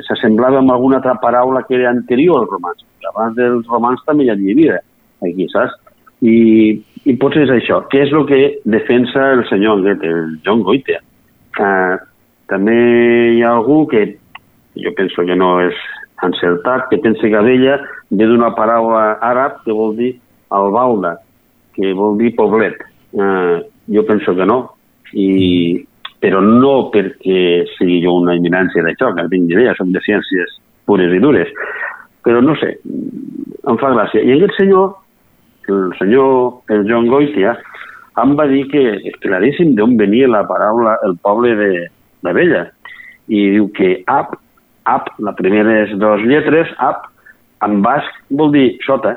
[0.06, 2.84] s'assemblava amb alguna altra paraula que era anterior al romanç.
[3.10, 4.78] Abans dels romans també hi havia
[5.26, 5.74] aquí, saps?
[6.20, 6.36] I,
[7.08, 7.80] i potser és això.
[7.92, 11.00] Què és el que defensa el senyor el John Goethe?
[11.60, 11.96] Uh,
[12.50, 12.76] també
[13.36, 14.04] hi ha algú que
[14.80, 15.76] jo penso que no és
[16.22, 17.78] encertat, que pensa que abella
[18.10, 20.14] ve d'una paraula àrab que vol dir
[20.50, 21.16] albalda,
[21.76, 22.76] que vol dir poblet.
[23.12, 24.60] Uh, jo penso que no,
[25.12, 25.80] i,
[26.20, 30.58] però no perquè sigui jo una eminència d'això, que no tinc idea, som de ciències
[30.86, 31.50] pures i dures,
[32.26, 34.22] però no sé, em fa gràcia.
[34.22, 34.92] I aquest senyor,
[35.70, 37.54] el senyor el John Goitia,
[38.20, 41.70] em va dir que és claríssim d'on venia la paraula el poble de,
[42.26, 42.66] de Vella.
[43.30, 44.34] I diu que ap,
[44.90, 47.06] ap, la primera és dues lletres, ap,
[47.64, 49.14] en basc vol dir sota.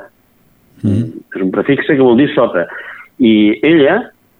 [0.84, 1.24] Mm.
[1.34, 2.66] És un prefixe que vol dir sota.
[3.18, 3.34] I
[3.66, 3.98] ella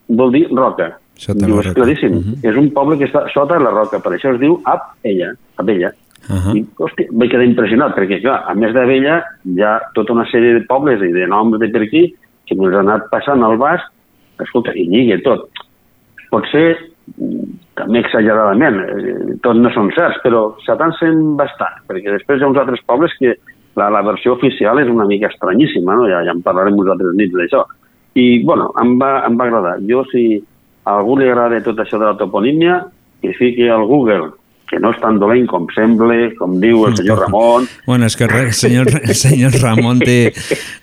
[0.08, 0.94] vol dir roca.
[1.18, 2.14] Sota diu, és claríssim.
[2.14, 2.38] Uh -huh.
[2.42, 4.00] És un poble que està sota la roca.
[4.00, 5.92] Per això es diu ap, ella, abella.
[6.28, 6.56] Uh -huh.
[6.56, 10.54] I, hòstia, vaig quedar impressionat, perquè, clar, a més d'Abella, hi ha tota una sèrie
[10.54, 12.14] de pobles i de noms de per aquí
[12.46, 13.84] que ens han anat passant al basc,
[14.40, 15.48] escolta, i lligue tot.
[16.30, 16.76] Potser,
[17.16, 17.44] mm,
[17.74, 22.58] també exageradament, eh, tots no són certs, però s'atancen bastant, perquè després hi ha uns
[22.58, 23.36] altres pobles que
[23.76, 26.08] la, la versió oficial és una mica estranyíssima, no?
[26.08, 27.64] ja, ja en parlarem uns altres nits d'això.
[28.14, 29.78] I, bueno, em va, em va agradar.
[29.88, 30.44] Jo, si
[30.84, 32.84] a algú li agrada tot això de la toponímia,
[33.22, 34.30] que fiqui al Google,
[34.70, 38.24] que no és tan dolent com sembla, com diu el senyor Ramon, Bueno, és que
[38.24, 40.32] el senyor, el senyor Ramon té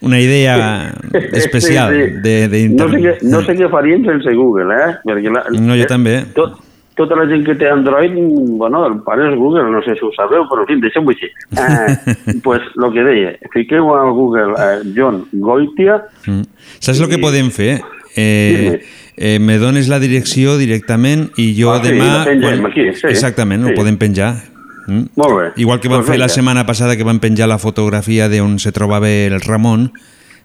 [0.02, 0.94] una idea
[1.34, 2.20] especial Sí, sí.
[2.22, 4.91] de no, sé no sé què faríem sense Google, eh?
[5.06, 6.20] Perquè la, No, jo també.
[6.38, 6.60] Tot,
[6.99, 8.14] tota la gent que té Android,
[8.60, 11.30] bueno, el pare és Google, no sé si ho sabeu, però en fi, deixem-ho així.
[11.58, 16.44] Eh, pues, el que deia, fiqueu al Google eh, John Goitia, Mm.
[16.78, 17.80] Saps el que podem fer?
[18.16, 18.84] Eh,
[19.18, 22.08] eh, me dones la direcció directament i jo Ah, sí, demà...
[22.20, 23.08] la pengem aquí, sí.
[23.08, 23.72] Exactament, Sí.
[23.72, 24.34] ho podem penjar.
[24.88, 25.06] Mm.
[25.16, 25.52] Molt bé.
[25.62, 29.08] Igual que Pues fer la setmana passada que vam penjar la fotografia d'on se trobava
[29.10, 29.92] el Ramon,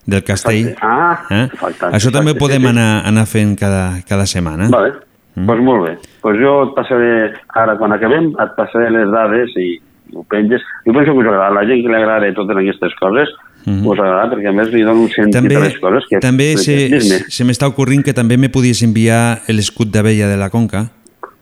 [0.07, 0.77] del castell.
[0.81, 1.49] Ah, Eh?
[1.91, 2.69] Això també fantàstic, podem sí, sí.
[2.69, 4.69] anar, anar fent cada, cada setmana.
[4.71, 4.93] Vale.
[5.35, 5.99] Doncs pues molt bé.
[6.23, 9.81] Pues jo et passaré, ara quan acabem, et passaré les dades i
[10.15, 10.63] ho penges.
[10.87, 11.49] Jo penso que us agrada.
[11.49, 13.29] A la gent que li agrada totes aquestes coses,
[13.67, 13.87] Mhm.
[13.87, 16.21] us agrada, perquè a més li dono un sentit També, a les coses que...
[16.23, 17.19] també se, Dis-me.
[17.29, 20.87] se m'està ocorrint que també me podies enviar l'escut d'abella de la Conca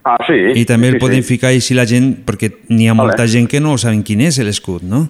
[0.05, 0.37] Ah, sí?
[0.61, 1.29] i també sí, el podem sí.
[1.35, 3.09] ficar així la gent, perquè n'hi ha Vale.
[3.09, 5.09] molta gent que no saben quin és l'escut, no?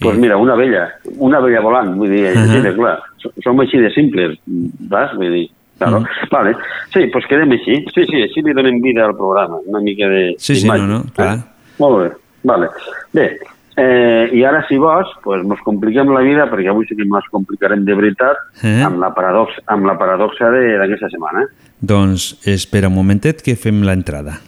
[0.00, 0.88] Pues mira, una vella,
[1.18, 2.74] una vella volant, vull dir, uh -huh.
[2.76, 2.98] clar,
[3.42, 5.14] som- així de simples, vas?
[5.16, 6.00] Vull dir, claro.
[6.00, 6.06] Mhm.
[6.30, 6.54] Vale,
[6.92, 7.84] sí, pues quedem així.
[7.94, 10.34] Sí, sí, així li donem vida al programa, una mica de...
[10.38, 11.38] Sí, sí, no, no, clar.
[11.38, 11.42] Eh?
[11.78, 12.10] Molt bé,
[12.44, 12.66] vale.
[13.12, 13.38] Bé,
[13.76, 17.28] eh, i ara, si vols, pues, mos compliquem la vida, perquè avui sí que ens
[17.30, 18.82] complicarem de veritat, Eh?
[18.82, 21.42] amb la paradoxa, amb la paradoxa de- d'aquesta setmana.
[21.42, 21.46] Eh?
[21.80, 24.40] Doncs espera un momentet que fem l'entrada.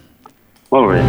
[0.70, 1.02] Molt bé.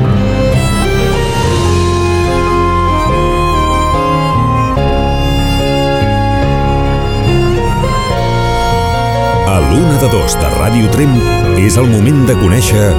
[9.49, 11.13] A l'una de dos de Ràdio Trem
[11.57, 12.89] és el moment de conèixer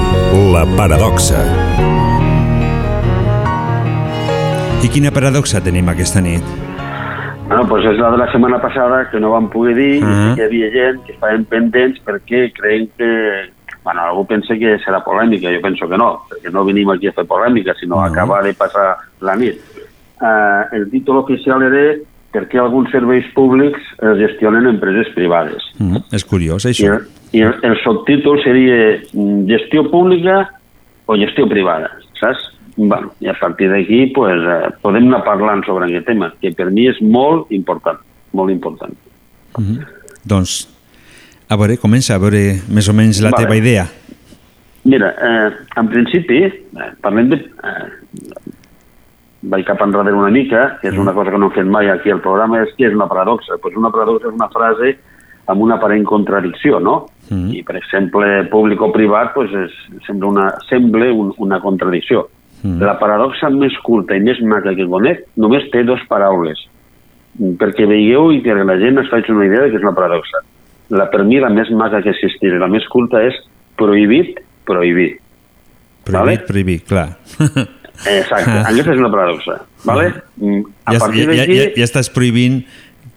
[0.54, 1.40] la paradoxa.
[4.80, 6.44] I quina paradoxa tenim aquesta nit?
[7.50, 10.10] Bueno, pues és la de la setmana passada que no vam poder dir, uh Ah.
[10.10, 10.34] -huh.
[10.36, 13.50] que hi havia gent que estaven pendents perquè creiem que...
[13.82, 17.12] Bueno, algú pensa que serà polèmica, jo penso que no, perquè no venim aquí a
[17.12, 18.02] fer polèmica, sinó No.
[18.02, 19.56] a acabar de passar la nit.
[20.20, 21.94] Uh, el títol oficial era
[22.30, 25.62] per què alguns serveis públics els gestionen empreses privades.
[25.78, 26.84] Mm, és curiós, I, això.
[26.92, 27.00] el,
[27.32, 30.50] i el, el subtítol seria mm, gestió pública
[31.06, 31.90] o gestió privada,
[32.20, 32.52] saps?
[32.82, 36.70] Bueno, I a partir d'aquí pues, eh, podem anar parlant sobre aquest tema, que per
[36.72, 37.98] mi és molt important,
[38.32, 38.96] molt important.
[39.58, 40.68] Mm Doncs,
[41.48, 43.46] a veure, comença a veure més o menys la Vale.
[43.46, 43.86] teva idea.
[44.84, 45.50] Mira, eh,
[45.80, 47.36] en principi, eh, parlem de...
[47.40, 48.50] Eh,
[49.40, 52.12] vaig cap enrere una mica, que és una cosa que no hem fet mai aquí
[52.12, 53.56] al programa, és què és una paradoxa?
[53.62, 54.98] Pues una paradoxa és una frase
[55.46, 57.06] amb una aparent contradicció, no?
[57.30, 57.54] Mm.
[57.56, 59.72] I, per exemple, públic o privat, pues és,
[60.06, 62.28] sembla, una, sembla un, una contradicció.
[62.62, 62.80] Mm.
[62.84, 66.60] La paradoxa més curta i més maca que conec només té dues paraules,
[67.38, 69.94] Mm, perquè veieu i que la gent es faci una idea de que és una
[69.94, 70.42] paradoxa.
[70.90, 73.36] La, per mi, la més maca que existeix, la més curta és
[73.78, 75.12] prohibit, prohibir.
[76.08, 77.12] Prohibit, prohibit, clar.
[78.10, 79.60] Exacte, aquesta és una paradoxa.
[79.84, 80.10] Vale?
[80.40, 82.64] Mm, A ja, partir ja, ja, ja, estàs prohibint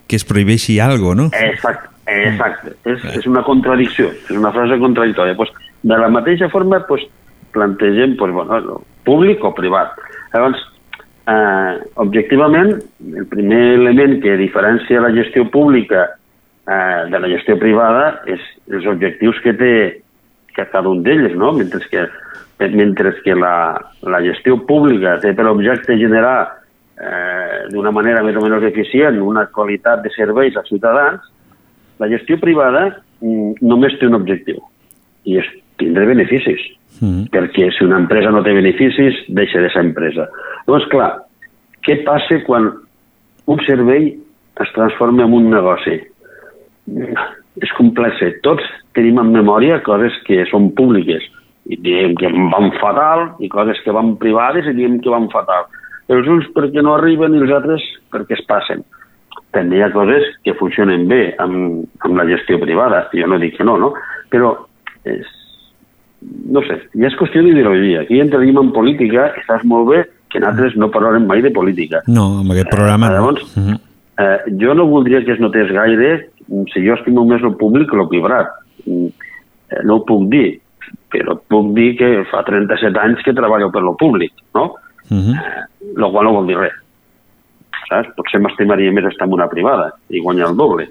[0.08, 1.30] que es prohibeixi algo, no?
[1.34, 2.76] Exacte, exacte.
[2.86, 5.38] És, és una contradicció, és una frase contradictòria.
[5.40, 5.50] Pues,
[5.82, 7.08] de la mateixa forma, pues,
[7.56, 9.94] plantegem pues, bueno, públic o privat.
[10.34, 10.62] Llavors,
[11.28, 16.10] eh, objectivament, el primer element que diferencia la gestió pública
[16.68, 19.76] eh, de la gestió privada és els objectius que té
[20.54, 21.52] que cada un d'ells, no?
[21.54, 22.08] Mentre que,
[22.70, 23.56] mentre que la,
[24.02, 26.64] la gestió pública té per objecte generar
[27.00, 31.26] eh, d'una manera més o menys eficient una qualitat de serveis als ciutadans,
[32.00, 32.86] la gestió privada
[33.22, 34.62] mm, només té un objectiu,
[35.26, 35.50] i és
[35.82, 36.64] tindre beneficis.
[37.02, 37.28] Mm.
[37.34, 40.28] Perquè si una empresa no té beneficis, deixa de ser empresa.
[40.68, 41.12] Llavors, clar,
[41.84, 42.70] què passa quan
[43.52, 44.12] un servei
[44.64, 46.00] es transforma en un negoci?
[47.64, 48.22] És complex.
[48.46, 48.66] Tots
[48.98, 51.26] tenim en memòria coses que són públiques
[51.72, 55.70] i diem que van fatal i coses que van privades i diem que van fatal.
[56.12, 58.84] Els uns perquè no arriben i els altres perquè es passen.
[59.54, 63.56] També hi ha coses que funcionen bé amb, amb la gestió privada, jo no dic
[63.58, 63.94] que no, no?
[64.34, 64.56] però
[65.06, 65.28] és,
[66.54, 68.02] no sé, ja és qüestió d'ideologia.
[68.06, 72.02] Aquí entraríem en política i saps molt bé que nosaltres no parlarem mai de política.
[72.08, 73.16] No, amb aquest programa Eh, no.
[73.16, 73.80] llavors,
[74.14, 76.30] Eh, jo no voldria que es notés gaire
[76.72, 78.48] si jo estimo més el públic que el privat.
[78.86, 79.08] Mm,
[79.72, 80.60] eh, No ho puc dir,
[81.10, 84.76] però puc dir que fa 37 anys que treballo per lo públic, no?
[85.10, 85.34] Mhm.
[85.98, 86.74] El qual no vol dir res.
[87.90, 88.14] Saps?
[88.16, 90.90] Potser m'estimaria més estar en una privada i guanyar el doble.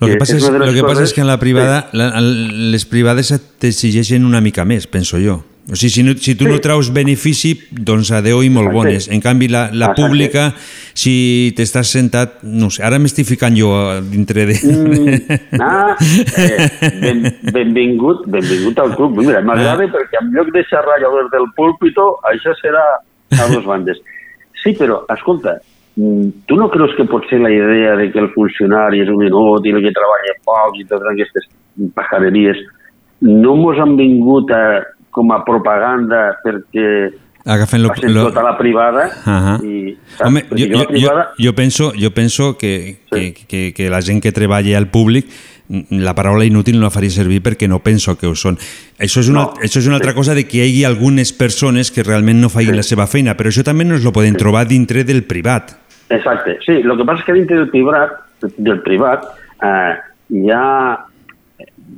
[0.00, 2.08] Lo que, Eh, passa és, lo que passa coses- és que en la privada, la,
[2.18, 5.44] el- les privades t'exigeixen una mica més, penso jo.
[5.70, 9.06] O sigui, si, no, si tu no traus benefici, doncs adeu i molt bones.
[9.08, 10.02] En canvi, la, la Exacte.
[10.02, 10.42] pública,
[10.92, 14.58] si t'estàs sentat, no sé, ara m'estic ficant jo eh, dintre de...
[14.60, 15.96] Mm, ah,
[16.36, 17.22] eh, ben,
[17.54, 19.16] benvingut, benvingut al club.
[19.24, 22.84] Mira, m'agrada perquè en lloc de xerrar del púlpito, això serà
[23.40, 23.96] a dues bandes.
[24.62, 25.62] Sí, però, escolta,
[25.94, 29.78] tu no creus que pot ser la idea de que el funcionari és un inútil,
[29.82, 31.46] que treballa poc i totes aquestes
[31.94, 32.58] pajareries,
[33.22, 34.64] no mos han vingut a,
[35.14, 36.88] com a propaganda perquè
[37.44, 39.58] Agafen lo, lo, tota la privada Ajá.
[39.60, 40.28] i saps?
[40.30, 44.22] Home, jo, jo, jo, privada jo penso, jo penso que, que, que, que la gent
[44.24, 45.28] que treballa al públic
[45.68, 48.56] mm, la paraula inútil no la faria servir perquè no penso que ho són.
[48.96, 51.92] Això és una, No, això és una altra cosa de que hi hagi algunes persones
[51.92, 54.64] que realment no facin la seva feina, però això també no es lo poden trobar
[54.64, 55.83] dintre del privat.
[56.10, 58.18] Exacte, sí, el que passa és que dintre del privat,
[58.58, 59.24] del privat
[59.64, 59.94] eh,
[60.34, 60.64] hi ha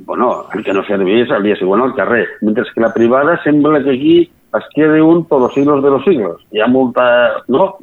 [0.07, 3.83] bueno, el que no serveix al dia següent al carrer, mentre que la privada sembla
[3.83, 4.17] que aquí
[4.57, 6.41] es quede un per los siglos de los siglos.
[6.51, 7.43] Hi ha molta...
[7.47, 7.75] No?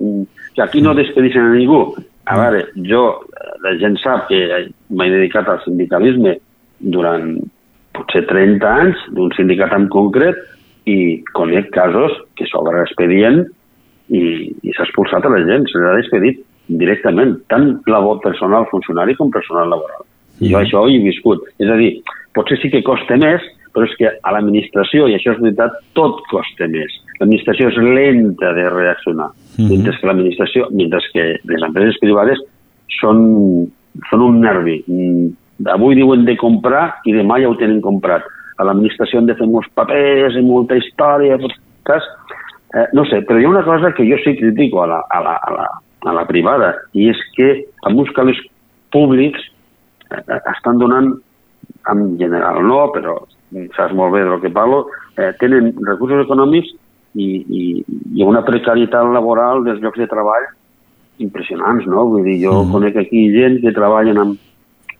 [0.54, 1.94] Que aquí no despedixen a ningú.
[2.24, 3.02] A veure, jo,
[3.60, 4.40] la gent sap que
[4.88, 6.38] m'he dedicat al sindicalisme
[6.80, 7.36] durant
[7.94, 10.40] potser 30 anys, d'un sindicat en concret,
[10.88, 13.44] i conec casos que s'obre l'expedient
[14.08, 19.14] i, i s'ha expulsat a la gent, se l'ha despedit directament, tant labor personal funcionari
[19.16, 20.04] com personal laboral.
[20.40, 21.44] I jo això ho he viscut.
[21.60, 22.00] És a dir,
[22.34, 23.44] potser sí que costa més,
[23.74, 26.90] però és que a l'administració, i això és veritat, tot costa més.
[27.20, 29.68] L'administració és lenta de reaccionar, Mhm.
[29.70, 32.38] mentre que l'administració, mentre que les empreses privades
[33.00, 33.68] són,
[34.10, 34.82] són un nervi.
[34.88, 35.32] Mm,
[35.70, 38.24] Avui diuen de comprar i demà ja ho tenen comprat.
[38.58, 41.38] A l'administració han de fer molts papers i molta història,
[41.86, 42.04] saps?
[42.74, 45.20] Eh, no sé, però hi ha una cosa que jo sí critico a la, a
[45.22, 45.66] la, a la,
[46.10, 47.50] a la privada, i és que
[47.86, 48.40] amb uns calés
[48.90, 49.44] públics
[50.10, 51.12] eh, eh, estan donant,
[51.92, 53.20] en general no, però
[53.76, 56.72] saps molt bé del que parlo, eh, tenen recursos econòmics
[57.14, 57.62] i, i,
[58.18, 60.48] i una precarietat laboral dels llocs de treball
[61.22, 62.08] impressionants, no?
[62.10, 64.50] Vull dir, jo conec aquí gent que treballen amb...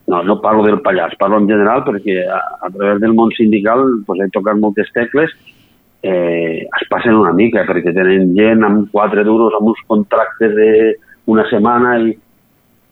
[0.04, 3.80] No, no parlo del Pallars, parlo en general perquè a, a través del món sindical
[4.04, 5.32] pues, he tocat moltes tecles
[6.04, 11.46] eh, es passen una mica perquè tenen gent amb quatre duros amb uns contractes d'una
[11.48, 12.12] setmana i,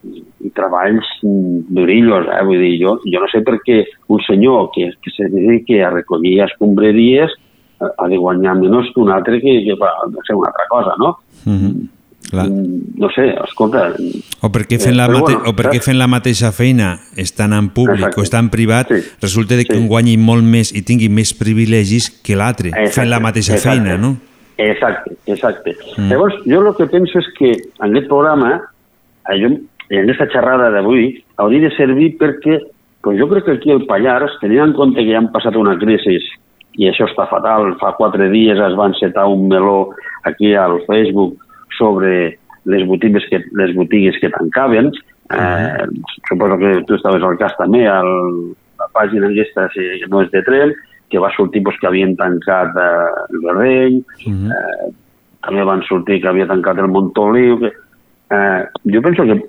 [0.09, 2.41] i, i treballs mm, durillos, eh?
[2.47, 5.93] vull dir, jo, jo no sé per què un senyor que, que se dediqui a
[5.93, 7.37] recollir escombraries
[7.83, 10.65] ha ha de guanyar menys que un altre que, que fa, no sé, una altra
[10.71, 11.17] cosa, no?
[11.45, 11.89] Mhm.
[12.29, 12.47] Clar.
[12.49, 13.91] No sé, escolta...
[14.41, 17.69] O perquè fent, la Eh, mate bueno, o perquè fent la mateixa feina estan en
[17.75, 18.21] públic Exacte.
[18.21, 18.91] o estan en privat,
[19.21, 23.19] resulta de que un guanyi molt més i tingui més privilegis que l'altre, fent la
[23.23, 23.83] mateixa exacte.
[23.83, 24.15] feina, no?
[24.57, 25.75] Exacte, exacte.
[25.97, 26.01] Mm.
[26.01, 26.09] Mm.
[26.11, 28.53] Llavors, jo el que penso és que en aquest programa,
[29.29, 32.61] eh, en aquesta xerrada d'avui, hauria de servir perquè
[33.03, 35.75] pues jo crec que aquí al Pallars, tenint en compte que ja han passat una
[35.77, 36.15] crisi
[36.79, 39.91] i això està fatal, fa quatre dies es va encetar un meló
[40.23, 41.35] aquí al Facebook
[41.83, 42.39] sobre
[42.71, 44.91] les botigues que, les botigues que tancaven,
[45.35, 45.85] eh,
[46.29, 48.11] suposo que tu estaves al cas també, al,
[48.79, 50.73] la pàgina aquesta, si no és de tren,
[51.11, 53.97] que va sortir pues, que havien tancat eh, el Berrell,
[54.31, 54.91] eh,
[55.43, 57.59] també van sortir que havia tancat el Montoliu.
[57.61, 57.73] Que,
[58.33, 58.61] eh,
[58.95, 59.41] jo penso que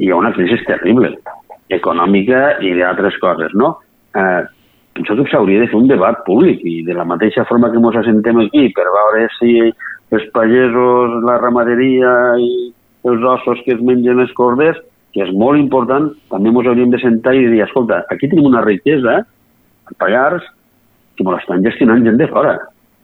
[0.00, 1.14] hi ha una crisi terrible,
[1.70, 3.76] econòmica i d'altres coses, no?
[4.18, 4.42] Eh,
[4.98, 8.00] penso que s'hauria de fer un debat públic i de la mateixa forma que ens
[8.02, 9.70] assentem aquí per veure si
[10.16, 12.12] els pagesos, la ramaderia
[12.42, 12.52] i
[13.08, 14.80] els ossos que es mengen els corders
[15.14, 18.62] que és molt important, també ens hauríem de sentar i dir, escolta, aquí tenim una
[18.62, 19.20] riquesa,
[19.90, 20.44] a Pallars,
[21.16, 22.56] que ens l'estan gestionant gent de fora.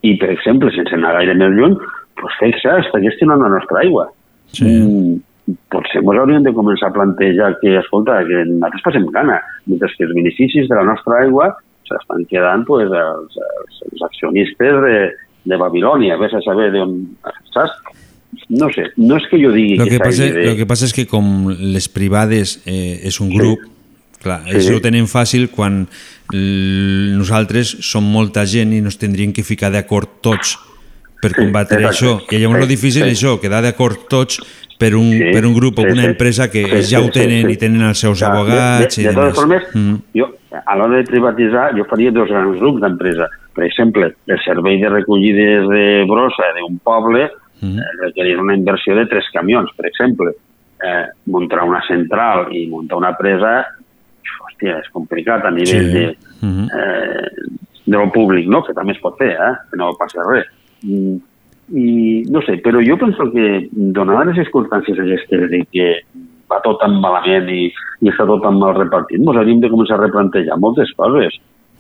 [0.06, 1.74] I, per exemple, sense anar gaire més lluny,
[2.20, 4.06] doncs FEXA està gestionant la nostra aigua.
[4.54, 4.70] Sí.
[4.70, 9.90] Mm, potser ens hauríem de començar a plantejar que, escolta, que nosaltres passem gana, mentre
[9.96, 11.50] que els beneficis de la nostra aigua
[11.86, 14.96] s'estan quedant pues, els, els, els accionistes de,
[15.46, 16.96] de Babilònia, vés a saber d'on...
[17.54, 17.72] Saps?
[18.52, 20.44] No sé, no és que jo digui Lo que, s'hagi passa, de...
[20.50, 23.38] lo que passa és que com les privades eh, és un Sí.
[23.38, 23.62] grup,
[24.22, 24.56] clar, Sí.
[24.58, 25.86] això ho tenen fàcil quan
[27.16, 30.56] nosaltres som molta gent i nos tindríem que ficar d'acord tots
[31.22, 31.96] per combatre exacte.
[31.96, 32.12] això.
[32.30, 33.08] I llavors Sí, lo difícil sí.
[33.10, 34.40] és això, quedar d'acord tots
[34.78, 36.08] per un, Sí, per un grup o sí, una sí.
[36.12, 37.52] empresa que Sí, ja sí, ho tenen sí, sí.
[37.54, 39.94] i tenen els seus Clar, de- abogats de, i de, totes formes, Mm.
[40.14, 40.28] jo,
[40.66, 43.28] a l'hora de privatitzar, jo faria dos grans grups d'empresa.
[43.56, 47.30] Per exemple, el servei de recollides de brossa d'un poble
[47.62, 47.78] Mm.
[47.80, 50.34] eh, requereix una inversió de tres camions, per exemple.
[50.76, 53.64] Eh, muntar una central i muntar una presa,
[54.44, 55.92] hòstia, és complicat a nivell Sí.
[55.94, 56.68] de, Mhm.
[56.68, 57.30] eh,
[57.86, 58.62] de lo públic, no?
[58.62, 59.54] que també es pot fer, eh?
[59.70, 60.44] que no passa res.
[60.82, 61.16] Mm,
[61.74, 66.00] I no sé, però jo penso que donades les circumstàncies aquestes de que
[66.48, 67.72] va tot tan malament i,
[68.02, 71.34] i està tot tan mal repartit, ens hauríem de començar a replantejar moltes coses.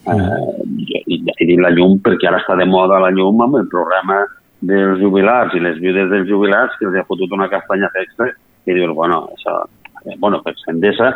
[0.06, 3.66] Eh, i, i dir la llum, perquè ara està de moda la llum amb el
[3.72, 4.20] programa
[4.66, 8.30] dels jubilats i les viudes dels jubilats que els ha fotut una castanya extra
[8.66, 9.60] i dius, bueno, això,
[10.04, 11.12] eh, bueno per Sendesa,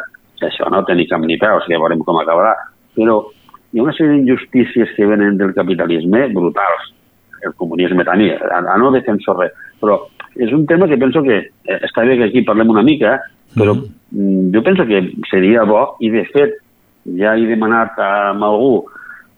[0.47, 2.55] això no té ni cap ni peus, ja veurem com acabarà.
[2.97, 3.19] Però
[3.71, 6.95] hi ha una sèrie d'injustícies que venen del capitalisme brutals.
[7.47, 9.55] El comunisme també, a, a no defenso res.
[9.81, 9.99] Però
[10.37, 13.19] és un tema que penso que eh, està bé que aquí parlem una mica,
[13.57, 16.59] però mm, jo penso que seria bo, i de fet
[17.19, 18.85] ja he demanat a algú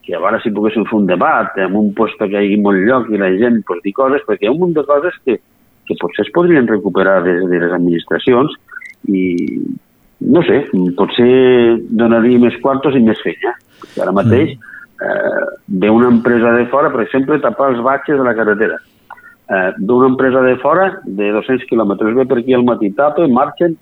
[0.03, 2.83] que a veure si poguéssim fer un debat en un lloc que hi hagi molt
[2.89, 5.39] lloc i la gent pues, dir coses, perquè hi ha un munt de coses que,
[5.87, 8.59] que potser es podrien recuperar des de les administracions
[9.09, 9.23] i
[10.23, 10.65] no sé,
[10.99, 13.55] potser donaria més quartos i més feina.
[13.83, 18.27] Perquè ara mateix eh, ve una empresa de fora, per exemple, tapar els batxes de
[18.27, 18.79] la carretera.
[19.51, 23.27] Eh, ve una empresa de fora de 200 quilòmetres, ve per aquí al matí, tapa,
[23.29, 23.77] marxen,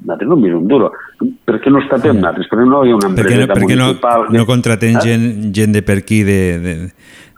[0.00, 0.92] nosaltres no un duro.
[1.44, 2.48] Per què no es tapem nosaltres?
[2.50, 4.24] Per què no hi ha una empresa no, per què no, municipal?
[4.30, 5.00] no contraten Eh?
[5.04, 6.74] gent, gent de per aquí de, de,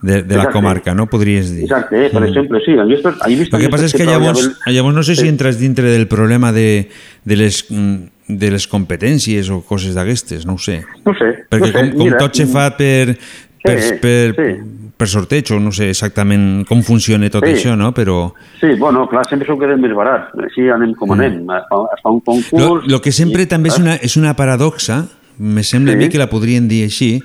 [0.02, 0.52] de, de la Exacte.
[0.52, 1.06] comarca, no?
[1.09, 1.64] Podries dir.
[1.64, 2.10] Exacte, eh?
[2.10, 2.24] per Mm.
[2.28, 2.72] exemple, sí.
[2.72, 5.59] Vist, he vist El que passa és que llavors, treballaven- llavors no sé si entres
[5.59, 6.89] dintre del problema de,
[7.24, 7.97] de, les, mm,
[8.28, 10.82] de les competències o coses d'aquestes, no ho sé.
[11.05, 13.16] No sé, Perquè no sé, com, com mira, tot se fa per,
[13.62, 14.84] per, Sí, per, sí.
[14.97, 17.53] Per sorteig, o no sé exactament com funciona tot Sí.
[17.57, 17.93] això, no?
[17.93, 20.29] Però Sí, bueno, clar, sempre s'ho queden més barat.
[20.39, 21.41] Així anem com anem.
[21.51, 22.87] Es fa, es fa un concurs...
[22.87, 25.07] lo que sempre també és una, és una paradoxa,
[25.39, 25.99] me sembla a Sí.
[25.99, 27.21] mi que la podrien dir així,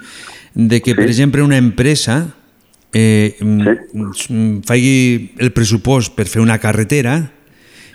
[0.56, 2.34] de que, per exemple, una empresa
[2.91, 4.62] eh, sí.
[4.66, 7.32] faci el pressupost per fer una carretera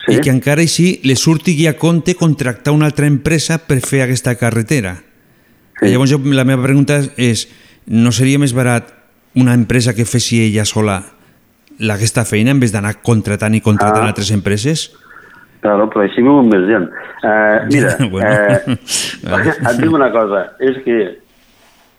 [0.06, 0.14] Sí.
[0.14, 4.34] i que encara així li surti a compte contractar una altra empresa per fer aquesta
[4.36, 5.02] carretera.
[5.80, 5.88] Sí.
[5.88, 7.48] Llavors jo, la meva pregunta és,
[7.86, 8.92] no seria més barat
[9.36, 11.02] una empresa que fessi ella sola
[11.78, 14.08] la- aquesta feina en vez d'anar contratant i contratant Ah.
[14.12, 14.92] altres empreses?
[15.60, 16.90] Claro, però així més gent.
[17.24, 18.28] Uh, mira, Bueno.
[18.28, 18.62] eh,
[19.70, 20.96] et dic una cosa, és que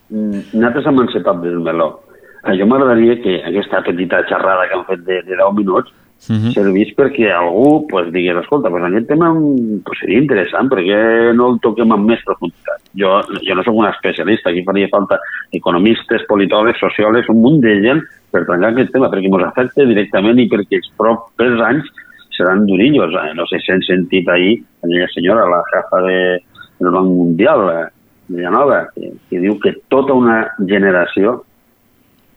[0.09, 2.01] mm, nosaltres hem encetat del meló.
[2.45, 5.91] Eh, jo m'agradaria que aquesta petita xerrada que han fet de, de 10 minuts
[6.29, 6.53] Mhm.
[6.55, 9.29] servís perquè algú pues, digués, escolta, pues, aquest tema
[9.85, 12.81] pues, seria interessant, perquè no el toquem amb més profunditat.
[12.97, 15.19] Jo, jo no sóc un especialista, aquí faria falta
[15.53, 18.01] economistes, politòlegs, sociòlegs, un munt de gent
[18.31, 21.91] per trencar aquest tema, perquè ens afecta directament i perquè els propers anys
[22.35, 23.13] seran durillos.
[23.13, 26.41] Eh, No sé si han sentit ahir aquella senyora, la jefa de,
[26.79, 27.91] del Banc Mundial, la
[28.27, 31.43] Villanova, que, que diu que tota una generació,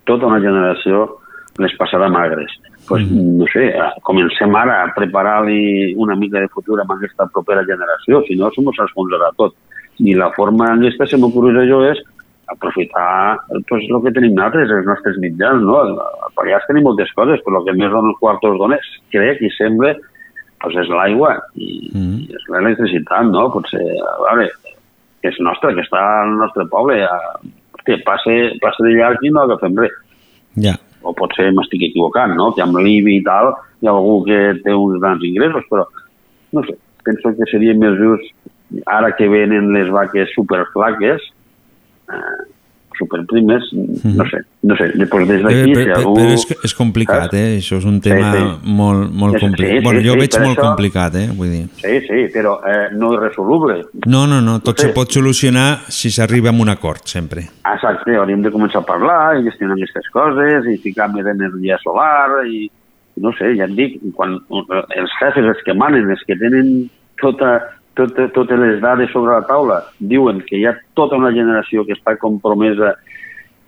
[0.05, 1.18] tota una generació
[1.59, 2.53] les passarà magres.
[2.89, 7.65] Pues, no sé, eh, comencem ara a preparar-li una mica de futur amb aquesta propera
[7.67, 9.55] generació, si no, se mos esfonsarà tot.
[9.99, 12.01] I la forma en aquesta, se m'ocorreix jo, és
[12.49, 13.37] aprofitar
[13.69, 15.83] pues, el que tenim nosaltres, els nostres mitjans, no?
[15.83, 19.51] Al Pallars tenim moltes coses, però el que més dona els quartos dones, crec i
[19.59, 19.93] sembla,
[20.63, 22.25] pues, és l'aigua i, Mm.
[22.25, 23.51] i és l'electricitat, no?
[23.53, 24.49] Potser, a veure,
[25.21, 27.19] que és nostra, que està al nostre poble, a,
[27.85, 29.95] que passe, passe de llarg i no agafem res
[30.57, 30.75] Ja.
[31.03, 32.51] O potser m'estic equivocant, no?
[32.55, 35.87] que amb l'IBI i tal hi ha algú que té uns grans ingressos, però
[36.57, 36.77] no sé,
[37.07, 41.25] penso que seria més just ara que venen les vaques superflaques,
[42.13, 42.39] eh,
[42.99, 43.69] superprimes,
[44.05, 46.15] no sé, no sé, després des d'aquí, però, si però, algú...
[46.19, 47.47] però és, és complicat, eh?
[47.61, 48.73] Això és un tema sí.
[48.79, 49.79] molt, molt Sí, sí, complicat.
[49.79, 51.27] sí, bueno, jo sí, veig molt això- complicat, eh?
[51.39, 51.63] Vull dir.
[51.81, 53.79] Sí, sí, però eh, no irresoluble.
[54.07, 54.87] No, no, no, tot Sí.
[54.89, 57.47] se pot solucionar si s'arriba a un acord, sempre.
[57.65, 62.45] Exacte, hauríem de començar a parlar i gestionar aquestes coses i ficar més energia solar
[62.47, 62.67] i
[63.19, 66.89] no sé, ja et dic, quan eh, els jefes, els que manen, els que tenen
[67.21, 67.57] tota,
[67.99, 71.97] tot, totes les dades sobre la taula diuen que hi ha tota una generació que
[71.99, 72.95] està compromesa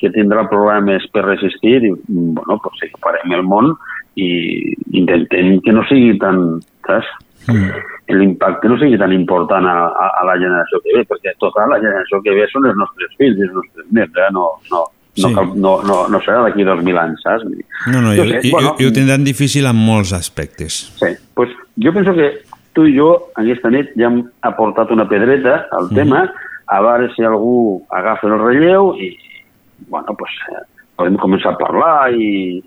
[0.00, 3.74] que tindrà problemes per resistir i, bueno, pues separem el món
[4.16, 4.30] i
[4.96, 7.10] intentem que no sigui tan, saps?
[7.48, 7.70] Mm.
[8.12, 11.78] l'impacte no sigui tan important a, a, a la generació que ve, perquè tota la
[11.80, 14.32] generació que ve són els nostres fills i els nostres nets, eh?
[14.36, 15.34] no, no, no, Sí.
[15.34, 17.42] cal, no, no, no serà d'aquí dos mil anys, saps?
[17.90, 20.76] No, no, Jo i, sé, i, bueno, i ho tindran difícil en molts aspectes.
[21.00, 21.50] Sí, pues
[21.82, 22.28] jo penso que
[22.80, 25.94] tu i jo aquesta nit ja hem aportat una pedreta al Mhm.
[25.94, 26.24] tema,
[26.66, 29.16] a veure si algú agafa el relleu i,
[29.88, 30.64] bueno, pues, eh,
[30.96, 32.62] podem començar a parlar i,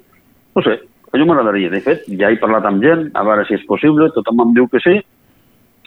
[0.55, 0.79] no sé,
[1.13, 1.69] a mi m'agradaria.
[1.69, 4.67] De fet, ja he parlat amb gent, a veure si és possible, tothom em diu
[4.67, 4.99] que sí,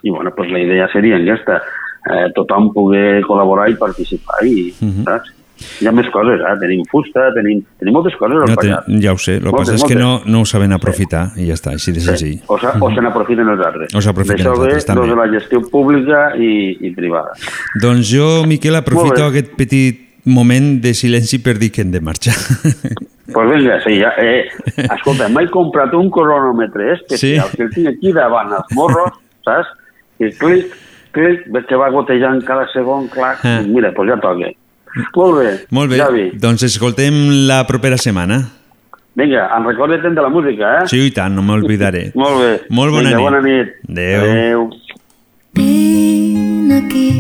[0.03, 1.63] i bueno, pues la idea seria aquesta,
[2.11, 5.05] eh, tothom poder col·laborar i participar i, Mhm.
[5.05, 5.33] saps?
[5.81, 6.55] Hi ha més coses, eh?
[6.61, 8.89] Tenim fusta, tenim, tenim moltes coses al No Pallars.
[9.03, 11.55] ja ho sé, el que passa és que no, no ho saben aprofitar i ja
[11.57, 12.41] està, així de senzill.
[12.49, 13.95] O, se, o se n'aprofiten els altres.
[13.97, 15.01] O s'aprofiten els ve altres, també.
[15.07, 16.51] doncs, de la gestió pública i,
[16.87, 17.33] i privada.
[17.81, 22.35] Doncs jo, Miquel, aprofito aquest petit moment de silenci per dir que hem de marxar.
[23.33, 24.45] Pues vinga, sí, ja, eh,
[24.85, 27.57] escolta, m'he comprat un cronòmetre especial Sí.
[27.57, 29.73] que el tinc aquí davant els morros, saps?
[30.23, 30.71] I clic,
[31.13, 33.63] clic, veig que va gotejant cada segon, clar, Ah.
[33.67, 34.53] mira, doncs ja toca.
[35.15, 36.31] Molt bé, Molt bé, Javi.
[36.41, 37.15] doncs escoltem
[37.49, 38.41] la propera setmana.
[39.17, 40.87] Vinga, en recorda't de la música, eh?
[40.89, 42.11] Sí, i tant, no m'oblidaré.
[42.21, 42.51] Molt bé.
[42.71, 43.25] Molt bona Vinga, nit.
[43.25, 43.69] bona nit.
[43.89, 44.21] Adéu.
[44.31, 44.71] Adéu.
[45.57, 47.11] Vine aquí,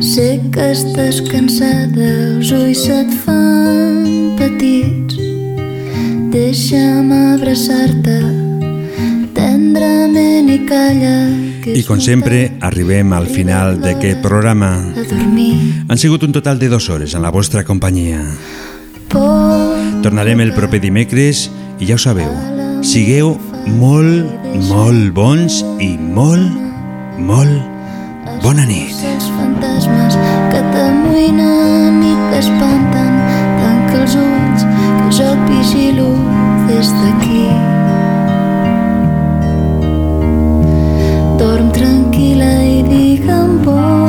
[0.00, 2.06] sé que estàs cansada,
[2.36, 5.18] els ulls se't fan petits.
[6.30, 8.18] Deixa'm abraçar-te
[9.50, 11.16] tendrament i calla
[11.66, 14.70] I com sempre, arribem al final d'aquest programa.
[15.88, 18.22] Han sigut un total de dues hores en la vostra companyia.
[20.04, 21.48] Tornarem el proper dimecres
[21.80, 22.30] i ja ho sabeu,
[22.86, 23.34] sigueu
[23.80, 24.30] molt,
[24.70, 26.46] molt bons i molt,
[27.18, 28.94] molt bona nit.
[29.04, 30.16] els fantasmes
[30.54, 33.12] que t'amoïnen i que espanten.
[33.58, 36.08] Tanca els ulls, que jo et vigilo
[36.70, 37.79] des d'aquí.
[43.72, 43.99] Oh.